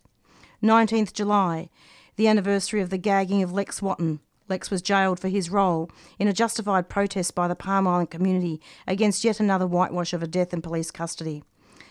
19th 0.61 1.13
July, 1.13 1.69
the 2.15 2.27
anniversary 2.27 2.81
of 2.81 2.89
the 2.89 2.97
gagging 2.97 3.43
of 3.43 3.53
Lex 3.53 3.81
Wotton. 3.81 4.19
Lex 4.49 4.71
was 4.71 4.81
jailed 4.81 5.19
for 5.19 5.27
his 5.27 5.49
role 5.49 5.89
in 6.17 6.27
a 6.27 6.33
justified 6.33 6.89
protest 6.89 7.35
by 7.35 7.47
the 7.47 7.55
Palm 7.55 7.87
Island 7.87 8.11
community 8.11 8.61
against 8.85 9.23
yet 9.23 9.39
another 9.39 9.67
whitewash 9.67 10.13
of 10.13 10.23
a 10.23 10.27
death 10.27 10.53
in 10.53 10.61
police 10.61 10.91
custody. 10.91 11.43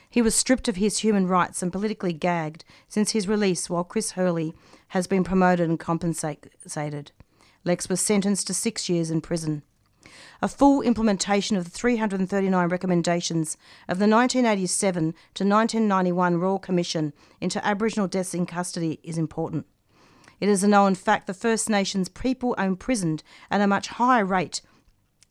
He 0.08 0.22
was 0.22 0.34
stripped 0.34 0.68
of 0.68 0.76
his 0.76 0.98
human 0.98 1.26
rights 1.26 1.62
and 1.62 1.72
politically 1.72 2.12
gagged 2.12 2.64
since 2.88 3.10
his 3.10 3.28
release, 3.28 3.68
while 3.68 3.84
Chris 3.84 4.12
Hurley 4.12 4.54
has 4.88 5.06
been 5.06 5.24
promoted 5.24 5.68
and 5.68 5.78
compensated. 5.78 7.12
Lex 7.64 7.88
was 7.88 8.00
sentenced 8.00 8.46
to 8.46 8.54
six 8.54 8.88
years 8.88 9.10
in 9.10 9.20
prison. 9.20 9.62
A 10.40 10.48
full 10.48 10.82
implementation 10.82 11.56
of 11.56 11.64
the 11.64 11.70
339 11.70 12.68
recommendations 12.68 13.56
of 13.88 13.98
the 13.98 14.06
1987 14.06 15.12
to 15.34 15.44
1991 15.44 16.36
Royal 16.36 16.58
Commission 16.58 17.12
into 17.40 17.64
Aboriginal 17.66 18.06
deaths 18.06 18.34
in 18.34 18.46
custody 18.46 19.00
is 19.02 19.18
important. 19.18 19.66
It 20.40 20.48
is 20.48 20.62
a 20.62 20.68
known 20.68 20.94
fact 20.94 21.26
the 21.26 21.34
First 21.34 21.70
Nations 21.70 22.08
people 22.08 22.54
are 22.58 22.66
imprisoned 22.66 23.22
at 23.50 23.60
a 23.60 23.66
much 23.66 23.88
higher 23.88 24.24
rate 24.24 24.60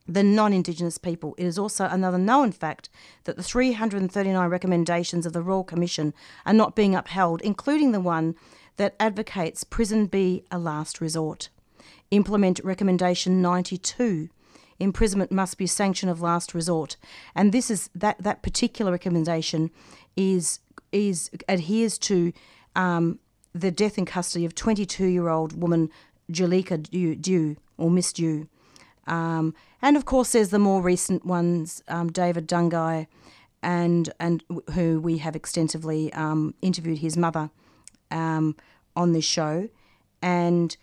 than 0.08 0.36
non 0.36 0.54
Indigenous 0.54 0.98
people. 0.98 1.36
It 1.38 1.46
is 1.46 1.58
also 1.58 1.86
another 1.86 2.18
known 2.18 2.52
fact 2.52 2.90
that 3.24 3.38
the 3.38 3.44
339 3.44 4.50
recommendations 4.50 5.26
of 5.26 5.34
the 5.34 5.42
Royal 5.42 5.64
Commission 5.64 6.14
are 6.46 6.54
not 6.54 6.76
being 6.76 6.96
upheld, 6.96 7.42
including 7.42 7.92
the 7.92 8.00
one 8.00 8.36
that 8.78 8.96
advocates 9.00 9.64
prison 9.64 10.06
be 10.06 10.44
a 10.52 10.60
last 10.60 11.02
resort. 11.02 11.50
Implement 12.12 12.60
Recommendation 12.64 13.42
92. 13.42 14.30
Imprisonment 14.80 15.32
must 15.32 15.58
be 15.58 15.66
a 15.66 15.70
sanction 15.70 16.10
of 16.10 16.22
last 16.22 16.54
resort, 16.54 16.98
and 17.34 17.52
this 17.52 17.72
is 17.72 17.90
that 17.96 18.18
that 18.20 18.44
particular 18.44 18.92
recommendation 18.92 19.72
is 20.18 20.60
is 20.92 21.32
adheres 21.48 21.98
to 21.98 22.34
um, 22.76 23.20
the 23.56 23.72
death 23.72 23.98
in 23.98 24.06
custody 24.06 24.46
of 24.46 24.54
22 24.54 25.06
year 25.06 25.30
old 25.30 25.60
woman 25.60 25.90
Julieka 26.32 26.78
Dhu, 27.22 27.56
or 27.78 27.90
Miss 27.90 28.12
Dhu. 28.12 28.48
Um, 29.08 29.56
and 29.82 29.96
of 29.96 30.06
course, 30.06 30.34
there's 30.34 30.50
the 30.50 30.60
more 30.60 30.82
recent 30.82 31.26
ones, 31.26 31.82
um, 31.88 32.12
David 32.12 32.48
Dungay, 32.48 33.08
and 33.64 34.12
and 34.20 34.44
who 34.74 35.00
we 35.00 35.20
have 35.20 35.36
extensively 35.36 36.12
um, 36.14 36.54
interviewed 36.62 37.00
his 37.00 37.16
mother 37.16 37.50
um, 38.12 38.56
on 38.96 39.14
this 39.14 39.26
show, 39.26 39.70
and 40.22 40.76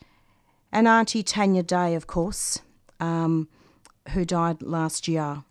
and 0.72 0.88
Auntie 0.88 1.22
Tanya 1.22 1.62
Day, 1.62 1.94
of 1.94 2.06
course, 2.06 2.60
um, 3.00 3.48
who 4.10 4.24
died 4.24 4.62
last 4.62 5.08
year. 5.08 5.44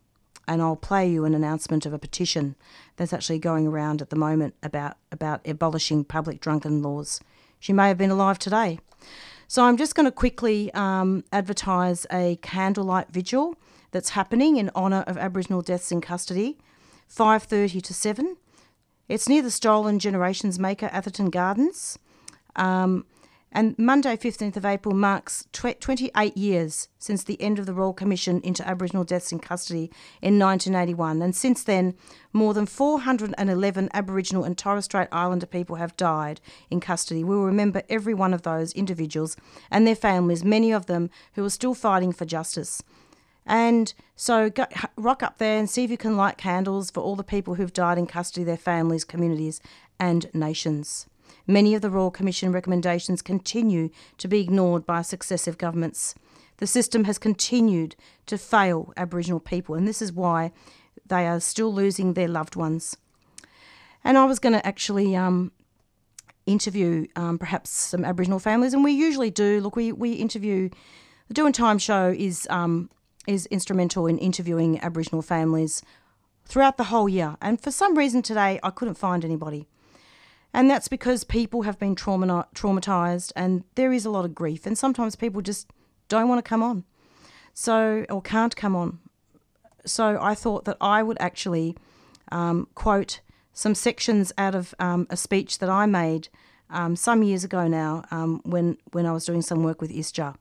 And 0.47 0.61
I'll 0.61 0.75
play 0.75 1.09
you 1.09 1.25
an 1.25 1.33
announcement 1.33 1.85
of 1.85 1.93
a 1.93 1.99
petition 1.99 2.55
that's 2.95 3.13
actually 3.13 3.39
going 3.39 3.67
around 3.67 4.01
at 4.01 4.09
the 4.09 4.15
moment 4.15 4.55
about 4.63 4.97
about 5.11 5.47
abolishing 5.47 6.03
public 6.03 6.41
drunken 6.41 6.81
laws. 6.81 7.21
She 7.59 7.73
may 7.73 7.87
have 7.87 7.97
been 7.97 8.11
alive 8.11 8.39
today. 8.39 8.79
So 9.47 9.65
I'm 9.65 9.77
just 9.77 9.95
going 9.95 10.05
to 10.05 10.11
quickly 10.11 10.73
um, 10.73 11.23
advertise 11.31 12.07
a 12.11 12.37
candlelight 12.41 13.09
vigil 13.09 13.55
that's 13.91 14.09
happening 14.11 14.55
in 14.57 14.71
honour 14.75 15.03
of 15.07 15.17
Aboriginal 15.17 15.61
deaths 15.61 15.91
in 15.91 16.01
custody, 16.01 16.57
5:30 17.09 17.81
to 17.83 17.93
7. 17.93 18.37
It's 19.07 19.27
near 19.27 19.41
the 19.41 19.51
Stolen 19.51 19.99
Generations 19.99 20.57
Maker, 20.57 20.89
Atherton 20.91 21.29
Gardens. 21.29 21.99
Um, 22.55 23.05
and 23.53 23.77
Monday, 23.77 24.15
15th 24.15 24.55
of 24.55 24.65
April, 24.65 24.95
marks 24.95 25.45
tw- 25.51 25.79
28 25.79 26.37
years 26.37 26.87
since 26.99 27.23
the 27.23 27.41
end 27.41 27.59
of 27.59 27.65
the 27.65 27.73
Royal 27.73 27.91
Commission 27.91 28.39
into 28.41 28.65
Aboriginal 28.65 29.03
deaths 29.03 29.33
in 29.33 29.39
custody 29.39 29.91
in 30.21 30.39
1981. 30.39 31.21
And 31.21 31.35
since 31.35 31.61
then, 31.61 31.95
more 32.31 32.53
than 32.53 32.65
411 32.65 33.89
Aboriginal 33.93 34.45
and 34.45 34.57
Torres 34.57 34.85
Strait 34.85 35.09
Islander 35.11 35.45
people 35.45 35.75
have 35.75 35.97
died 35.97 36.39
in 36.69 36.79
custody. 36.79 37.25
We 37.25 37.35
will 37.35 37.43
remember 37.43 37.83
every 37.89 38.13
one 38.13 38.33
of 38.33 38.43
those 38.43 38.71
individuals 38.71 39.35
and 39.69 39.85
their 39.85 39.95
families, 39.95 40.45
many 40.45 40.71
of 40.71 40.85
them 40.85 41.09
who 41.33 41.43
are 41.43 41.49
still 41.49 41.73
fighting 41.73 42.13
for 42.13 42.23
justice. 42.23 42.81
And 43.45 43.93
so 44.15 44.49
go, 44.49 44.65
rock 44.95 45.21
up 45.23 45.39
there 45.39 45.59
and 45.59 45.69
see 45.69 45.83
if 45.83 45.91
you 45.91 45.97
can 45.97 46.15
light 46.15 46.37
candles 46.37 46.89
for 46.89 47.01
all 47.01 47.17
the 47.17 47.23
people 47.23 47.55
who've 47.55 47.73
died 47.73 47.97
in 47.97 48.07
custody, 48.07 48.45
their 48.45 48.55
families, 48.55 49.03
communities, 49.03 49.59
and 49.99 50.33
nations. 50.33 51.07
Many 51.51 51.75
of 51.75 51.81
the 51.81 51.89
Royal 51.89 52.11
Commission 52.11 52.53
recommendations 52.53 53.21
continue 53.21 53.89
to 54.19 54.29
be 54.29 54.39
ignored 54.39 54.85
by 54.85 55.01
successive 55.01 55.57
governments. 55.57 56.15
The 56.59 56.65
system 56.67 57.03
has 57.03 57.17
continued 57.17 57.97
to 58.27 58.37
fail 58.37 58.93
Aboriginal 58.95 59.41
people, 59.41 59.75
and 59.75 59.85
this 59.85 60.01
is 60.01 60.13
why 60.13 60.53
they 61.05 61.27
are 61.27 61.41
still 61.41 61.73
losing 61.73 62.13
their 62.13 62.29
loved 62.29 62.55
ones. 62.55 62.95
And 64.01 64.17
I 64.17 64.23
was 64.23 64.39
going 64.39 64.53
to 64.53 64.65
actually 64.65 65.13
um, 65.13 65.51
interview 66.45 67.07
um, 67.17 67.37
perhaps 67.37 67.69
some 67.69 68.05
Aboriginal 68.05 68.39
families, 68.39 68.73
and 68.73 68.81
we 68.81 68.93
usually 68.93 69.29
do. 69.29 69.59
Look, 69.59 69.75
we, 69.75 69.91
we 69.91 70.13
interview, 70.13 70.69
the 71.27 71.33
Doing 71.33 71.51
Time 71.51 71.79
show 71.79 72.15
is, 72.17 72.47
um, 72.49 72.89
is 73.27 73.45
instrumental 73.47 74.07
in 74.07 74.17
interviewing 74.19 74.79
Aboriginal 74.79 75.21
families 75.21 75.83
throughout 76.45 76.77
the 76.77 76.85
whole 76.85 77.09
year. 77.09 77.35
And 77.41 77.59
for 77.59 77.71
some 77.71 77.97
reason 77.97 78.21
today, 78.21 78.57
I 78.63 78.69
couldn't 78.69 78.95
find 78.95 79.25
anybody. 79.25 79.67
And 80.53 80.69
that's 80.69 80.87
because 80.87 81.23
people 81.23 81.61
have 81.61 81.79
been 81.79 81.95
trauma- 81.95 82.47
traumatized 82.53 83.31
and 83.35 83.63
there 83.75 83.93
is 83.93 84.05
a 84.05 84.09
lot 84.09 84.25
of 84.25 84.35
grief. 84.35 84.65
And 84.65 84.77
sometimes 84.77 85.15
people 85.15 85.41
just 85.41 85.67
don't 86.09 86.27
want 86.27 86.43
to 86.43 86.47
come 86.47 86.61
on. 86.61 86.83
So, 87.53 88.05
or 88.09 88.21
can't 88.21 88.55
come 88.55 88.75
on. 88.75 88.99
So 89.85 90.17
I 90.21 90.35
thought 90.35 90.65
that 90.65 90.77
I 90.81 91.03
would 91.03 91.17
actually 91.19 91.75
um, 92.31 92.67
quote 92.75 93.21
some 93.53 93.75
sections 93.75 94.31
out 94.37 94.55
of 94.55 94.73
um, 94.79 95.07
a 95.09 95.17
speech 95.17 95.59
that 95.59 95.69
I 95.69 95.85
made 95.85 96.29
um, 96.69 96.95
some 96.95 97.23
years 97.23 97.43
ago 97.43 97.67
now 97.67 98.03
um, 98.11 98.41
when, 98.45 98.77
when 98.91 99.05
I 99.05 99.11
was 99.11 99.25
doing 99.25 99.41
some 99.41 99.63
work 99.63 99.81
with 99.81 99.91
ISJA. 99.91 100.35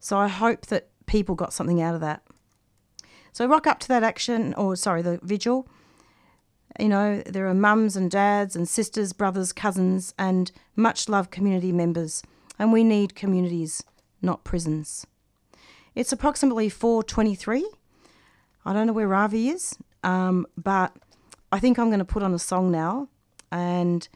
So 0.00 0.16
I 0.16 0.28
hope 0.28 0.66
that 0.66 0.88
people 1.06 1.34
got 1.34 1.52
something 1.52 1.80
out 1.80 1.94
of 1.94 2.00
that. 2.00 2.22
So 3.32 3.46
rock 3.46 3.66
up 3.66 3.78
to 3.80 3.88
that 3.88 4.02
action, 4.02 4.54
or 4.54 4.74
sorry, 4.76 5.02
the 5.02 5.20
vigil. 5.22 5.68
You 6.78 6.88
know, 6.88 7.22
there 7.26 7.48
are 7.48 7.54
mums 7.54 7.96
and 7.96 8.10
dads 8.10 8.54
and 8.54 8.68
sisters, 8.68 9.12
brothers, 9.12 9.52
cousins, 9.52 10.14
and 10.18 10.52
much 10.76 11.08
loved 11.08 11.30
community 11.30 11.72
members. 11.72 12.22
And 12.58 12.72
we 12.72 12.84
need 12.84 13.14
communities, 13.14 13.82
not 14.22 14.44
prisons. 14.44 15.06
It's 15.94 16.12
approximately 16.12 16.68
4:23. 16.68 17.64
I 18.64 18.72
don't 18.72 18.86
know 18.86 18.92
where 18.92 19.08
Ravi 19.08 19.48
is, 19.48 19.76
um, 20.04 20.46
but 20.56 20.94
I 21.50 21.58
think 21.58 21.78
I'm 21.78 21.88
going 21.88 21.98
to 21.98 22.04
put 22.04 22.22
on 22.22 22.34
a 22.34 22.38
song 22.38 22.70
now, 22.70 23.08
and 23.50 24.06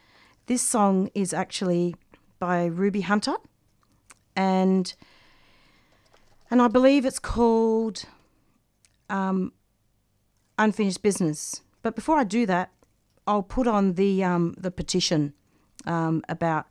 this 0.46 0.62
song 0.62 1.10
is 1.14 1.32
actually 1.32 1.96
by 2.38 2.66
Ruby 2.66 3.00
Hunter, 3.00 3.34
and 4.36 4.94
and 6.50 6.62
I 6.62 6.68
believe 6.68 7.04
it's 7.04 7.18
called 7.18 8.04
um, 9.08 9.52
Unfinished 10.58 11.02
Business. 11.02 11.62
But 11.84 11.94
before 11.94 12.16
I 12.16 12.24
do 12.24 12.46
that, 12.46 12.72
I'll 13.26 13.42
put 13.42 13.66
on 13.66 13.92
the 13.92 14.24
um, 14.24 14.54
the 14.56 14.70
petition 14.70 15.34
um, 15.84 16.22
about 16.30 16.64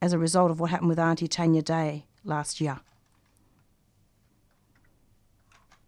as 0.00 0.14
a 0.14 0.18
result 0.18 0.50
of 0.50 0.58
what 0.58 0.70
happened 0.70 0.88
with 0.88 0.98
Auntie 0.98 1.28
Tanya 1.28 1.60
Day 1.60 2.06
last 2.24 2.58
year. 2.58 2.80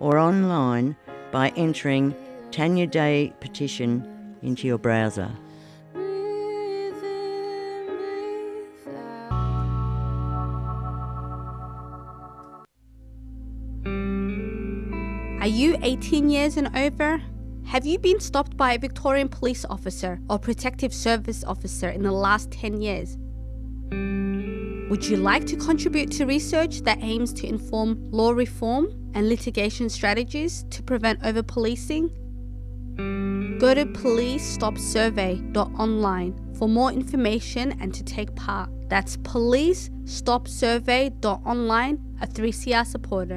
or 0.00 0.18
online 0.18 0.96
by 1.30 1.50
entering 1.56 2.14
Tanya 2.50 2.86
Day 2.86 3.32
Petition 3.40 4.36
into 4.42 4.66
your 4.66 4.78
browser. 4.78 5.30
Are 15.44 15.48
you 15.48 15.76
18 15.82 16.30
years 16.30 16.56
and 16.56 16.74
over? 16.74 17.20
Have 17.66 17.84
you 17.84 17.98
been 17.98 18.18
stopped 18.18 18.56
by 18.56 18.72
a 18.72 18.78
Victorian 18.78 19.28
police 19.28 19.66
officer 19.66 20.18
or 20.30 20.38
protective 20.38 20.94
service 20.94 21.44
officer 21.44 21.90
in 21.90 22.02
the 22.02 22.12
last 22.12 22.50
10 22.50 22.80
years? 22.80 23.18
Would 24.88 25.06
you 25.06 25.18
like 25.18 25.44
to 25.48 25.56
contribute 25.56 26.10
to 26.12 26.24
research 26.24 26.80
that 26.84 26.96
aims 27.02 27.34
to 27.34 27.46
inform 27.46 28.10
law 28.10 28.30
reform 28.30 28.88
and 29.12 29.28
litigation 29.28 29.90
strategies 29.90 30.64
to 30.70 30.82
prevent 30.82 31.22
over 31.22 31.42
policing? 31.42 32.08
Go 33.58 33.74
to 33.74 33.84
policestopsurvey.online 33.84 36.54
for 36.54 36.70
more 36.70 36.90
information 36.90 37.78
and 37.82 37.92
to 37.92 38.02
take 38.02 38.34
part. 38.34 38.70
That's 38.88 39.18
policestopsurvey.online, 39.18 41.98
a 42.22 42.26
3CR 42.26 42.86
supporter. 42.86 43.36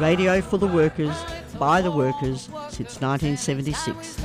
radio 0.00 0.40
for 0.40 0.58
the 0.58 0.66
workers, 0.66 1.14
by 1.58 1.80
the 1.80 1.90
workers 1.90 2.48
since 2.68 3.00
1976. 3.00 4.20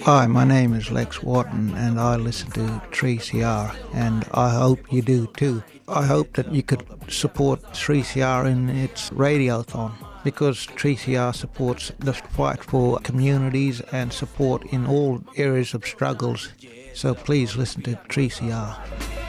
Hi, 0.00 0.26
my 0.26 0.44
name 0.44 0.72
is 0.72 0.90
Lex 0.90 1.18
Wotton 1.22 1.74
and 1.74 2.00
I 2.00 2.16
listen 2.16 2.50
to 2.52 2.60
3CR 2.92 3.76
and 3.94 4.24
I 4.32 4.50
hope 4.50 4.90
you 4.90 5.02
do 5.02 5.26
too. 5.36 5.62
I 5.86 6.06
hope 6.06 6.32
that 6.34 6.50
you 6.52 6.62
could 6.62 6.84
support 7.08 7.62
3CR 7.74 8.50
in 8.50 8.70
its 8.70 9.10
radiothon 9.10 9.92
because 10.24 10.66
3CR 10.66 11.34
supports 11.34 11.92
the 11.98 12.12
fight 12.12 12.62
for 12.62 12.98
communities 13.00 13.80
and 13.92 14.12
support 14.12 14.64
in 14.66 14.86
all 14.86 15.22
areas 15.36 15.74
of 15.74 15.86
struggles. 15.86 16.52
So 16.94 17.14
please 17.14 17.56
listen 17.56 17.82
to 17.82 17.92
3CR. 18.08 18.76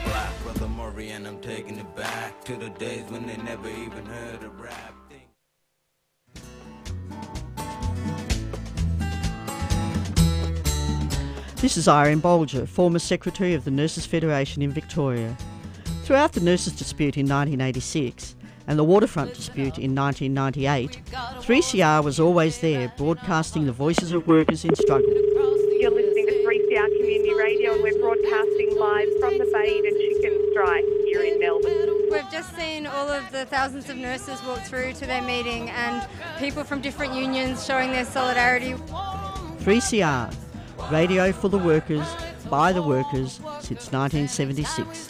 Black 0.04 0.42
brother 0.42 0.68
Murray 0.68 1.10
and 1.10 1.26
I'm 1.26 1.40
taking 1.40 1.78
it 1.78 1.96
back 1.96 2.44
to 2.44 2.56
the 2.56 2.70
days 2.70 3.04
when 3.10 3.26
they 3.26 3.36
never 3.38 3.68
even 3.68 4.06
heard 4.06 4.42
of 4.42 4.60
rap. 4.60 4.94
This 11.56 11.76
is 11.76 11.88
Irene 11.88 12.22
Bolger, 12.22 12.66
former 12.66 12.98
Secretary 12.98 13.52
of 13.52 13.64
the 13.64 13.70
Nurses 13.70 14.06
Federation 14.06 14.62
in 14.62 14.72
Victoria. 14.72 15.36
Throughout 16.04 16.32
the 16.32 16.40
nurses 16.40 16.72
dispute 16.72 17.18
in 17.18 17.28
1986 17.28 18.34
and 18.70 18.78
the 18.78 18.84
waterfront 18.84 19.34
dispute 19.34 19.78
in 19.78 19.96
1998, 19.96 21.00
3CR 21.42 22.04
was 22.04 22.20
always 22.20 22.60
there 22.60 22.92
broadcasting 22.96 23.66
the 23.66 23.72
voices 23.72 24.12
of 24.12 24.28
workers 24.28 24.64
in 24.64 24.72
struggle. 24.76 25.10
You're 25.80 25.90
listening 25.90 26.28
to 26.28 26.34
3CR 26.46 26.86
Community 27.00 27.34
Radio 27.34 27.72
and 27.72 27.82
we're 27.82 27.98
broadcasting 27.98 28.78
live 28.78 29.08
from 29.18 29.38
the 29.38 29.50
Bay-Eater 29.52 29.90
Chicken 29.90 30.50
Strike 30.52 30.84
here 31.04 31.22
in 31.24 31.40
Melbourne. 31.40 32.10
We've 32.12 32.30
just 32.30 32.54
seen 32.54 32.86
all 32.86 33.08
of 33.08 33.28
the 33.32 33.44
thousands 33.46 33.90
of 33.90 33.96
nurses 33.96 34.40
walk 34.44 34.60
through 34.60 34.92
to 34.92 35.04
their 35.04 35.22
meeting 35.22 35.68
and 35.70 36.06
people 36.38 36.62
from 36.62 36.80
different 36.80 37.12
unions 37.12 37.66
showing 37.66 37.90
their 37.90 38.04
solidarity. 38.04 38.74
3CR, 39.64 40.32
radio 40.92 41.32
for 41.32 41.48
the 41.48 41.58
workers, 41.58 42.06
by 42.48 42.72
the 42.72 42.82
workers 42.82 43.40
since 43.62 43.90
1976. 43.90 45.08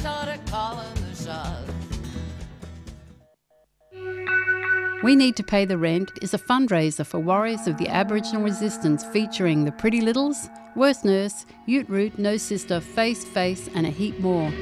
We 5.02 5.16
Need 5.16 5.36
to 5.36 5.42
Pay 5.42 5.64
the 5.64 5.78
Rent 5.78 6.12
is 6.20 6.34
a 6.34 6.38
fundraiser 6.38 7.06
for 7.06 7.18
warriors 7.20 7.66
of 7.66 7.78
the 7.78 7.88
Aboriginal 7.88 8.42
resistance 8.42 9.02
featuring 9.02 9.64
the 9.64 9.72
Pretty 9.72 10.02
Littles, 10.02 10.50
Worst 10.76 11.06
Nurse, 11.06 11.46
Ute 11.64 11.88
Root, 11.88 12.18
No 12.18 12.36
Sister, 12.36 12.82
Face 12.82 13.24
Face, 13.24 13.70
and 13.74 13.86
a 13.86 13.90
heap 13.90 14.18
more. 14.18 14.52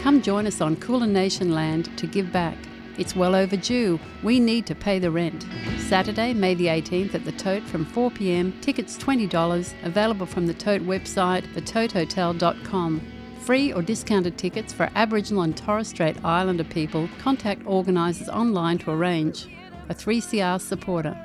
Come 0.00 0.20
join 0.20 0.46
us 0.46 0.60
on 0.60 0.76
Kulin 0.76 1.14
Nation 1.14 1.54
land 1.54 1.96
to 1.96 2.06
give 2.06 2.30
back. 2.30 2.58
It's 2.98 3.16
well 3.16 3.34
overdue. 3.34 3.98
We 4.22 4.38
need 4.38 4.66
to 4.66 4.74
pay 4.74 4.98
the 4.98 5.10
rent. 5.10 5.46
Saturday, 5.78 6.34
May 6.34 6.52
the 6.52 6.66
18th 6.66 7.14
at 7.14 7.24
the 7.24 7.32
Tote 7.32 7.62
from 7.62 7.86
4 7.86 8.10
pm. 8.10 8.52
Tickets 8.60 8.98
$20. 8.98 9.72
Available 9.82 10.26
from 10.26 10.46
the 10.46 10.54
Tote 10.54 10.82
website, 10.82 11.50
thetotehotel.com. 11.54 13.00
Free 13.40 13.72
or 13.72 13.80
discounted 13.80 14.36
tickets 14.36 14.74
for 14.74 14.90
Aboriginal 14.94 15.42
and 15.42 15.56
Torres 15.56 15.88
Strait 15.88 16.22
Islander 16.22 16.64
people. 16.64 17.08
Contact 17.18 17.62
organisers 17.64 18.28
online 18.28 18.76
to 18.78 18.90
arrange. 18.90 19.46
A 19.88 19.94
3CR 19.94 20.60
supporter. 20.60 21.16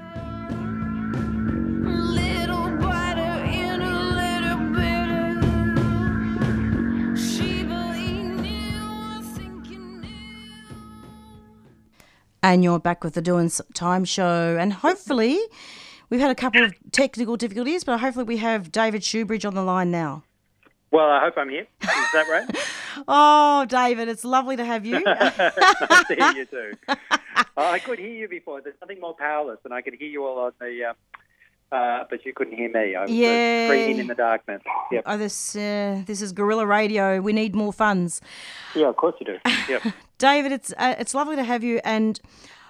And 12.43 12.63
you're 12.63 12.79
back 12.79 13.03
with 13.03 13.13
the 13.13 13.21
Doing 13.21 13.51
Time 13.73 14.03
show. 14.03 14.57
And 14.59 14.73
hopefully, 14.73 15.39
we've 16.09 16.19
had 16.19 16.31
a 16.31 16.35
couple 16.35 16.63
of 16.63 16.73
technical 16.91 17.37
difficulties, 17.37 17.83
but 17.83 17.99
hopefully, 17.99 18.25
we 18.25 18.37
have 18.37 18.71
David 18.71 19.03
Shoebridge 19.03 19.45
on 19.45 19.53
the 19.53 19.61
line 19.61 19.91
now. 19.91 20.23
Well, 20.91 21.09
I 21.09 21.19
hope 21.21 21.35
I'm 21.37 21.49
here. 21.49 21.67
Is 21.81 21.87
that 22.13 22.27
right? 22.29 22.57
oh, 23.07 23.65
David, 23.65 24.09
it's 24.09 24.25
lovely 24.25 24.57
to 24.57 24.65
have 24.65 24.85
you. 24.85 25.01
I 25.07 26.03
see 26.07 26.37
you 26.39 26.45
too. 26.45 26.71
Oh, 27.57 27.65
I 27.71 27.79
could 27.79 27.97
hear 27.97 28.09
you 28.13 28.27
before. 28.27 28.61
There's 28.61 28.75
nothing 28.81 28.99
more 28.99 29.15
powerless 29.15 29.59
than 29.63 29.71
I 29.71 29.81
could 29.81 29.93
hear 29.93 30.09
you 30.09 30.25
all 30.25 30.39
on 30.39 30.51
the 30.59 30.85
uh, 30.89 31.75
uh, 31.75 32.03
but 32.09 32.25
you 32.25 32.33
couldn't 32.33 32.55
hear 32.57 32.69
me. 32.69 32.95
I 32.95 33.03
was 33.03 33.09
uh, 33.11 33.13
Yeah. 33.13 33.67
screaming 33.67 33.99
in 33.99 34.07
the 34.07 34.15
darkness. 34.15 34.61
Yep. 34.91 35.03
Oh, 35.05 35.17
this 35.17 35.55
uh, 35.55 36.03
this 36.05 36.21
is 36.21 36.33
guerrilla 36.33 36.65
radio. 36.65 37.21
We 37.21 37.31
need 37.31 37.55
more 37.55 37.71
funds. 37.71 38.19
Yeah, 38.75 38.87
of 38.87 38.97
course 38.97 39.15
you 39.21 39.25
do. 39.25 39.37
Yep. 39.69 39.93
David, 40.17 40.51
it's 40.51 40.73
uh, 40.77 40.95
it's 40.99 41.13
lovely 41.13 41.37
to 41.37 41.43
have 41.45 41.63
you. 41.63 41.79
And 41.85 42.19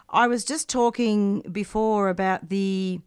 I 0.10 0.28
was 0.28 0.46
just 0.46 0.70
talking 0.70 1.42
before 1.52 2.10
about 2.10 2.50
the 2.50 3.00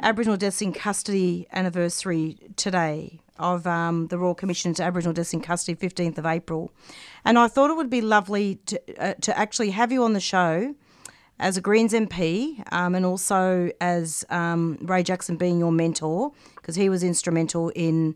Aboriginal 0.00 0.38
Deaths 0.38 0.62
in 0.62 0.72
Custody 0.72 1.46
anniversary 1.52 2.38
today 2.56 3.20
of 3.40 3.66
um, 3.66 4.06
the 4.08 4.18
Royal 4.18 4.34
Commission 4.34 4.70
into 4.70 4.82
Aboriginal 4.82 5.12
Deaths 5.14 5.32
in 5.32 5.40
Custody, 5.40 5.74
fifteenth 5.74 6.18
of 6.18 6.26
April, 6.26 6.70
and 7.24 7.38
I 7.38 7.48
thought 7.48 7.70
it 7.70 7.76
would 7.76 7.90
be 7.90 8.00
lovely 8.00 8.56
to 8.66 9.02
uh, 9.02 9.14
to 9.20 9.36
actually 9.38 9.70
have 9.70 9.90
you 9.92 10.04
on 10.04 10.12
the 10.12 10.20
show 10.20 10.74
as 11.38 11.56
a 11.56 11.60
Greens 11.60 11.92
MP 11.94 12.62
um, 12.70 12.94
and 12.94 13.06
also 13.06 13.70
as 13.80 14.24
um, 14.28 14.76
Ray 14.82 15.02
Jackson 15.02 15.36
being 15.36 15.58
your 15.58 15.72
mentor 15.72 16.32
because 16.56 16.76
he 16.76 16.88
was 16.90 17.02
instrumental 17.02 17.70
in 17.70 18.14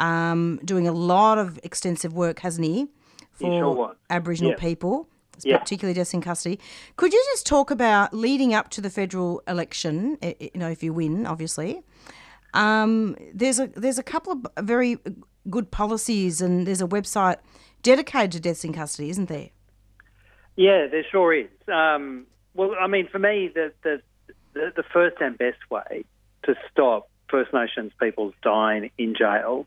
um, 0.00 0.58
doing 0.64 0.88
a 0.88 0.92
lot 0.92 1.38
of 1.38 1.58
extensive 1.62 2.12
work, 2.14 2.40
hasn't 2.40 2.66
he, 2.66 2.88
for 3.32 3.44
sure. 3.46 3.96
Aboriginal 4.10 4.50
Yeah. 4.52 4.58
people, 4.58 5.06
Yeah. 5.44 5.58
particularly 5.58 5.94
deaths 5.94 6.12
in 6.14 6.20
custody. 6.20 6.58
Could 6.96 7.12
you 7.12 7.24
just 7.32 7.46
talk 7.46 7.70
about 7.70 8.12
leading 8.12 8.52
up 8.54 8.70
to 8.70 8.80
the 8.80 8.90
federal 8.90 9.40
election? 9.46 10.18
You 10.22 10.50
know, 10.56 10.68
if 10.68 10.82
you 10.82 10.92
win, 10.92 11.26
obviously. 11.26 11.82
Um, 12.54 13.16
there's 13.34 13.58
a 13.58 13.66
there's 13.66 13.98
a 13.98 14.02
couple 14.02 14.32
of 14.32 14.46
very 14.64 14.98
good 15.50 15.70
policies, 15.70 16.40
and 16.40 16.66
there's 16.66 16.80
a 16.80 16.86
website 16.86 17.36
dedicated 17.82 18.32
to 18.32 18.40
deaths 18.40 18.64
in 18.64 18.72
custody, 18.72 19.10
isn't 19.10 19.28
there? 19.28 19.50
Yeah, 20.56 20.86
there 20.90 21.04
sure 21.10 21.34
is. 21.34 21.48
Um, 21.72 22.26
well, 22.54 22.74
I 22.80 22.86
mean, 22.86 23.08
for 23.08 23.18
me, 23.18 23.50
the, 23.52 23.72
the 23.82 24.00
the 24.54 24.84
first 24.92 25.16
and 25.20 25.36
best 25.36 25.58
way 25.70 26.04
to 26.44 26.54
stop 26.70 27.08
First 27.28 27.52
Nations 27.52 27.92
peoples 28.00 28.34
dying 28.42 28.90
in 28.96 29.14
jail 29.16 29.66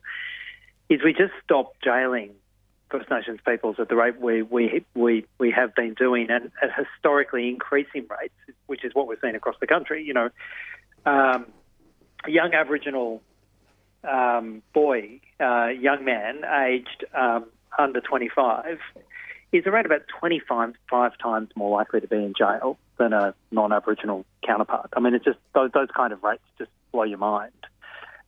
is 0.89 1.01
we 1.03 1.11
just 1.11 1.33
stop 1.43 1.73
jailing 1.83 2.31
First 2.89 3.09
Nations 3.09 3.39
peoples 3.45 3.75
at 3.79 3.89
the 3.89 3.95
rate 3.97 4.19
we 4.21 4.41
we 4.43 4.85
we, 4.95 5.25
we 5.37 5.51
have 5.51 5.75
been 5.75 5.93
doing, 5.93 6.27
and 6.29 6.51
at 6.63 6.69
historically 6.73 7.49
increasing 7.49 8.07
rates, 8.09 8.33
which 8.67 8.85
is 8.85 8.95
what 8.95 9.07
we're 9.07 9.19
seeing 9.19 9.35
across 9.35 9.55
the 9.59 9.67
country. 9.67 10.03
You 10.05 10.13
know, 10.13 10.29
um, 11.05 11.47
a 12.27 12.31
young 12.31 12.53
Aboriginal 12.53 13.21
um, 14.03 14.61
boy, 14.73 15.19
uh, 15.39 15.67
young 15.67 16.05
man, 16.05 16.43
aged 16.45 17.05
um, 17.13 17.45
under 17.77 18.01
25, 18.01 18.79
is 19.53 19.65
around 19.65 19.85
about 19.85 20.01
25 20.19 20.73
five 20.89 21.17
times 21.17 21.49
more 21.55 21.77
likely 21.77 22.01
to 22.01 22.07
be 22.07 22.17
in 22.17 22.33
jail 22.37 22.77
than 22.97 23.13
a 23.13 23.33
non-Aboriginal 23.51 24.25
counterpart. 24.45 24.89
I 24.95 24.99
mean, 24.99 25.13
it's 25.13 25.25
just 25.25 25.39
those, 25.53 25.71
those 25.73 25.89
kind 25.95 26.11
of 26.11 26.21
rates 26.23 26.43
just 26.57 26.71
blow 26.91 27.03
your 27.03 27.17
mind. 27.17 27.51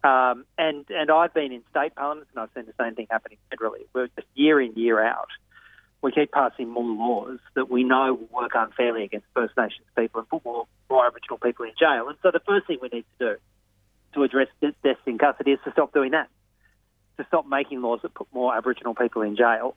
Um, 0.02 0.46
and 0.58 0.86
and 0.90 1.12
I've 1.12 1.34
been 1.34 1.52
in 1.52 1.62
state 1.72 1.94
parliaments 1.94 2.32
and 2.34 2.42
I've 2.42 2.50
seen 2.56 2.66
the 2.66 2.74
same 2.82 2.96
thing 2.96 3.08
happening 3.12 3.38
federally. 3.52 3.86
We're 3.94 4.08
just 4.08 4.28
year 4.34 4.62
in 4.62 4.74
year 4.76 5.04
out, 5.04 5.28
we 6.02 6.14
keep 6.14 6.32
passing 6.32 6.70
more 6.70 6.86
laws 6.86 7.40
that 7.56 7.70
we 7.70 7.84
know 7.84 8.14
will 8.14 8.42
work 8.42 8.52
unfairly 8.56 9.04
against 9.04 9.28
First 9.34 9.58
Nations 9.58 9.86
people 9.98 10.22
and 10.22 10.30
put 10.30 10.46
more, 10.46 10.68
more 10.90 11.06
Aboriginal 11.06 11.38
people 11.38 11.66
in 11.66 11.74
jail. 11.78 12.08
And 12.08 12.18
so 12.24 12.32
the 12.32 12.40
first 12.40 12.68
thing 12.68 12.78
we 12.82 12.88
need 12.88 13.04
to 13.20 13.34
do 13.34 13.36
to 14.14 14.24
address 14.24 14.48
de- 14.62 14.76
deaths 14.84 15.00
in 15.06 15.18
custody 15.18 15.52
is 15.52 15.60
to 15.66 15.72
stop 15.72 15.94
doing 15.94 16.12
that, 16.12 16.30
to 17.18 17.26
stop 17.28 17.48
making 17.48 17.82
laws 17.82 18.00
that 18.04 18.14
put 18.14 18.28
more 18.34 18.56
Aboriginal 18.56 18.96
people 18.96 19.22
in 19.22 19.36
jail. 19.36 19.76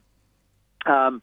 Um, 0.86 1.22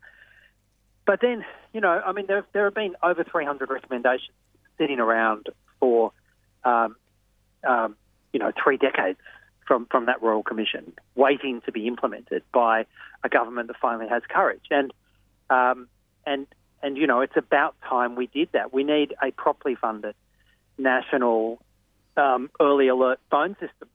but 1.06 1.22
then, 1.22 1.43
you 1.74 1.82
know, 1.82 2.02
I 2.06 2.12
mean, 2.12 2.28
there, 2.28 2.45
there 2.54 2.65
have 2.65 2.76
been 2.76 2.95
over 3.02 3.24
300 3.24 3.69
recommendations 3.69 4.36
sitting 4.78 5.00
around 5.00 5.48
for, 5.80 6.12
um, 6.63 6.95
um, 7.67 7.95
you 8.32 8.39
know, 8.39 8.52
three 8.63 8.78
decades 8.78 9.19
from, 9.65 9.88
from 9.88 10.06
that 10.06 10.22
Royal 10.22 10.43
Commission, 10.43 10.93
waiting 11.15 11.62
to 11.65 11.72
be 11.72 11.88
implemented 11.88 12.43
by 12.54 12.86
a 13.24 13.30
government 13.30 13.67
that 13.67 13.78
finally 13.82 14.08
has 14.08 14.24
courage. 14.30 14.63
And, 14.72 14.93
um, 15.50 15.88
and, 16.26 16.48
and 16.82 16.95
you 16.98 17.08
know, 17.08 17.22
it's 17.22 17.36
about 17.36 17.76
time 17.88 18.15
we 18.15 18.28
did 18.28 18.50
that. 18.54 18.74
We 18.74 18.84
need 18.84 19.13
a 19.22 19.32
properly 19.32 19.76
funded 19.76 20.15
national 20.78 21.62
um, 22.19 22.49
early 22.60 22.88
alert 22.88 23.19
phone 23.32 23.53
system. 23.53 23.89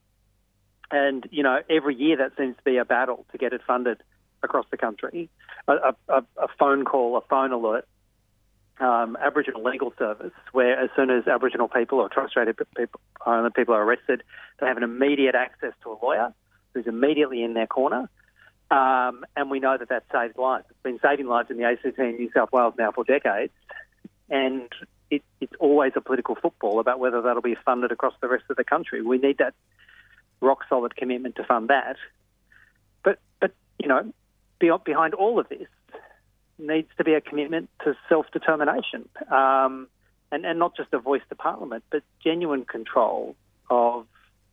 And, 0.90 1.26
you 1.30 1.42
know, 1.42 1.60
every 1.68 1.94
year 1.94 2.16
that 2.18 2.32
seems 2.36 2.56
to 2.56 2.62
be 2.62 2.76
a 2.76 2.84
battle 2.84 3.24
to 3.32 3.38
get 3.38 3.52
it 3.52 3.60
funded 3.66 4.02
across 4.42 4.66
the 4.70 4.76
country. 4.76 5.28
A, 5.66 5.94
a, 6.08 6.24
a 6.36 6.48
phone 6.58 6.84
call, 6.84 7.16
a 7.16 7.20
phone 7.22 7.52
alert, 7.52 7.86
um, 8.80 9.16
Aboriginal 9.20 9.62
legal 9.62 9.92
service, 9.98 10.32
where 10.52 10.78
as 10.78 10.90
soon 10.96 11.10
as 11.10 11.26
Aboriginal 11.26 11.68
people 11.68 12.00
or 12.00 12.08
Torres 12.08 12.30
Strait 12.30 12.48
people, 12.76 13.50
people 13.54 13.74
are 13.74 13.82
arrested, 13.82 14.22
they 14.60 14.66
have 14.66 14.76
an 14.76 14.82
immediate 14.82 15.34
access 15.34 15.72
to 15.82 15.92
a 15.92 15.96
lawyer 16.02 16.34
who's 16.74 16.86
immediately 16.86 17.42
in 17.42 17.54
their 17.54 17.66
corner. 17.66 18.08
Um, 18.70 19.24
and 19.36 19.50
we 19.50 19.60
know 19.60 19.76
that 19.78 19.88
that 19.88 20.04
saves 20.12 20.36
lives. 20.36 20.66
It's 20.70 20.82
been 20.82 20.98
saving 21.00 21.26
lives 21.26 21.50
in 21.50 21.56
the 21.56 21.64
ACT 21.64 21.98
in 21.98 22.16
New 22.16 22.30
South 22.34 22.50
Wales 22.52 22.74
now 22.78 22.92
for 22.92 23.04
decades. 23.04 23.52
And 24.28 24.68
it, 25.16 25.22
it's 25.40 25.52
always 25.58 25.92
a 25.96 26.00
political 26.00 26.34
football 26.34 26.80
about 26.80 26.98
whether 26.98 27.22
that'll 27.22 27.42
be 27.42 27.56
funded 27.64 27.92
across 27.92 28.14
the 28.20 28.28
rest 28.28 28.44
of 28.50 28.56
the 28.56 28.64
country. 28.64 29.02
We 29.02 29.18
need 29.18 29.38
that 29.38 29.54
rock 30.40 30.64
solid 30.68 30.96
commitment 30.96 31.36
to 31.36 31.44
fund 31.44 31.68
that. 31.68 31.96
But, 33.02 33.18
but 33.40 33.52
you 33.78 33.88
know, 33.88 34.12
be- 34.58 34.70
behind 34.84 35.14
all 35.14 35.38
of 35.38 35.48
this 35.48 35.68
needs 36.58 36.88
to 36.98 37.04
be 37.04 37.14
a 37.14 37.20
commitment 37.20 37.68
to 37.84 37.94
self 38.08 38.26
determination 38.32 39.08
um, 39.30 39.88
and, 40.30 40.44
and 40.44 40.58
not 40.58 40.76
just 40.76 40.92
a 40.92 40.98
voice 40.98 41.22
to 41.28 41.34
Parliament, 41.34 41.84
but 41.90 42.02
genuine 42.22 42.64
control 42.64 43.36
of 43.70 44.06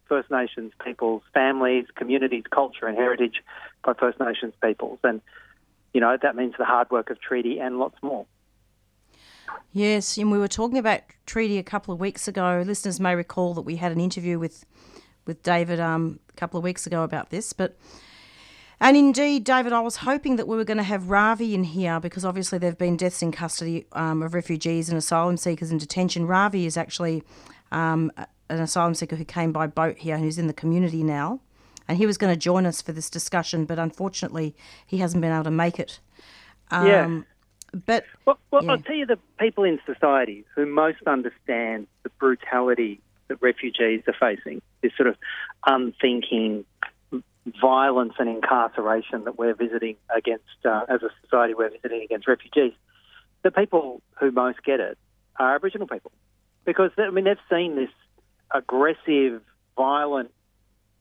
First 0.07 0.29
Nations 0.29 0.73
peoples, 0.83 1.23
families, 1.33 1.85
communities, 1.95 2.43
culture, 2.49 2.85
and 2.85 2.97
heritage 2.97 3.41
by 3.83 3.93
First 3.93 4.19
Nations 4.19 4.53
peoples. 4.61 4.99
And, 5.03 5.21
you 5.93 6.01
know, 6.01 6.17
that 6.21 6.35
means 6.35 6.55
the 6.57 6.65
hard 6.65 6.89
work 6.91 7.09
of 7.09 7.21
treaty 7.21 7.59
and 7.59 7.79
lots 7.79 7.95
more. 8.01 8.25
Yes, 9.73 10.17
and 10.17 10.31
we 10.31 10.37
were 10.37 10.47
talking 10.47 10.77
about 10.77 11.01
treaty 11.25 11.57
a 11.57 11.63
couple 11.63 11.93
of 11.93 11.99
weeks 11.99 12.27
ago. 12.27 12.63
Listeners 12.65 12.99
may 12.99 13.15
recall 13.15 13.53
that 13.53 13.61
we 13.61 13.77
had 13.77 13.91
an 13.91 13.99
interview 13.99 14.37
with 14.39 14.65
with 15.25 15.43
David 15.43 15.79
um, 15.79 16.19
a 16.29 16.33
couple 16.33 16.57
of 16.57 16.63
weeks 16.63 16.85
ago 16.85 17.03
about 17.03 17.29
this, 17.29 17.53
but. 17.53 17.77
And 18.83 18.97
indeed, 18.97 19.43
David, 19.43 19.73
I 19.73 19.81
was 19.81 19.97
hoping 19.97 20.37
that 20.37 20.47
we 20.47 20.57
were 20.57 20.63
going 20.63 20.77
to 20.77 20.83
have 20.83 21.11
Ravi 21.11 21.53
in 21.53 21.63
here 21.63 21.99
because 21.99 22.25
obviously 22.25 22.57
there 22.57 22.71
have 22.71 22.79
been 22.79 22.97
deaths 22.97 23.21
in 23.21 23.31
custody 23.31 23.85
um, 23.91 24.23
of 24.23 24.33
refugees 24.33 24.89
and 24.89 24.97
asylum 24.97 25.37
seekers 25.37 25.69
in 25.69 25.77
detention. 25.77 26.25
Ravi 26.25 26.65
is 26.65 26.77
actually 26.77 27.21
um, 27.71 28.11
an 28.49 28.59
asylum 28.59 28.95
seeker 28.95 29.15
who 29.15 29.23
came 29.23 29.51
by 29.51 29.67
boat 29.67 29.99
here 29.99 30.15
and 30.15 30.23
who's 30.23 30.39
in 30.39 30.47
the 30.47 30.53
community 30.53 31.03
now. 31.03 31.41
And 31.87 31.99
he 31.99 32.07
was 32.07 32.17
going 32.17 32.33
to 32.33 32.39
join 32.39 32.65
us 32.65 32.81
for 32.81 32.91
this 32.91 33.07
discussion, 33.07 33.65
but 33.65 33.77
unfortunately, 33.77 34.55
he 34.87 34.97
hasn't 34.97 35.21
been 35.21 35.31
able 35.31 35.43
to 35.43 35.51
make 35.51 35.79
it. 35.79 35.99
Yeah. 36.71 37.21
But 37.73 38.05
Well, 38.25 38.37
well 38.51 38.63
yeah. 38.65 38.71
I'll 38.71 38.77
tell 38.79 38.95
you 38.95 39.05
the 39.05 39.19
people 39.39 39.63
in 39.63 39.79
society 39.85 40.45
who 40.55 40.65
most 40.65 40.99
understand 41.07 41.87
the 42.03 42.09
brutality 42.19 42.99
that 43.29 43.41
refugees 43.41 44.03
are 44.07 44.13
facing, 44.19 44.61
this 44.81 44.91
sort 44.95 45.07
of 45.07 45.15
unthinking 45.65 46.65
violence 47.59 48.13
and 48.19 48.29
incarceration 48.29 49.23
that 49.23 49.37
we're 49.39 49.53
visiting 49.55 49.95
against, 50.15 50.43
uh, 50.65 50.85
as 50.89 51.01
a 51.01 51.09
society, 51.23 51.53
we're 51.53 51.69
visiting 51.69 52.03
against 52.03 52.27
refugees. 52.27 52.73
The 53.43 53.51
people 53.51 54.01
who 54.19 54.31
most 54.31 54.63
get 54.63 54.79
it 54.79 54.97
are 55.37 55.55
Aboriginal 55.55 55.87
people. 55.87 56.11
Because, 56.65 56.91
I 56.97 57.09
mean, 57.09 57.23
they've 57.23 57.37
seen 57.49 57.75
this 57.75 57.89
aggressive, 58.53 59.41
violent, 59.75 60.29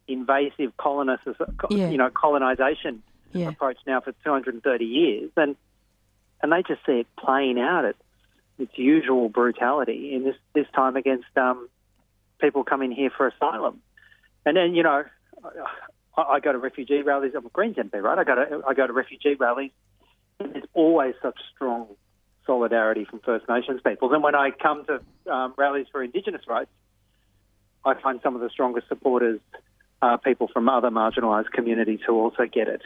invasive 0.09 0.75
colonist, 0.79 1.25
Yeah. 1.69 1.91
you 1.91 1.99
know, 1.99 2.09
colonisation 2.11 3.03
Yeah. 3.33 3.49
approach 3.49 3.77
now 3.87 4.01
for 4.01 4.13
230 4.25 4.87
years. 4.87 5.31
And 5.37 5.57
and 6.43 6.53
they 6.53 6.63
just 6.63 6.85
see 6.87 7.01
it 7.01 7.07
playing 7.19 7.59
out 7.59 7.85
its 7.85 7.99
its 8.59 8.73
usual 8.77 9.29
brutality 9.29 10.15
in 10.15 10.25
this 10.25 10.37
this 10.55 10.67
time 10.75 10.97
against 10.97 11.27
um, 11.37 11.69
people 12.41 12.65
coming 12.65 12.93
here 12.93 13.11
for 13.15 13.29
asylum. 13.29 13.81
And 14.45 14.57
then 14.57 14.75
you 14.75 14.83
know, 14.83 15.05
I, 16.17 16.23
I 16.23 16.41
go 16.41 16.53
to 16.53 16.59
refugee 16.59 17.03
rallies. 17.03 17.33
I'm 17.37 17.47
a 17.47 17.49
Greens 17.51 17.77
MP, 17.77 18.01
right? 18.03 18.19
I 18.19 18.25
go 18.25 18.35
to 18.35 18.63
I 18.67 18.75
go 18.75 18.87
to 18.87 18.93
refugee 18.93 19.35
rallies. 19.35 19.73
There's 20.39 20.65
always 20.75 21.15
such 21.23 21.39
strong 21.55 21.89
solidarity 22.47 23.05
from 23.05 23.21
First 23.21 23.49
Nations 23.49 23.81
peoples. 23.85 24.13
And 24.13 24.23
when 24.23 24.35
I 24.35 24.51
come 24.51 24.85
to 24.87 25.33
um, 25.33 25.55
rallies 25.57 25.87
for 25.93 26.03
Indigenous 26.03 26.43
rights, 26.49 26.71
I 27.85 27.95
find 27.95 28.21
some 28.23 28.35
of 28.35 28.41
the 28.41 28.51
strongest 28.51 28.89
supporters 28.89 29.41
are 30.03 30.19
people 30.19 30.49
from 30.49 30.69
other 30.69 30.89
marginalised 30.91 31.51
communities 31.51 32.01
who 32.07 32.19
also 32.19 32.47
get 32.47 32.69
it. 32.69 32.83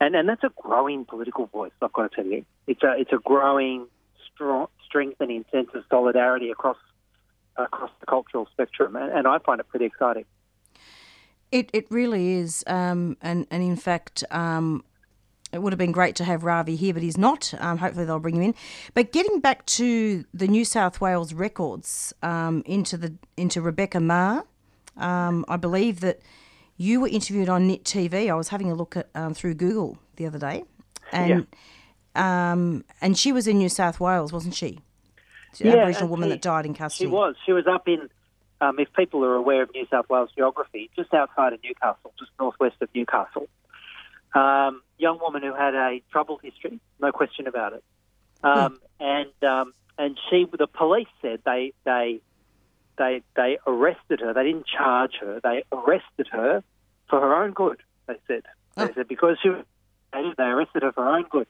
And 0.00 0.16
and 0.16 0.28
that's 0.28 0.42
a 0.44 0.50
growing 0.56 1.04
political 1.04 1.46
voice. 1.46 1.72
I've 1.82 1.92
got 1.92 2.10
to 2.10 2.22
tell 2.22 2.30
you, 2.30 2.44
it's 2.66 2.82
a 2.82 2.94
it's 2.98 3.12
a 3.12 3.18
growing, 3.18 3.86
strong, 4.32 4.68
strengthening 4.86 5.44
sense 5.52 5.68
of 5.74 5.84
solidarity 5.90 6.50
across 6.50 6.78
across 7.56 7.90
the 8.00 8.06
cultural 8.06 8.48
spectrum, 8.52 8.96
and, 8.96 9.12
and 9.12 9.26
I 9.26 9.38
find 9.38 9.60
it 9.60 9.68
pretty 9.68 9.84
exciting. 9.84 10.24
It 11.52 11.68
it 11.72 11.86
really 11.90 12.32
is, 12.34 12.64
um, 12.66 13.16
and 13.20 13.46
and 13.50 13.62
in 13.62 13.76
fact, 13.76 14.24
um, 14.30 14.84
it 15.52 15.60
would 15.60 15.72
have 15.72 15.78
been 15.78 15.92
great 15.92 16.14
to 16.16 16.24
have 16.24 16.44
Ravi 16.44 16.76
here, 16.76 16.94
but 16.94 17.02
he's 17.02 17.18
not. 17.18 17.52
Um, 17.58 17.78
hopefully, 17.78 18.06
they'll 18.06 18.20
bring 18.20 18.36
him 18.36 18.42
in. 18.42 18.54
But 18.94 19.12
getting 19.12 19.40
back 19.40 19.66
to 19.66 20.24
the 20.32 20.46
New 20.46 20.64
South 20.64 21.00
Wales 21.00 21.34
records 21.34 22.14
um, 22.22 22.62
into 22.66 22.96
the 22.96 23.14
into 23.36 23.60
Rebecca 23.60 24.00
Maher, 24.00 24.44
um, 24.96 25.44
I 25.48 25.56
believe 25.56 26.00
that 26.00 26.20
you 26.80 26.98
were 26.98 27.08
interviewed 27.08 27.50
on 27.50 27.68
NITV. 27.68 28.30
I 28.30 28.34
was 28.34 28.48
having 28.48 28.70
a 28.70 28.74
look 28.74 28.96
at 28.96 29.10
um, 29.14 29.34
through 29.34 29.52
Google 29.52 29.98
the 30.16 30.24
other 30.26 30.38
day, 30.38 30.64
and 31.12 31.46
um, 32.14 32.84
and 33.02 33.18
she 33.18 33.32
was 33.32 33.46
in 33.46 33.58
New 33.58 33.68
South 33.68 34.00
Wales, 34.00 34.32
wasn't 34.32 34.54
she? 34.54 34.78
The 35.58 35.64
Yeah, 35.68 35.74
Aboriginal 35.74 36.08
woman 36.08 36.28
she- 36.30 36.34
that 36.36 36.42
died 36.42 36.64
in 36.64 36.72
custody. 36.72 37.04
She 37.08 37.12
was. 37.12 37.34
She 37.44 37.52
was 37.52 37.66
up 37.66 37.86
in, 37.86 38.08
um, 38.62 38.78
if 38.78 38.90
people 38.94 39.22
are 39.26 39.34
aware 39.34 39.62
of 39.62 39.70
New 39.74 39.86
South 39.90 40.08
Wales 40.08 40.30
geography, 40.34 40.88
just 40.96 41.12
outside 41.12 41.52
of 41.52 41.60
Newcastle, 41.62 42.14
just 42.18 42.30
northwest 42.40 42.76
of 42.80 42.88
Newcastle. 42.94 43.46
Um, 44.34 44.80
young 44.96 45.18
woman 45.20 45.42
who 45.42 45.52
had 45.52 45.74
a 45.74 46.00
troubled 46.10 46.40
history, 46.42 46.80
no 46.98 47.12
question 47.12 47.46
about 47.46 47.74
it. 47.74 47.84
Um, 48.42 48.78
And 49.00 49.32
um, 49.42 49.74
and 49.98 50.18
she, 50.30 50.46
the 50.58 50.66
police 50.66 51.08
said 51.20 51.40
they 51.44 51.72
they 51.84 52.20
they 52.96 53.22
they 53.36 53.58
arrested 53.66 54.20
her. 54.20 54.32
They 54.32 54.44
didn't 54.44 54.66
charge 54.66 55.14
her. 55.20 55.40
They 55.42 55.62
arrested 55.72 56.28
her 56.32 56.62
for 57.10 57.20
her 57.20 57.42
own 57.42 57.52
good. 57.52 57.82
They 58.06 58.16
said. 58.26 58.42
They 58.76 58.94
said 58.94 59.08
because 59.08 59.36
she 59.42 59.50
was 59.50 59.64
they 60.12 60.42
arrested 60.42 60.82
her 60.82 60.92
for 60.92 61.04
her 61.04 61.16
own 61.16 61.26
good, 61.30 61.46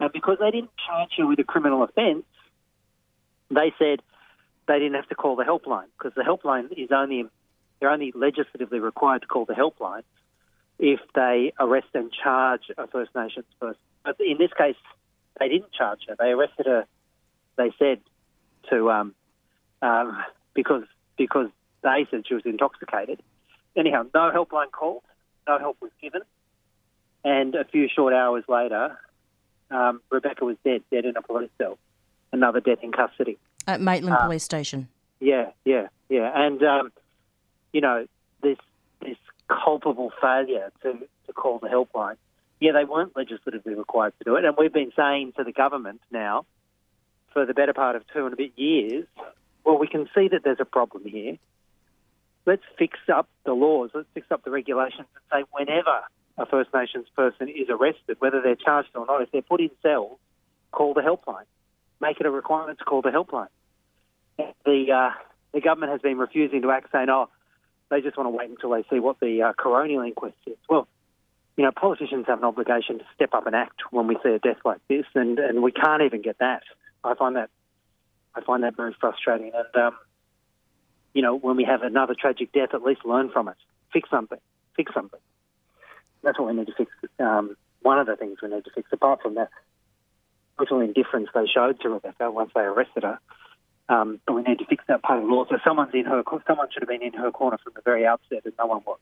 and 0.00 0.12
because 0.12 0.38
they 0.40 0.50
didn't 0.50 0.70
charge 0.86 1.10
her 1.18 1.26
with 1.26 1.38
a 1.38 1.44
criminal 1.44 1.82
offence, 1.82 2.24
they 3.50 3.72
said 3.78 4.00
they 4.66 4.78
didn't 4.78 4.94
have 4.94 5.08
to 5.08 5.14
call 5.14 5.36
the 5.36 5.44
helpline 5.44 5.86
because 5.98 6.14
the 6.14 6.22
helpline 6.22 6.72
is 6.76 6.90
only 6.90 7.24
they're 7.80 7.90
only 7.90 8.12
legislatively 8.14 8.80
required 8.80 9.22
to 9.22 9.28
call 9.28 9.44
the 9.44 9.54
helpline 9.54 10.02
if 10.78 11.00
they 11.14 11.52
arrest 11.60 11.88
and 11.94 12.10
charge 12.12 12.62
a 12.76 12.86
First 12.88 13.14
Nations 13.14 13.46
person. 13.60 13.80
But 14.04 14.16
in 14.20 14.38
this 14.38 14.50
case, 14.56 14.76
they 15.38 15.48
didn't 15.48 15.72
charge 15.72 16.00
her. 16.08 16.16
They 16.18 16.30
arrested 16.30 16.66
her. 16.66 16.86
They 17.56 17.70
said 17.78 18.00
to 18.70 18.90
um, 18.90 19.14
um, 19.82 20.22
because 20.54 20.84
because 21.16 21.48
they 21.82 22.06
said 22.10 22.24
she 22.26 22.34
was 22.34 22.44
intoxicated. 22.44 23.22
Anyhow, 23.76 24.04
no 24.14 24.30
helpline 24.30 24.70
called, 24.70 25.02
no 25.48 25.58
help 25.58 25.76
was 25.80 25.90
given, 26.00 26.22
and 27.24 27.54
a 27.54 27.64
few 27.64 27.88
short 27.88 28.14
hours 28.14 28.44
later, 28.48 28.98
um, 29.70 30.00
Rebecca 30.10 30.44
was 30.44 30.56
dead, 30.64 30.82
dead 30.90 31.04
in 31.04 31.16
a 31.16 31.22
police 31.22 31.50
cell. 31.58 31.78
Another 32.32 32.60
death 32.60 32.78
in 32.82 32.92
custody. 32.92 33.38
At 33.66 33.80
Maitland 33.80 34.16
Ah. 34.18 34.24
Police 34.26 34.44
Station. 34.44 34.88
Yeah, 35.20 35.50
yeah, 35.64 35.88
yeah. 36.08 36.30
And 36.34 36.62
um, 36.62 36.92
you 37.72 37.80
know, 37.80 38.06
this 38.42 38.58
this 39.00 39.16
culpable 39.48 40.12
failure 40.20 40.70
to, 40.82 40.92
to 41.26 41.32
call 41.32 41.58
the 41.58 41.68
helpline. 41.68 42.16
Yeah, 42.60 42.72
they 42.72 42.84
weren't 42.84 43.16
legislatively 43.16 43.74
required 43.74 44.12
to 44.18 44.24
do 44.24 44.36
it, 44.36 44.44
and 44.44 44.54
we've 44.58 44.72
been 44.72 44.92
saying 44.96 45.32
to 45.36 45.44
the 45.44 45.52
government 45.52 46.00
now 46.10 46.44
for 47.32 47.44
the 47.46 47.54
better 47.54 47.72
part 47.72 47.96
of 47.96 48.02
two 48.12 48.24
and 48.24 48.32
a 48.32 48.36
bit 48.36 48.52
years. 48.56 49.06
Well, 49.64 49.78
we 49.78 49.88
can 49.88 50.08
see 50.14 50.28
that 50.28 50.42
there's 50.44 50.60
a 50.60 50.64
problem 50.64 51.04
here. 51.04 51.36
Let's 52.46 52.62
fix 52.78 52.98
up 53.12 53.28
the 53.44 53.52
laws. 53.52 53.90
Let's 53.94 54.08
fix 54.14 54.26
up 54.30 54.44
the 54.44 54.50
regulations 54.50 55.06
and 55.14 55.24
say 55.32 55.44
whenever 55.52 56.00
a 56.36 56.46
First 56.46 56.70
Nations 56.74 57.06
person 57.16 57.48
is 57.48 57.68
arrested, 57.70 58.16
whether 58.18 58.42
they're 58.42 58.56
charged 58.56 58.90
or 58.94 59.06
not, 59.06 59.22
if 59.22 59.30
they're 59.30 59.42
put 59.42 59.60
in 59.60 59.70
cells, 59.82 60.18
call 60.72 60.94
the 60.94 61.00
helpline. 61.00 61.46
Make 62.00 62.20
it 62.20 62.26
a 62.26 62.30
requirement 62.30 62.78
to 62.80 62.84
call 62.84 63.02
the 63.02 63.10
helpline 63.10 63.48
the 64.36 64.86
uh, 64.92 65.10
the 65.52 65.60
government 65.60 65.92
has 65.92 66.00
been 66.00 66.18
refusing 66.18 66.62
to 66.62 66.70
act, 66.70 66.88
saying, 66.92 67.08
"Oh, 67.08 67.28
they 67.90 68.00
just 68.00 68.16
want 68.16 68.26
to 68.26 68.30
wait 68.30 68.50
until 68.50 68.70
they 68.70 68.84
see 68.90 69.00
what 69.00 69.20
the 69.20 69.42
uh, 69.42 69.52
coronial 69.52 70.06
inquest 70.06 70.36
is." 70.46 70.56
Well, 70.68 70.88
you 71.56 71.64
know, 71.64 71.70
politicians 71.72 72.26
have 72.26 72.38
an 72.38 72.44
obligation 72.44 72.98
to 72.98 73.04
step 73.14 73.30
up 73.34 73.46
and 73.46 73.54
act 73.54 73.80
when 73.90 74.06
we 74.06 74.16
see 74.22 74.30
a 74.30 74.38
death 74.38 74.58
like 74.64 74.80
this, 74.88 75.06
and, 75.14 75.38
and 75.38 75.62
we 75.62 75.72
can't 75.72 76.02
even 76.02 76.22
get 76.22 76.38
that. 76.38 76.62
I 77.04 77.14
find 77.14 77.36
that 77.36 77.50
I 78.34 78.40
find 78.40 78.64
that 78.64 78.76
very 78.76 78.94
frustrating. 79.00 79.52
And 79.54 79.84
um, 79.84 79.96
you 81.14 81.22
know, 81.22 81.36
when 81.36 81.56
we 81.56 81.64
have 81.64 81.82
another 81.82 82.14
tragic 82.18 82.52
death, 82.52 82.70
at 82.74 82.82
least 82.82 83.04
learn 83.04 83.30
from 83.30 83.48
it, 83.48 83.56
fix 83.92 84.10
something, 84.10 84.38
fix 84.76 84.92
something. 84.92 85.20
That's 86.22 86.38
what 86.38 86.48
we 86.48 86.54
need 86.54 86.66
to 86.66 86.74
fix. 86.74 86.90
Um, 87.18 87.56
one 87.82 87.98
of 87.98 88.06
the 88.06 88.16
things 88.16 88.38
we 88.42 88.48
need 88.48 88.64
to 88.64 88.70
fix, 88.74 88.88
apart 88.92 89.22
from 89.22 89.34
that 89.34 89.50
brutal 90.56 90.80
indifference 90.80 91.28
they 91.34 91.46
showed 91.46 91.80
to 91.80 91.88
Rebecca 91.88 92.30
once 92.30 92.50
they 92.54 92.62
arrested 92.62 93.04
her. 93.04 93.18
Um, 93.88 94.20
but 94.26 94.34
we 94.34 94.42
need 94.42 94.58
to 94.58 94.64
fix 94.64 94.82
that 94.88 95.02
part 95.02 95.18
of 95.20 95.26
the 95.26 95.32
law. 95.32 95.44
So 95.48 95.58
someone's 95.64 95.92
in 95.94 96.06
her. 96.06 96.22
Someone 96.46 96.68
should 96.72 96.82
have 96.82 96.88
been 96.88 97.02
in 97.02 97.12
her 97.14 97.30
corner 97.30 97.58
from 97.62 97.74
the 97.76 97.82
very 97.82 98.06
outset, 98.06 98.42
and 98.44 98.54
no 98.58 98.66
one 98.66 98.82
was. 98.86 98.98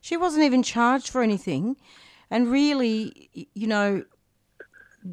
She 0.00 0.16
wasn't 0.16 0.44
even 0.44 0.62
charged 0.62 1.08
for 1.08 1.22
anything. 1.22 1.76
And 2.30 2.50
really, 2.50 3.30
you 3.54 3.66
know, 3.66 4.04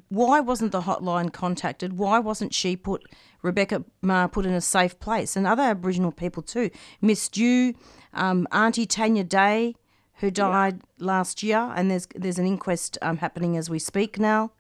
why 0.10 0.40
wasn't 0.40 0.72
the 0.72 0.82
hotline 0.82 1.32
contacted? 1.32 1.98
Why 1.98 2.20
wasn't 2.20 2.54
she 2.54 2.76
put, 2.76 3.04
Rebecca 3.42 3.84
Maher, 4.02 4.28
put 4.28 4.46
in 4.46 4.54
a 4.54 4.62
safe 4.62 5.00
place? 5.00 5.36
And 5.36 5.46
other 5.48 5.64
Aboriginal 5.64 6.12
people 6.12 6.44
too. 6.44 6.70
Miss 7.02 7.30
Dhu, 7.30 7.74
um, 8.14 8.48
Auntie 8.52 8.86
Tanya 8.86 9.24
Day, 9.24 9.76
who 10.16 10.32
died 10.32 10.82
last 11.00 11.44
year, 11.44 11.72
and 11.76 11.92
there's 11.92 12.08
there's 12.16 12.40
an 12.40 12.46
inquest 12.46 12.98
um, 13.02 13.18
happening 13.18 13.58
as 13.58 13.70
we 13.70 13.80
speak 13.80 14.18
now. 14.18 14.52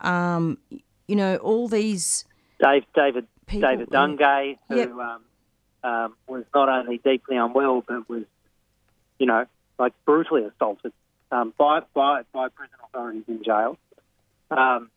Um, 0.00 0.58
you 1.08 1.16
know, 1.16 1.36
all 1.36 1.66
these 1.68 2.24
Dave, 2.62 2.84
David, 2.94 3.26
People, 3.46 3.70
David 3.70 3.88
yeah. 3.90 3.98
Dungay, 3.98 4.58
who 4.68 4.76
Yep. 4.76 4.90
um, 4.90 5.24
um, 5.84 6.16
was 6.26 6.44
not 6.54 6.68
only 6.68 6.98
deeply 6.98 7.36
unwell, 7.36 7.82
but 7.86 8.08
was, 8.08 8.24
you 9.18 9.26
know, 9.26 9.46
like 9.78 9.92
brutally 10.04 10.42
assaulted 10.44 10.92
um, 11.30 11.54
by, 11.56 11.80
by 11.94 12.22
by 12.32 12.48
prison 12.48 12.76
authorities 12.84 13.24
in 13.28 13.42
jail. 13.44 13.78
Um, 14.50 14.90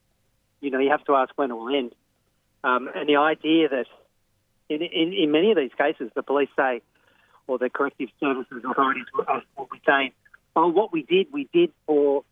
you 0.61 0.71
know, 0.71 0.79
you 0.79 0.89
have 0.89 1.03
to 1.05 1.15
ask 1.15 1.31
when 1.35 1.51
it 1.51 1.53
will 1.53 1.75
end. 1.75 1.93
Um, 2.63 2.89
and 2.93 3.07
the 3.07 3.17
idea 3.17 3.69
that 3.69 3.85
in, 4.67 4.81
in, 4.81 5.13
in 5.13 5.31
many 5.31 5.51
of 5.51 5.57
these 5.57 5.71
cases, 5.77 6.11
the 6.15 6.23
police 6.23 6.49
say, 6.55 6.81
or 7.47 7.57
the 7.57 7.69
corrective 7.69 8.09
services 8.19 8.63
authorities 8.69 9.05
will, 9.13 9.25
uh, 9.27 9.39
will 9.57 9.69
be 9.71 9.81
saying, 9.85 10.11
"Oh, 10.55 10.67
what 10.67 10.91
we 10.91 11.03
did, 11.03 11.27
we 11.31 11.49
did 11.51 11.71
for 11.85 12.23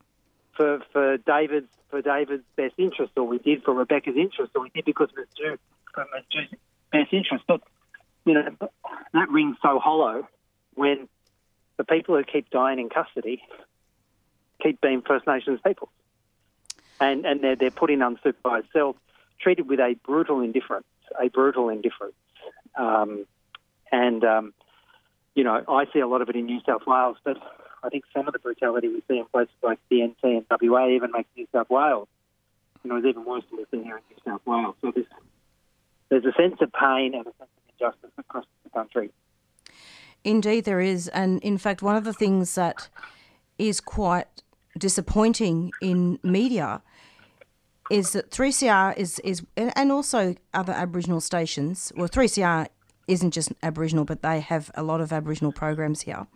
for 0.54 0.80
for 0.92 1.16
David's 1.16 1.68
for 1.90 2.02
David's 2.02 2.44
best 2.56 2.74
interest, 2.78 3.12
or 3.16 3.24
we 3.24 3.38
did 3.38 3.64
for 3.64 3.74
Rebecca's 3.74 4.16
interest, 4.16 4.52
or 4.54 4.62
we 4.62 4.70
did 4.70 4.84
because 4.84 5.08
of 5.10 5.16
Ms. 5.16 5.26
Dhu 5.40 5.58
for. 5.94 6.06
Dhu's 6.30 6.58
best 6.92 7.12
interest." 7.12 7.44
But 7.48 7.62
you 8.24 8.34
know, 8.34 8.48
that 9.12 9.30
rings 9.30 9.56
so 9.62 9.78
hollow 9.78 10.28
when 10.74 11.08
the 11.78 11.84
people 11.84 12.16
who 12.16 12.22
keep 12.22 12.50
dying 12.50 12.78
in 12.78 12.88
custody 12.88 13.42
keep 14.62 14.80
being 14.80 15.02
First 15.02 15.26
Nations 15.26 15.60
people, 15.64 15.88
and 17.00 17.24
and 17.24 17.42
they're 17.42 17.56
they're 17.56 17.70
put 17.70 17.90
in 17.90 18.00
unsupervised 18.00 18.72
cells, 18.72 18.96
treated 19.40 19.68
with 19.68 19.80
a 19.80 19.96
brutal 20.04 20.40
indifference, 20.40 20.86
a 21.20 21.28
brutal 21.28 21.68
indifference, 21.68 22.14
um, 22.76 23.26
and 23.92 24.24
um, 24.24 24.52
you 25.34 25.44
know, 25.44 25.62
I 25.68 25.86
see 25.92 26.00
a 26.00 26.06
lot 26.08 26.20
of 26.20 26.28
it 26.28 26.36
in 26.36 26.46
New 26.46 26.60
South 26.66 26.82
Wales, 26.86 27.16
but 27.22 27.36
I 27.82 27.88
think 27.90 28.04
some 28.12 28.26
of 28.26 28.32
the 28.32 28.40
brutality 28.40 28.88
we 28.88 29.02
see 29.08 29.18
in 29.18 29.24
places 29.26 29.54
like 29.62 29.78
DNC 29.90 30.16
and 30.22 30.44
WA 30.50 30.88
even 30.88 31.12
makes 31.12 31.28
New 31.36 31.46
South 31.52 31.70
Wales, 31.70 32.08
you 32.82 32.90
know, 32.90 32.98
is 32.98 33.04
even 33.04 33.24
worse 33.24 33.44
than 33.48 33.58
we 33.58 33.64
see 33.70 33.84
here 33.84 33.98
in 33.98 34.02
New 34.10 34.32
South 34.32 34.40
Wales. 34.44 34.74
So 34.80 34.92
there's, 34.92 35.06
there's 36.08 36.24
a 36.24 36.32
sense 36.32 36.56
of 36.60 36.72
pain 36.72 37.14
and 37.14 37.22
a 37.26 37.32
sense 37.38 37.50
of 37.56 37.72
injustice 37.72 38.10
across 38.18 38.46
the 38.64 38.70
country. 38.70 39.10
Indeed, 40.24 40.64
there 40.64 40.80
is. 40.80 41.06
And 41.08 41.40
in 41.42 41.56
fact, 41.56 41.82
one 41.82 41.94
of 41.94 42.02
the 42.02 42.12
things 42.12 42.56
that 42.56 42.88
is 43.58 43.80
quite 43.80 44.42
disappointing 44.78 45.72
in 45.80 46.18
media 46.22 46.82
is 47.90 48.12
that 48.12 48.30
3CR 48.30 48.96
is, 48.96 49.18
is 49.20 49.42
and 49.56 49.90
also 49.90 50.34
other 50.52 50.72
Aboriginal 50.72 51.20
stations, 51.20 51.92
well, 51.96 52.08
3CR 52.08 52.68
isn't 53.06 53.30
just 53.30 53.52
Aboriginal, 53.62 54.04
but 54.04 54.22
they 54.22 54.40
have 54.40 54.70
a 54.74 54.82
lot 54.82 55.00
of 55.00 55.12
Aboriginal 55.12 55.52
programs 55.52 56.02
here. 56.02 56.26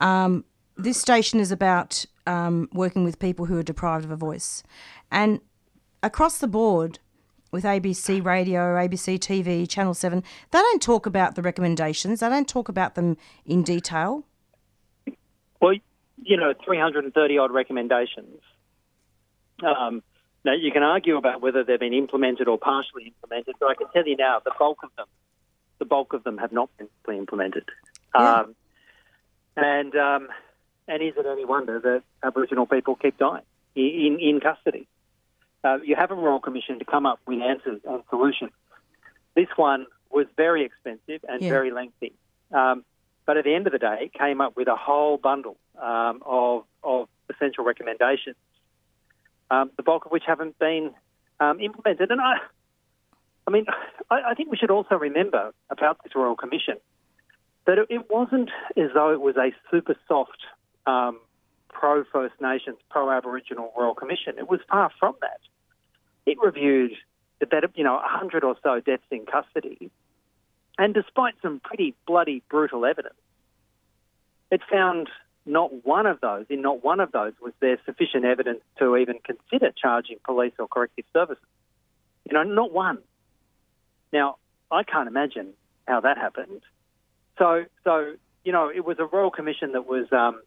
Um, 0.00 0.44
this 0.76 1.00
station 1.00 1.40
is 1.40 1.52
about 1.52 2.04
um, 2.26 2.68
working 2.72 3.04
with 3.04 3.18
people 3.18 3.46
who 3.46 3.56
are 3.56 3.62
deprived 3.62 4.04
of 4.04 4.10
a 4.10 4.16
voice. 4.16 4.62
And 5.10 5.40
across 6.02 6.38
the 6.38 6.48
board, 6.48 6.98
with 7.52 7.64
ABC 7.64 8.24
Radio, 8.24 8.74
ABC 8.74 9.18
TV, 9.18 9.68
Channel 9.68 9.94
7, 9.94 10.22
they 10.50 10.58
don't 10.58 10.82
talk 10.82 11.06
about 11.06 11.36
the 11.36 11.42
recommendations, 11.42 12.20
they 12.20 12.28
don't 12.28 12.48
talk 12.48 12.68
about 12.68 12.96
them 12.96 13.16
in 13.46 13.62
detail. 13.62 14.24
Well, 15.60 15.76
you 16.22 16.36
know, 16.36 16.52
330 16.64 17.38
odd 17.38 17.50
recommendations. 17.52 18.40
Um, 19.62 20.02
now, 20.44 20.52
you 20.54 20.70
can 20.70 20.82
argue 20.82 21.16
about 21.16 21.40
whether 21.40 21.64
they've 21.64 21.80
been 21.80 21.94
implemented 21.94 22.46
or 22.48 22.58
partially 22.58 23.06
implemented, 23.06 23.56
but 23.58 23.66
I 23.66 23.74
can 23.74 23.88
tell 23.92 24.06
you 24.06 24.16
now 24.16 24.40
the 24.44 24.52
bulk 24.58 24.78
of 24.82 24.90
them, 24.96 25.06
the 25.78 25.84
bulk 25.84 26.12
of 26.12 26.24
them 26.24 26.38
have 26.38 26.52
not 26.52 26.70
been 26.78 26.88
fully 27.04 27.18
implemented. 27.18 27.64
Um, 28.14 28.54
and 29.56 29.94
um, 29.96 30.28
and 30.88 31.02
is 31.02 31.14
it 31.16 31.26
any 31.26 31.44
wonder 31.44 31.80
that 31.80 32.02
Aboriginal 32.22 32.66
people 32.66 32.94
keep 32.94 33.18
dying 33.18 33.42
in, 33.74 33.84
in, 33.84 34.18
in 34.20 34.40
custody? 34.40 34.86
Uh, 35.64 35.78
you 35.84 35.96
have 35.96 36.10
a 36.10 36.14
royal 36.14 36.38
commission 36.38 36.78
to 36.78 36.84
come 36.84 37.06
up 37.06 37.18
with 37.26 37.40
answers 37.42 37.80
and 37.84 38.02
solutions. 38.08 38.52
This 39.34 39.48
one 39.56 39.86
was 40.10 40.26
very 40.36 40.64
expensive 40.64 41.24
and 41.28 41.42
Yeah. 41.42 41.48
very 41.50 41.72
lengthy. 41.72 42.12
Um, 42.52 42.84
but 43.26 43.36
at 43.36 43.44
the 43.44 43.54
end 43.54 43.66
of 43.66 43.72
the 43.72 43.78
day, 43.78 43.96
it 44.02 44.14
came 44.14 44.40
up 44.40 44.56
with 44.56 44.68
a 44.68 44.76
whole 44.76 45.18
bundle 45.18 45.56
um, 45.82 46.22
of, 46.24 46.64
of 46.82 47.08
essential 47.28 47.64
recommendations, 47.64 48.36
um, 49.50 49.70
the 49.76 49.82
bulk 49.82 50.06
of 50.06 50.12
which 50.12 50.22
haven't 50.26 50.58
been 50.58 50.92
um, 51.40 51.60
implemented. 51.60 52.10
And 52.10 52.20
I, 52.20 52.36
I 53.46 53.50
mean, 53.50 53.66
I, 54.10 54.30
I, 54.30 54.34
think 54.34 54.50
we 54.50 54.56
should 54.56 54.70
also 54.70 54.94
remember 54.94 55.52
about 55.70 56.02
this 56.02 56.14
Royal 56.14 56.36
Commission 56.36 56.76
that 57.66 57.78
it, 57.90 58.10
wasn't 58.10 58.50
as 58.76 58.90
though 58.94 59.12
it 59.12 59.20
was 59.20 59.36
a 59.36 59.50
super 59.70 59.96
soft 60.06 60.38
um, 60.86 61.18
pro 61.68 62.04
First 62.04 62.34
Nations, 62.40 62.76
pro 62.90 63.10
Aboriginal 63.10 63.72
Royal 63.76 63.94
Commission. 63.94 64.34
It 64.38 64.48
was 64.48 64.60
far 64.70 64.90
from 65.00 65.16
that. 65.20 65.40
It 66.26 66.38
reviewed 66.40 66.92
the 67.40 67.46
better, 67.46 67.68
you 67.74 67.84
know, 67.84 67.94
100 67.94 68.44
or 68.44 68.56
so 68.62 68.80
deaths 68.80 69.02
in 69.10 69.26
custody. 69.26 69.90
And 70.78 70.94
despite 70.94 71.34
some 71.42 71.60
pretty 71.60 71.94
bloody, 72.06 72.42
brutal 72.50 72.84
evidence, 72.84 73.14
it 74.50 74.60
found 74.70 75.08
not 75.46 75.86
one 75.86 76.06
of 76.06 76.20
those, 76.20 76.46
in 76.48 76.60
not 76.62 76.84
one 76.84 77.00
of 77.00 77.12
those, 77.12 77.32
was 77.40 77.52
there 77.60 77.78
sufficient 77.86 78.24
evidence 78.24 78.60
to 78.78 78.96
even 78.96 79.18
consider 79.24 79.70
charging 79.70 80.18
police 80.24 80.52
or 80.58 80.68
corrective 80.68 81.04
services. 81.12 81.44
You 82.28 82.34
know, 82.34 82.42
not 82.42 82.72
one. 82.72 82.98
Now, 84.12 84.36
I 84.70 84.82
can't 84.82 85.08
imagine 85.08 85.52
how 85.86 86.00
that 86.00 86.18
happened. 86.18 86.62
So, 87.38 87.64
so 87.84 88.14
you 88.46 88.52
know, 88.52 88.70
it 88.74 88.84
was 88.84 88.96
a 89.00 89.04
royal 89.04 89.32
commission 89.32 89.72
that 89.72 89.86
was, 89.88 90.06
um, 90.12 90.40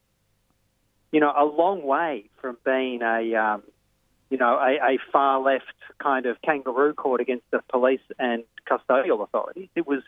you 1.12 1.20
know, 1.20 1.34
a 1.38 1.44
long 1.44 1.84
way 1.84 2.30
from 2.42 2.58
being 2.66 3.02
a, 3.02 3.36
um, 3.36 3.64
you 4.30 4.38
know, 4.38 4.58
a, 4.58 4.94
a, 4.94 4.98
far 5.12 5.42
left 5.42 5.66
kind 6.02 6.26
of 6.26 6.42
kangaroo 6.42 6.94
court 6.94 7.20
against 7.20 7.44
the 7.52 7.60
police 7.70 8.00
and 8.18 8.46
custodial 8.72 9.22
authorities. 9.22 9.68
It 9.76 9.86
was, 9.86 10.02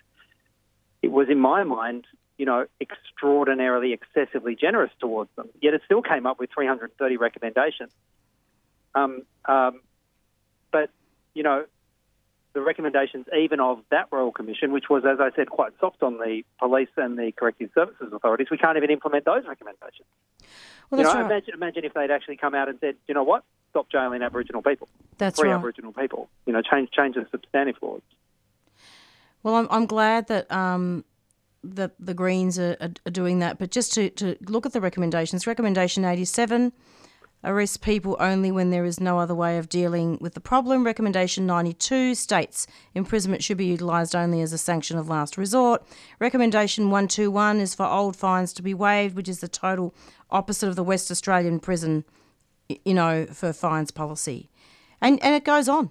it 1.01 1.11
was 1.11 1.29
in 1.29 1.39
my 1.39 1.63
mind, 1.63 2.05
you 2.37 2.45
know, 2.45 2.65
extraordinarily 2.79 3.93
excessively 3.93 4.55
generous 4.55 4.91
towards 4.99 5.29
them. 5.35 5.49
Yet 5.61 5.73
it 5.73 5.81
still 5.85 6.01
came 6.01 6.25
up 6.25 6.39
with 6.39 6.49
330 6.53 7.17
recommendations. 7.17 7.91
Um, 8.93 9.23
um, 9.45 9.81
but 10.71 10.89
you 11.33 11.43
know, 11.43 11.65
the 12.53 12.61
recommendations 12.61 13.25
even 13.37 13.59
of 13.59 13.79
that 13.91 14.07
Royal 14.11 14.31
Commission, 14.31 14.71
which 14.71 14.89
was, 14.89 15.03
as 15.05 15.19
I 15.19 15.31
said, 15.35 15.49
quite 15.49 15.71
soft 15.79 16.03
on 16.03 16.17
the 16.17 16.43
police 16.59 16.89
and 16.97 17.17
the 17.17 17.31
corrective 17.31 17.69
services 17.73 18.11
authorities, 18.11 18.47
we 18.51 18.57
can't 18.57 18.77
even 18.77 18.89
implement 18.91 19.25
those 19.25 19.45
recommendations. 19.47 20.07
Well, 20.89 20.99
you 20.99 21.05
know, 21.05 21.13
right. 21.13 21.25
imagine, 21.25 21.53
imagine 21.53 21.85
if 21.85 21.93
they'd 21.93 22.11
actually 22.11 22.35
come 22.37 22.53
out 22.53 22.67
and 22.67 22.77
said, 22.79 22.95
you 23.07 23.13
know 23.13 23.23
what, 23.23 23.43
stop 23.69 23.89
jailing 23.89 24.21
Aboriginal 24.21 24.61
people, 24.61 24.89
that's 25.17 25.39
free 25.39 25.49
right. 25.49 25.55
Aboriginal 25.55 25.93
people, 25.93 26.29
you 26.45 26.51
know, 26.51 26.61
change 26.61 26.91
change 26.91 27.15
the 27.15 27.25
substantive 27.31 27.77
laws. 27.81 28.01
Well, 29.43 29.55
I'm, 29.55 29.67
I'm 29.71 29.85
glad 29.85 30.27
that 30.27 30.51
um, 30.51 31.03
that 31.63 31.93
the 31.99 32.13
Greens 32.13 32.57
are, 32.57 32.75
are, 32.81 33.11
doing 33.11 33.39
that, 33.39 33.59
but 33.59 33.69
just 33.71 33.93
to, 33.93 34.09
to 34.11 34.35
look 34.47 34.65
at 34.65 34.73
the 34.73 34.81
recommendations, 34.81 35.45
recommendation 35.45 36.03
87 36.03 36.73
arrest 37.43 37.81
people 37.81 38.15
only 38.19 38.51
when 38.51 38.69
there 38.69 38.85
is 38.85 38.99
no 38.99 39.19
other 39.19 39.33
way 39.33 39.57
of 39.57 39.69
dealing 39.69 40.17
with 40.21 40.33
the 40.33 40.39
problem. 40.39 40.83
Recommendation 40.83 41.45
92 41.45 42.15
states 42.15 42.67
imprisonment 42.93 43.43
should 43.43 43.57
be 43.57 43.65
utilised 43.65 44.15
only 44.15 44.41
as 44.41 44.53
a 44.53 44.57
sanction 44.57 44.97
of 44.97 45.09
last 45.09 45.37
resort. 45.37 45.83
Recommendation 46.19 46.85
121 46.85 47.59
is 47.59 47.73
for 47.73 47.85
old 47.85 48.15
fines 48.15 48.53
to 48.53 48.61
be 48.61 48.73
waived, 48.73 49.15
which 49.15 49.29
is 49.29 49.39
the 49.39 49.47
total 49.47 49.93
opposite 50.29 50.69
of 50.69 50.75
the 50.75 50.83
West 50.83 51.09
Australian 51.09 51.59
prison, 51.59 52.05
you 52.85 52.93
know, 52.93 53.25
for 53.25 53.53
fines 53.53 53.91
policy. 53.91 54.49
And, 55.01 55.21
and 55.23 55.35
it 55.35 55.43
goes 55.43 55.67
on. 55.67 55.89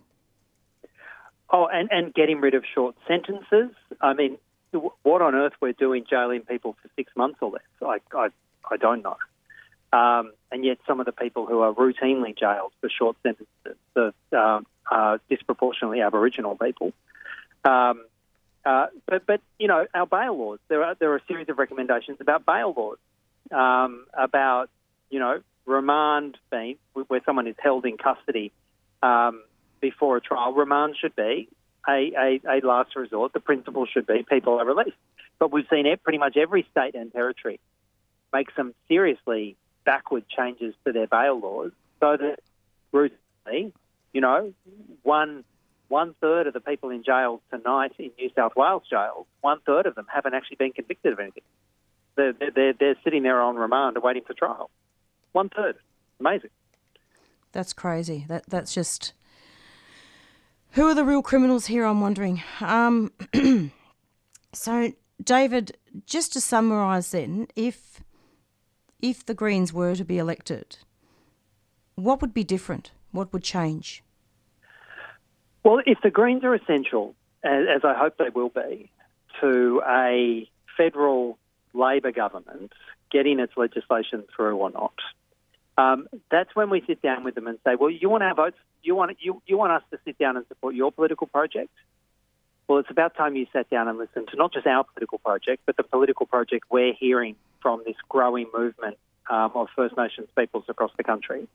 Oh, 1.52 1.66
and, 1.66 1.88
and 1.90 2.14
getting 2.14 2.40
rid 2.40 2.54
of 2.54 2.64
short 2.74 2.94
sentences. 3.08 3.70
I 4.00 4.14
mean, 4.14 4.38
what 5.02 5.20
on 5.20 5.34
earth 5.34 5.54
we're 5.60 5.72
doing 5.72 6.04
jailing 6.08 6.42
people 6.42 6.76
for 6.80 6.88
six 6.94 7.10
months 7.16 7.38
or 7.40 7.50
less? 7.50 7.62
I, 7.82 7.98
I, 8.16 8.28
I 8.70 8.76
don't 8.76 9.02
know. 9.02 9.16
Um, 9.92 10.32
and 10.52 10.64
yet, 10.64 10.78
some 10.86 11.00
of 11.00 11.06
the 11.06 11.12
people 11.12 11.46
who 11.46 11.60
are 11.60 11.74
routinely 11.74 12.38
jailed 12.38 12.72
for 12.80 12.88
short 12.88 13.16
sentences 13.24 13.76
are, 14.32 14.62
uh, 14.90 15.18
disproportionately 15.28 16.00
Aboriginal 16.00 16.56
people. 16.56 16.92
Um, 17.64 18.04
uh, 18.64 18.86
but, 19.06 19.26
but 19.26 19.40
you 19.58 19.66
know, 19.66 19.86
our 19.94 20.06
bail 20.06 20.36
laws. 20.36 20.58
There 20.68 20.84
are 20.84 20.94
there 20.94 21.10
are 21.12 21.16
a 21.16 21.24
series 21.26 21.48
of 21.48 21.58
recommendations 21.58 22.18
about 22.20 22.46
bail 22.46 22.74
laws, 22.76 22.98
um, 23.50 24.06
about 24.12 24.68
you 25.10 25.18
know 25.18 25.40
remand 25.66 26.36
being 26.50 26.76
where 26.92 27.20
someone 27.24 27.46
is 27.46 27.56
held 27.58 27.86
in 27.86 27.96
custody 27.96 28.52
um, 29.02 29.42
before 29.80 30.16
a 30.16 30.20
trial. 30.20 30.52
Remand 30.52 30.96
should 31.00 31.16
be 31.16 31.48
a, 31.88 32.12
a, 32.16 32.40
a 32.48 32.66
last 32.66 32.94
resort. 32.96 33.32
The 33.32 33.40
principle 33.40 33.86
should 33.86 34.06
be 34.06 34.24
people 34.28 34.60
are 34.60 34.66
released. 34.66 34.96
But 35.38 35.52
we've 35.52 35.66
seen 35.70 35.86
it 35.86 36.02
pretty 36.02 36.18
much 36.18 36.36
every 36.36 36.66
state 36.70 36.94
and 36.94 37.12
territory 37.12 37.60
make 38.32 38.48
some 38.56 38.74
seriously 38.88 39.56
backward 39.84 40.24
changes 40.28 40.74
to 40.84 40.92
their 40.92 41.06
bail 41.06 41.40
laws 41.40 41.72
so 41.98 42.16
that 42.16 42.38
routinely, 42.92 43.72
you 44.12 44.20
know, 44.20 44.52
one 45.02 45.44
one 45.88 46.14
third 46.20 46.46
of 46.46 46.52
the 46.52 46.60
people 46.60 46.90
in 46.90 47.02
jail 47.02 47.42
tonight 47.50 47.92
in 47.98 48.12
New 48.16 48.30
South 48.36 48.52
Wales 48.54 48.84
jails, 48.88 49.26
one 49.40 49.58
third 49.66 49.86
of 49.86 49.96
them 49.96 50.06
haven't 50.12 50.34
actually 50.34 50.56
been 50.56 50.70
convicted 50.70 51.12
of 51.12 51.18
anything. 51.18 51.42
They're, 52.14 52.32
they're, 52.32 52.72
they're 52.72 52.96
sitting 53.02 53.24
there 53.24 53.40
on 53.40 53.56
remand 53.56 53.96
waiting 54.00 54.22
for 54.24 54.32
trial. 54.34 54.70
One 55.32 55.48
third. 55.48 55.76
Amazing. 56.20 56.50
That's 57.50 57.72
crazy. 57.72 58.24
That 58.28 58.44
That's 58.48 58.72
just. 58.72 59.14
Who 60.72 60.86
are 60.86 60.94
the 60.94 61.04
real 61.04 61.22
criminals 61.22 61.66
here? 61.66 61.84
I'm 61.84 62.00
wondering. 62.00 62.42
Um, 62.60 63.12
so, 64.52 64.92
David, 65.22 65.76
just 66.06 66.32
to 66.34 66.40
summarise 66.40 67.10
then, 67.10 67.48
if 67.56 68.02
if 69.02 69.24
the 69.24 69.34
Greens 69.34 69.72
were 69.72 69.96
to 69.96 70.04
be 70.04 70.18
elected, 70.18 70.76
what 71.96 72.20
would 72.20 72.34
be 72.34 72.44
different? 72.44 72.92
What 73.10 73.32
would 73.32 73.42
change? 73.42 74.04
Well, 75.64 75.80
if 75.86 75.98
the 76.02 76.10
Greens 76.10 76.44
are 76.44 76.54
essential, 76.54 77.14
as, 77.42 77.64
as 77.76 77.80
I 77.84 77.94
hope 77.94 78.14
they 78.18 78.28
will 78.32 78.50
be, 78.50 78.90
to 79.40 79.82
a 79.86 80.48
federal 80.76 81.38
Labor 81.72 82.12
government 82.12 82.72
getting 83.10 83.40
its 83.40 83.54
legislation 83.56 84.24
through 84.34 84.56
or 84.56 84.70
not, 84.70 84.94
um, 85.80 86.08
that's 86.30 86.54
when 86.54 86.68
we 86.68 86.82
sit 86.86 87.00
down 87.00 87.24
with 87.24 87.34
them 87.34 87.46
and 87.46 87.58
say, 87.64 87.74
"Well, 87.74 87.90
you 87.90 88.08
want 88.08 88.22
our 88.22 88.34
votes? 88.34 88.56
You 88.82 88.94
want 88.94 89.16
you 89.20 89.42
you 89.46 89.56
want 89.56 89.72
us 89.72 89.82
to 89.90 89.98
sit 90.04 90.18
down 90.18 90.36
and 90.36 90.46
support 90.48 90.74
your 90.74 90.92
political 90.92 91.26
project? 91.26 91.70
Well, 92.68 92.78
it's 92.78 92.90
about 92.90 93.16
time 93.16 93.34
you 93.34 93.46
sat 93.52 93.68
down 93.70 93.88
and 93.88 93.98
listened 93.98 94.28
to 94.28 94.36
not 94.36 94.52
just 94.52 94.66
our 94.66 94.84
political 94.84 95.18
project, 95.18 95.62
but 95.66 95.76
the 95.76 95.82
political 95.82 96.26
project 96.26 96.66
we're 96.70 96.92
hearing 96.92 97.34
from 97.62 97.82
this 97.84 97.96
growing 98.08 98.46
movement 98.56 98.96
um, 99.28 99.50
of 99.54 99.68
First 99.74 99.96
Nations 99.96 100.28
peoples 100.36 100.64
across 100.68 100.92
the 100.96 101.04
country. 101.04 101.48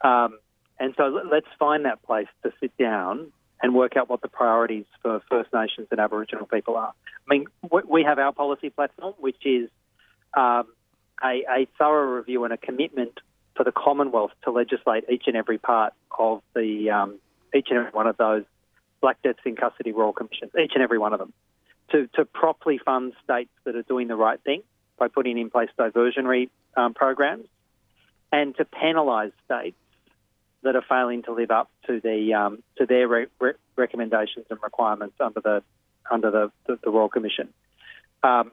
Um, 0.00 0.38
and 0.80 0.94
so 0.96 1.20
let's 1.30 1.48
find 1.58 1.84
that 1.84 2.02
place 2.02 2.28
to 2.44 2.52
sit 2.60 2.76
down 2.78 3.32
and 3.60 3.74
work 3.74 3.96
out 3.96 4.08
what 4.08 4.22
the 4.22 4.28
priorities 4.28 4.86
for 5.02 5.20
First 5.28 5.52
Nations 5.52 5.88
and 5.90 6.00
Aboriginal 6.00 6.46
people 6.46 6.76
are. 6.76 6.94
I 7.28 7.34
mean, 7.34 7.46
we 7.88 8.04
have 8.04 8.18
our 8.18 8.32
policy 8.32 8.70
platform, 8.70 9.14
which 9.18 9.44
is 9.44 9.68
um, 10.34 10.68
a, 11.22 11.42
a, 11.50 11.68
thorough 11.78 12.16
review 12.16 12.44
and 12.44 12.52
a 12.52 12.56
commitment 12.56 13.18
for 13.58 13.64
the 13.64 13.72
Commonwealth 13.72 14.30
to 14.44 14.52
legislate 14.52 15.04
each 15.10 15.24
and 15.26 15.36
every 15.36 15.58
part 15.58 15.92
of 16.16 16.42
the 16.54 16.90
um, 16.90 17.18
each 17.52 17.66
and 17.70 17.80
every 17.80 17.90
one 17.90 18.06
of 18.06 18.16
those 18.16 18.44
Black 19.00 19.20
Deaths 19.22 19.40
in 19.44 19.56
Custody 19.56 19.90
Royal 19.90 20.12
Commissions, 20.12 20.52
each 20.62 20.72
and 20.74 20.82
every 20.82 20.98
one 20.98 21.12
of 21.12 21.18
them, 21.18 21.32
to, 21.90 22.06
to 22.14 22.24
properly 22.24 22.78
fund 22.78 23.14
states 23.24 23.50
that 23.64 23.74
are 23.74 23.82
doing 23.82 24.06
the 24.06 24.14
right 24.14 24.40
thing 24.42 24.62
by 24.96 25.08
putting 25.08 25.36
in 25.36 25.50
place 25.50 25.70
diversionary 25.76 26.50
um, 26.76 26.94
programs 26.94 27.46
and 28.30 28.56
to 28.56 28.64
penalise 28.64 29.32
states 29.44 29.76
that 30.62 30.76
are 30.76 30.84
failing 30.88 31.24
to 31.24 31.32
live 31.32 31.50
up 31.50 31.68
to 31.88 32.00
the 32.00 32.34
um, 32.34 32.62
to 32.76 32.86
their 32.86 33.08
re- 33.08 33.26
re- 33.40 33.54
recommendations 33.74 34.46
and 34.50 34.60
requirements 34.62 35.16
under 35.18 35.40
the 35.40 35.62
under 36.08 36.30
the, 36.30 36.52
the, 36.68 36.78
the 36.84 36.90
Royal 36.90 37.08
Commission. 37.08 37.48
Um, 38.22 38.52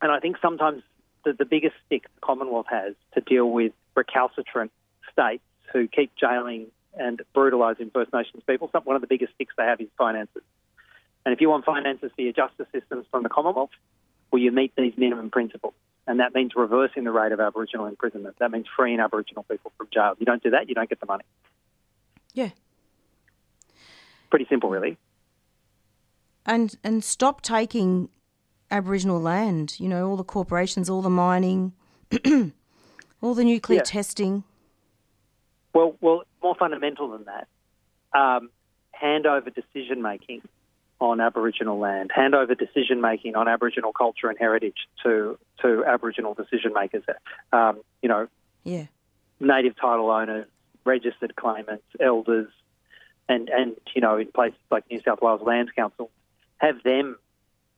and 0.00 0.10
I 0.10 0.20
think 0.20 0.36
sometimes 0.40 0.82
the, 1.24 1.34
the 1.34 1.44
biggest 1.44 1.74
stick 1.84 2.04
the 2.04 2.20
Commonwealth 2.22 2.66
has 2.70 2.94
to 3.14 3.20
deal 3.20 3.50
with 3.50 3.72
recalcitrant 3.94 4.72
states 5.12 5.42
who 5.72 5.88
keep 5.88 6.12
jailing 6.16 6.66
and 6.94 7.22
brutalising 7.34 7.90
First 7.92 8.12
Nations 8.12 8.42
people. 8.46 8.70
One 8.84 8.96
of 8.96 9.02
the 9.02 9.08
biggest 9.08 9.34
sticks 9.34 9.54
they 9.56 9.64
have 9.64 9.80
is 9.80 9.88
finances. 9.96 10.42
And 11.24 11.32
if 11.32 11.40
you 11.40 11.48
want 11.48 11.64
finances 11.64 12.10
for 12.14 12.22
your 12.22 12.32
justice 12.32 12.66
systems 12.72 13.06
from 13.10 13.22
the 13.22 13.28
Commonwealth, 13.28 13.70
will 14.30 14.40
you 14.40 14.50
meet 14.50 14.72
these 14.76 14.94
minimum 14.96 15.30
principles? 15.30 15.74
And 16.06 16.18
that 16.20 16.34
means 16.34 16.52
reversing 16.56 17.04
the 17.04 17.12
rate 17.12 17.32
of 17.32 17.40
Aboriginal 17.40 17.86
imprisonment. 17.86 18.36
That 18.40 18.50
means 18.50 18.66
freeing 18.76 18.98
Aboriginal 18.98 19.44
people 19.44 19.72
from 19.76 19.86
jail. 19.92 20.14
You 20.18 20.26
don't 20.26 20.42
do 20.42 20.50
that, 20.50 20.68
you 20.68 20.74
don't 20.74 20.88
get 20.88 21.00
the 21.00 21.06
money. 21.06 21.24
Yeah. 22.34 22.50
Pretty 24.30 24.46
simple, 24.48 24.68
really. 24.68 24.96
And 26.44 26.76
and 26.82 27.04
stop 27.04 27.40
taking 27.42 28.08
Aboriginal 28.70 29.20
land. 29.20 29.78
You 29.78 29.88
know, 29.88 30.08
all 30.08 30.16
the 30.16 30.24
corporations, 30.24 30.90
all 30.90 31.02
the 31.02 31.10
mining, 31.10 31.72
all 33.22 33.34
the 33.34 33.44
nuclear 33.44 33.78
yeah. 33.78 33.84
testing. 33.84 34.44
Well, 35.72 35.96
well, 36.00 36.24
more 36.42 36.54
fundamental 36.54 37.10
than 37.10 37.24
that. 37.24 37.48
Um, 38.12 38.50
hand 38.90 39.26
over 39.26 39.48
decision 39.48 40.02
making 40.02 40.42
on 41.00 41.20
Aboriginal 41.20 41.78
land, 41.78 42.10
hand 42.14 42.34
over 42.34 42.54
decision 42.54 43.00
making 43.00 43.34
on 43.34 43.48
Aboriginal 43.48 43.92
culture 43.92 44.28
and 44.28 44.38
heritage 44.38 44.86
to 45.02 45.38
to 45.62 45.84
Aboriginal 45.86 46.34
decision 46.34 46.74
makers. 46.74 47.04
Um, 47.52 47.80
you 48.02 48.08
know, 48.08 48.28
yeah, 48.64 48.86
native 49.40 49.76
title 49.76 50.10
owners, 50.10 50.46
registered 50.84 51.34
claimants, 51.36 51.84
elders, 52.00 52.48
and, 53.28 53.48
and 53.48 53.76
you 53.94 54.00
know, 54.00 54.18
in 54.18 54.28
places 54.28 54.58
like 54.70 54.84
New 54.90 55.00
South 55.00 55.20
Wales 55.22 55.42
Lands 55.42 55.70
Council, 55.74 56.10
have 56.58 56.82
them 56.82 57.16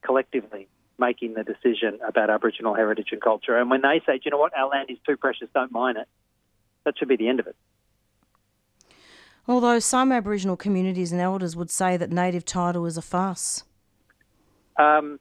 collectively 0.03 0.69
making 0.99 1.35
the 1.35 1.43
decision 1.43 1.99
about 2.07 2.31
Aboriginal 2.31 2.75
heritage 2.75 3.09
and 3.13 3.21
culture. 3.21 3.59
And 3.59 3.71
when 3.71 3.83
they 3.83 4.01
say, 4.07 4.19
Do 4.19 4.23
you 4.25 4.31
know 4.31 4.39
what, 4.39 4.57
our 4.57 4.69
land 4.69 4.91
is 4.91 4.99
too 5.07 5.17
precious, 5.17 5.49
don't 5.55 5.73
mine 5.73 5.97
it, 5.97 6.09
that 6.85 6.99
should 6.99 7.09
be 7.09 7.17
the 7.17 7.29
end 7.29 7.41
of 7.41 7.47
it. 7.47 7.57
Although 9.47 9.79
some 9.79 10.11
Aboriginal 10.11 10.57
communities 10.57 11.13
and 11.13 11.21
elders 11.21 11.55
would 11.55 11.71
say 11.71 11.97
that 11.97 12.11
native 12.11 12.45
title 12.45 12.87
is 12.87 12.97
a 12.97 13.03
farce. 13.03 13.65
Um, 14.79 15.21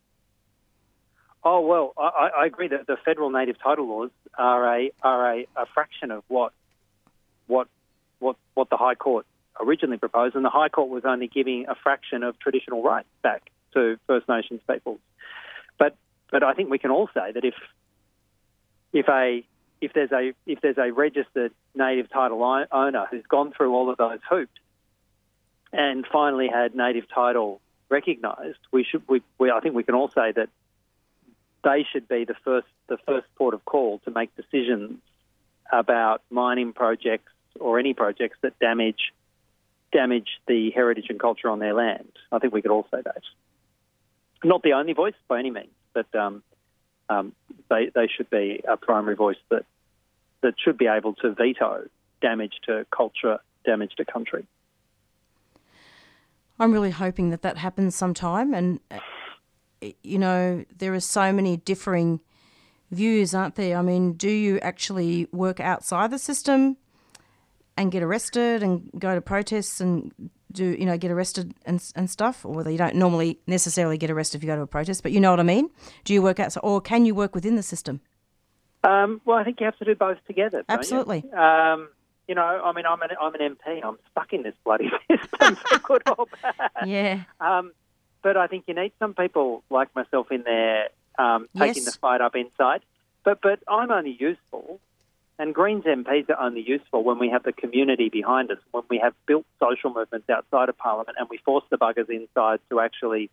oh 1.43 1.61
well, 1.61 1.93
I, 1.97 2.29
I 2.39 2.45
agree 2.45 2.69
that 2.69 2.87
the 2.87 2.97
federal 3.03 3.29
native 3.29 3.61
title 3.61 3.87
laws 3.87 4.11
are 4.37 4.77
a 4.77 4.91
are 5.01 5.33
a, 5.33 5.47
a 5.57 5.65
fraction 5.73 6.11
of 6.11 6.23
what 6.27 6.53
what 7.47 7.67
what 8.19 8.37
what 8.53 8.69
the 8.69 8.77
High 8.77 8.95
Court 8.95 9.25
originally 9.59 9.97
proposed, 9.97 10.35
and 10.35 10.45
the 10.45 10.49
High 10.49 10.69
Court 10.69 10.89
was 10.89 11.03
only 11.05 11.27
giving 11.27 11.65
a 11.67 11.75
fraction 11.75 12.23
of 12.23 12.39
traditional 12.39 12.81
rights 12.81 13.09
back 13.21 13.43
to 13.73 13.97
First 14.07 14.29
Nations 14.29 14.61
peoples. 14.69 14.99
But 15.77 15.95
but 16.31 16.43
I 16.43 16.53
think 16.53 16.69
we 16.69 16.79
can 16.79 16.91
all 16.91 17.09
say 17.13 17.31
that 17.31 17.43
if 17.43 17.55
if 18.91 19.07
a 19.09 19.43
if 19.81 19.93
there's 19.93 20.11
a 20.11 20.33
if 20.45 20.61
there's 20.61 20.77
a 20.77 20.91
registered 20.91 21.51
native 21.75 22.09
title 22.09 22.43
owner 22.71 23.07
who's 23.09 23.25
gone 23.27 23.51
through 23.51 23.73
all 23.73 23.89
of 23.89 23.97
those 23.97 24.19
hoops 24.29 24.59
and 25.71 26.05
finally 26.11 26.47
had 26.47 26.75
native 26.75 27.09
title 27.09 27.59
recognised, 27.89 28.59
we 28.71 28.83
should 28.83 29.03
we, 29.07 29.21
we 29.37 29.51
I 29.51 29.59
think 29.59 29.75
we 29.75 29.83
can 29.83 29.95
all 29.95 30.09
say 30.09 30.31
that 30.31 30.49
they 31.63 31.85
should 31.91 32.07
be 32.07 32.25
the 32.25 32.35
first 32.45 32.67
the 32.87 32.97
first 33.05 33.27
port 33.35 33.53
of 33.53 33.65
call 33.65 33.99
to 33.99 34.11
make 34.11 34.35
decisions 34.35 34.99
about 35.71 36.21
mining 36.29 36.73
projects 36.73 37.31
or 37.59 37.79
any 37.79 37.93
projects 37.93 38.37
that 38.41 38.57
damage 38.59 39.13
damage 39.91 40.39
the 40.47 40.71
heritage 40.71 41.05
and 41.09 41.19
culture 41.19 41.49
on 41.49 41.59
their 41.59 41.73
land. 41.73 42.11
I 42.31 42.39
think 42.39 42.53
we 42.53 42.61
could 42.61 42.71
all 42.71 42.87
say 42.91 43.01
that. 43.03 43.21
Not 44.43 44.63
the 44.63 44.73
only 44.73 44.93
voice 44.93 45.13
by 45.27 45.39
any 45.39 45.51
means, 45.51 45.71
but 45.93 46.13
um, 46.15 46.43
um, 47.09 47.33
they 47.69 47.91
they 47.93 48.07
should 48.07 48.29
be 48.29 48.61
a 48.67 48.77
primary 48.77 49.15
voice 49.15 49.37
that 49.49 49.65
that 50.41 50.55
should 50.63 50.77
be 50.77 50.87
able 50.87 51.13
to 51.15 51.31
veto 51.31 51.87
damage 52.21 52.53
to 52.65 52.85
culture, 52.95 53.39
damage 53.65 53.93
to 53.97 54.05
country. 54.05 54.45
I'm 56.59 56.71
really 56.71 56.91
hoping 56.91 57.31
that 57.31 57.41
that 57.41 57.57
happens 57.57 57.95
sometime. 57.95 58.53
And, 58.53 58.79
uh, 58.91 58.99
you 60.03 60.19
know, 60.19 60.63
there 60.77 60.93
are 60.93 60.99
so 60.99 61.33
many 61.33 61.57
differing 61.57 62.19
views, 62.91 63.33
aren't 63.33 63.55
there? 63.55 63.77
I 63.77 63.81
mean, 63.81 64.13
do 64.13 64.29
you 64.29 64.59
actually 64.59 65.27
work 65.31 65.59
outside 65.59 66.11
the 66.11 66.19
system 66.19 66.77
and 67.75 67.91
get 67.91 68.03
arrested 68.03 68.61
and 68.61 68.89
go 68.97 69.15
to 69.15 69.21
protests 69.21 69.81
and 69.81 70.11
do, 70.53 70.65
you 70.79 70.85
know, 70.85 70.97
get 70.97 71.11
arrested 71.11 71.53
and, 71.65 71.83
and 71.95 72.09
stuff? 72.09 72.45
Or 72.45 72.69
you 72.69 72.77
don't 72.77 72.95
normally 72.95 73.39
necessarily 73.47 73.97
get 73.97 74.09
arrested 74.09 74.37
if 74.37 74.43
you 74.43 74.47
go 74.47 74.55
to 74.55 74.61
a 74.61 74.67
protest, 74.67 75.03
but 75.03 75.11
you 75.11 75.19
know 75.19 75.31
what 75.31 75.39
I 75.39 75.43
mean? 75.43 75.69
Do 76.05 76.13
you 76.13 76.21
work 76.21 76.39
outside 76.39 76.61
or 76.63 76.79
can 76.81 77.05
you 77.05 77.15
work 77.15 77.35
within 77.35 77.55
the 77.55 77.63
system? 77.63 78.01
Um, 78.83 79.21
well, 79.25 79.37
I 79.37 79.43
think 79.43 79.59
you 79.59 79.65
have 79.65 79.77
to 79.77 79.85
do 79.85 79.95
both 79.95 80.17
together. 80.27 80.63
Absolutely. 80.67 81.23
You? 81.31 81.37
Um, 81.37 81.89
you 82.27 82.35
know, 82.35 82.41
I 82.41 82.71
mean, 82.73 82.85
I'm 82.85 83.01
an 83.01 83.09
I'm 83.21 83.33
an 83.35 83.55
MP. 83.55 83.81
I'm 83.83 83.97
stuck 84.11 84.31
in 84.33 84.43
this 84.43 84.55
bloody 84.63 84.89
system 85.11 85.55
for 85.55 85.79
good 85.79 86.01
or 86.17 86.25
bad. 86.41 86.87
Yeah. 86.87 87.23
Um, 87.41 87.71
but 88.21 88.37
I 88.37 88.47
think 88.47 88.65
you 88.67 88.73
need 88.73 88.93
some 88.99 89.13
people 89.13 89.63
like 89.69 89.93
myself 89.95 90.31
in 90.31 90.43
there 90.43 90.89
um, 91.19 91.47
taking 91.57 91.83
Yes. 91.83 91.85
the 91.93 91.99
fight 91.99 92.21
up 92.21 92.35
inside. 92.35 92.81
But 93.23 93.41
but 93.41 93.59
I'm 93.67 93.91
only 93.91 94.17
useful, 94.19 94.79
and 95.43 95.53
Greens 95.53 95.83
MPs 95.83 96.29
are 96.29 96.39
only 96.39 96.61
useful 96.61 97.03
when 97.03 97.19
we 97.19 97.27
have 97.27 97.43
the 97.43 97.51
community 97.51 98.07
behind 98.07 98.49
us, 98.49 98.59
when 98.71 98.85
we 98.89 98.97
have 98.99 99.13
built 99.25 99.45
social 99.59 99.93
movements 99.93 100.29
outside 100.29 100.69
of 100.69 100.77
Parliament, 100.77 101.17
and 101.19 101.27
we 101.29 101.37
force 101.39 101.65
the 101.69 101.77
buggers 101.77 102.09
inside 102.09 102.61
to 102.69 102.79
actually 102.79 103.29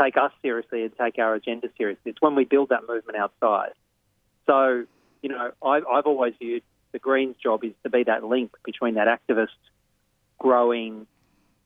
take 0.00 0.16
us 0.16 0.30
seriously 0.40 0.84
and 0.84 0.92
take 0.96 1.18
our 1.18 1.34
agenda 1.34 1.68
seriously. 1.76 2.12
It's 2.12 2.22
when 2.22 2.36
we 2.36 2.44
build 2.44 2.68
that 2.68 2.82
movement 2.86 3.18
outside. 3.18 3.72
So, 4.46 4.84
you 5.20 5.30
know, 5.30 5.50
I, 5.60 5.80
I've 5.90 6.06
always 6.06 6.34
viewed 6.38 6.62
the 6.92 7.00
Greens' 7.00 7.34
job 7.42 7.64
is 7.64 7.72
to 7.82 7.90
be 7.90 8.04
that 8.04 8.22
link 8.22 8.52
between 8.64 8.94
that 8.94 9.08
activist, 9.08 9.48
growing, 10.38 11.08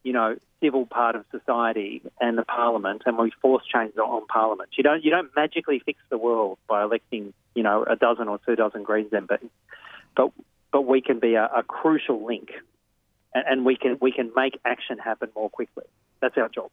you 0.02 0.12
know, 0.12 0.36
civil 0.60 0.86
part 0.86 1.16
of 1.16 1.24
society 1.30 2.02
and 2.20 2.38
the 2.38 2.44
Parliament, 2.44 3.02
and 3.06 3.18
we 3.18 3.32
force 3.40 3.64
change 3.72 3.96
on 3.96 4.26
Parliament. 4.26 4.70
You 4.76 4.84
don't 4.84 5.04
you 5.04 5.10
don't 5.10 5.30
magically 5.36 5.80
fix 5.84 5.98
the 6.10 6.18
world 6.18 6.58
by 6.68 6.82
electing, 6.82 7.32
you 7.54 7.62
know, 7.62 7.84
a 7.84 7.96
dozen 7.96 8.28
or 8.28 8.38
two 8.46 8.56
dozen 8.56 8.82
Greens 8.82 9.10
MPs, 9.12 9.50
but 10.16 10.32
but 10.72 10.82
we 10.82 11.00
can 11.00 11.18
be 11.18 11.34
a, 11.34 11.44
a 11.46 11.62
crucial 11.62 12.24
link, 12.24 12.50
and, 13.34 13.44
and 13.48 13.64
we 13.64 13.76
can 13.76 13.98
we 14.00 14.12
can 14.12 14.30
make 14.34 14.58
action 14.64 14.98
happen 14.98 15.28
more 15.34 15.50
quickly. 15.50 15.84
That's 16.20 16.36
our 16.36 16.48
job. 16.48 16.70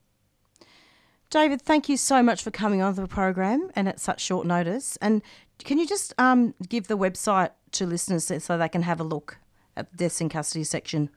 David, 1.30 1.62
thank 1.62 1.88
you 1.90 1.98
so 1.98 2.24
much 2.24 2.42
for 2.42 2.50
coming 2.50 2.82
on 2.82 2.96
the 2.96 3.06
program 3.08 3.70
and 3.76 3.88
at 3.88 4.00
such 4.00 4.20
short 4.20 4.48
notice. 4.48 4.98
And 5.00 5.22
can 5.60 5.78
you 5.78 5.86
just 5.86 6.12
um, 6.18 6.56
give 6.68 6.88
the 6.88 6.98
website 6.98 7.52
to 7.74 7.86
listeners 7.86 8.32
so 8.44 8.58
they 8.58 8.70
can 8.70 8.82
have 8.82 9.00
a 9.00 9.04
look 9.04 9.38
at 9.78 9.92
the 9.92 9.98
deaths 9.98 10.22
in 10.22 10.30
custody 10.30 10.64
section? 10.64 11.12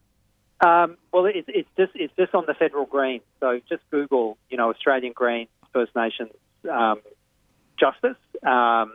Um, 0.63 0.97
well, 1.13 1.27
it's, 1.27 1.49
it's 1.49 1.69
just 1.77 1.93
it's 1.97 2.15
just 2.17 2.35
on 2.35 2.45
the 2.47 2.55
federal 2.55 2.87
green. 2.87 3.21
So 3.41 3.61
just 3.69 3.83
Google, 3.91 4.39
you 4.49 4.57
know, 4.57 4.71
Australian 4.71 5.13
Green 5.13 5.49
First 5.73 5.95
Nations 5.97 6.31
um, 6.71 7.01
Justice, 7.79 8.17
um, 8.47 8.95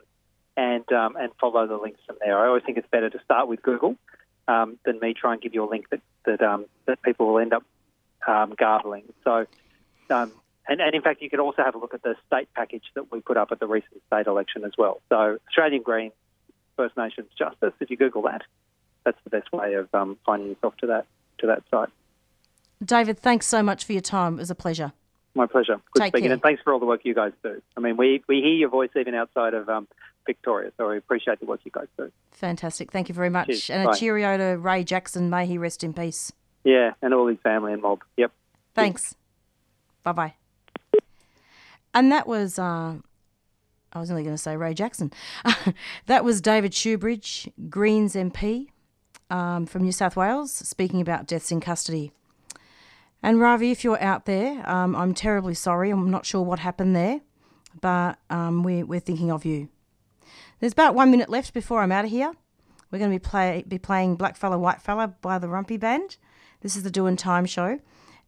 and 0.56 0.90
um, 0.94 1.18
and 1.18 1.32
follow 1.42 1.68
the 1.68 1.76
links 1.76 2.00
from 2.08 2.16
there. 2.24 2.40
I 2.40 2.48
always 2.48 2.64
think 2.64 2.78
it's 2.78 2.88
better 2.90 3.10
to 3.10 3.20
start 3.26 3.50
with 3.50 3.62
Google 3.62 3.98
um, 4.48 4.80
than 4.86 5.00
me 5.02 5.14
try 5.14 5.34
and 5.34 5.42
give 5.42 5.54
you 5.54 5.66
a 5.66 5.70
link 5.70 5.90
that 5.90 6.02
that 6.26 6.42
um, 6.42 6.66
that 6.86 7.02
people 7.02 7.28
will 7.28 7.40
end 7.40 7.54
up 7.54 7.64
garbling. 8.58 9.04
So. 9.24 9.46
And, 10.70 10.82
and 10.82 10.94
in 10.94 11.02
fact, 11.02 11.22
you 11.22 11.30
could 11.30 11.40
also 11.40 11.64
have 11.64 11.76
a 11.76 11.78
look 11.78 11.94
at 11.94 12.04
the 12.04 12.16
state 12.28 12.50
package 12.54 12.84
that 12.96 13.10
we 13.10 13.22
put 13.22 13.38
up 13.38 13.54
at 13.54 13.60
the 13.62 13.68
recent 13.68 14.02
state 14.08 14.28
election 14.28 14.66
as 14.66 14.74
well. 14.78 15.02
So, 15.08 15.38
Australian 15.48 15.82
Green 15.82 16.12
First 16.76 16.98
Nations 16.98 17.30
Justice. 17.40 17.72
If 17.80 17.90
you 17.90 17.96
Google 17.96 18.24
that, 18.24 18.42
that's 19.06 19.18
the 19.24 19.30
best 19.30 19.50
way 19.54 19.76
of 19.76 19.88
um, 19.94 20.18
finding 20.26 20.50
yourself 20.50 20.76
to 20.78 20.88
that 20.88 21.06
to 21.40 21.48
that 21.48 21.64
site. 21.70 21.90
David, 22.84 23.18
thanks 23.20 23.48
so 23.48 23.64
much 23.64 23.86
for 23.86 23.94
your 23.94 24.02
time. 24.02 24.36
It 24.36 24.40
was 24.40 24.52
a 24.52 24.56
pleasure. 24.56 24.94
My 25.34 25.46
pleasure. 25.46 25.80
Good 25.94 26.02
Take 26.02 26.14
speaking, 26.14 26.28
care. 26.28 26.34
and 26.34 26.42
thanks 26.42 26.62
for 26.64 26.74
all 26.74 26.80
the 26.80 26.86
work 26.86 27.02
you 27.04 27.14
guys 27.14 27.32
do. 27.44 27.62
I 27.76 27.80
mean, 27.80 27.98
we 27.98 28.24
we 28.28 28.38
hear 28.38 28.54
your 28.54 28.70
voice 28.70 28.90
even 28.96 29.14
outside 29.14 29.54
of 29.54 29.70
um, 29.70 29.88
Victoria, 30.26 30.72
so 30.78 30.90
we 30.90 30.98
appreciate 30.98 31.40
the 31.40 31.46
work 31.46 31.62
you 31.64 31.72
guys 31.72 31.88
do. 31.98 32.12
Fantastic. 32.32 32.92
Thank 32.92 33.10
you 33.10 33.16
very 33.16 33.30
much. 33.30 33.48
Cheers. 33.48 33.70
And 33.70 33.84
a 33.84 33.86
Bye. 33.88 33.98
cheerio 33.98 34.38
to 34.38 34.58
Ray 34.58 34.84
Jackson. 34.84 35.30
May 35.30 35.46
he 35.46 35.58
rest 35.58 35.84
in 35.84 35.94
peace. 35.94 36.32
Yeah, 36.64 36.94
and 37.02 37.14
all 37.14 37.28
his 37.28 37.38
family 37.44 37.74
and 37.74 37.82
mob. 37.82 38.04
Yep. 38.18 38.32
Thanks. 38.74 39.16
Bye 40.04 40.12
bye. 40.12 40.34
And 41.94 42.12
that 42.12 42.28
was, 42.28 42.60
uh, 42.60 42.96
I 43.94 44.00
was 44.00 44.12
only 44.12 44.24
going 44.24 44.36
to 44.36 44.42
say 44.42 44.56
Ray 44.56 44.74
Jackson. 44.74 45.12
that 46.06 46.24
was 46.24 46.42
David 46.42 46.74
Shoebridge, 46.74 47.52
Greens 47.70 48.14
MP 48.14 48.68
um, 49.30 49.66
from 49.66 49.84
New 49.84 49.92
South 49.92 50.16
Wales, 50.16 50.52
speaking 50.52 51.02
about 51.02 51.28
deaths 51.28 51.52
in 51.52 51.60
custody. 51.60 52.12
And 53.24 53.40
Ravi, 53.40 53.72
if 53.72 53.84
you're 53.84 54.02
out 54.02 54.26
there, 54.26 54.68
um, 54.70 54.96
I'm 54.96 55.14
terribly 55.14 55.54
sorry. 55.54 55.90
I'm 55.90 56.12
not 56.12 56.26
sure 56.26 56.42
what 56.42 56.60
happened 56.60 56.96
there, 56.96 57.22
but 57.82 58.20
um, 58.30 58.64
we, 58.64 58.84
we're 58.84 59.00
thinking 59.00 59.32
of 59.32 59.46
you. 59.46 59.70
There's 60.60 60.74
about 60.74 60.96
one 60.96 61.12
minute 61.12 61.30
left 61.30 61.54
before 61.54 61.82
I'm 61.82 61.92
out 61.92 62.06
of 62.06 62.12
here. 62.12 62.34
We're 62.92 63.00
going 63.00 63.12
to 63.12 63.16
be 63.16 63.20
play 63.20 63.64
be 63.68 63.78
playing 63.78 64.18
White 64.18 64.38
Fella 64.38 65.08
by 65.22 65.40
the 65.40 65.48
Warumpi 65.48 65.80
Band. 65.80 66.18
This 66.62 66.76
is 66.76 66.84
the 66.84 66.92
Doing 66.92 67.16
Time 67.16 67.46
show. 67.46 67.80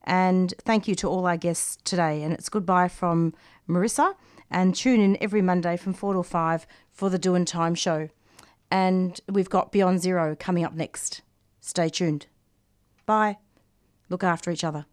And 0.04 0.54
thank 0.60 0.88
you 0.88 0.96
to 0.96 1.08
all 1.08 1.26
our 1.26 1.38
guests 1.38 1.78
today. 1.84 2.24
And 2.24 2.34
it's 2.34 2.50
goodbye 2.50 2.88
from 2.88 3.34
Marissa. 3.68 4.16
And 4.52 4.76
tune 4.76 5.00
in 5.00 5.18
every 5.22 5.42
Monday 5.42 5.78
from 5.78 5.94
4 5.94 6.14
to 6.16 6.24
5 6.24 6.68
for 6.92 7.10
the 7.10 7.20
Doing 7.20 7.46
Time 7.46 7.76
show. 7.76 8.10
And 8.72 9.20
we've 9.28 9.50
got 9.50 9.72
Beyond 9.72 10.02
Zero 10.02 10.36
coming 10.36 10.64
up 10.64 10.74
next. 10.74 11.22
Stay 11.60 11.90
tuned. 11.90 12.28
Bye. 13.06 13.38
Look 14.10 14.24
after 14.24 14.52
each 14.52 14.64
other. 14.64 14.86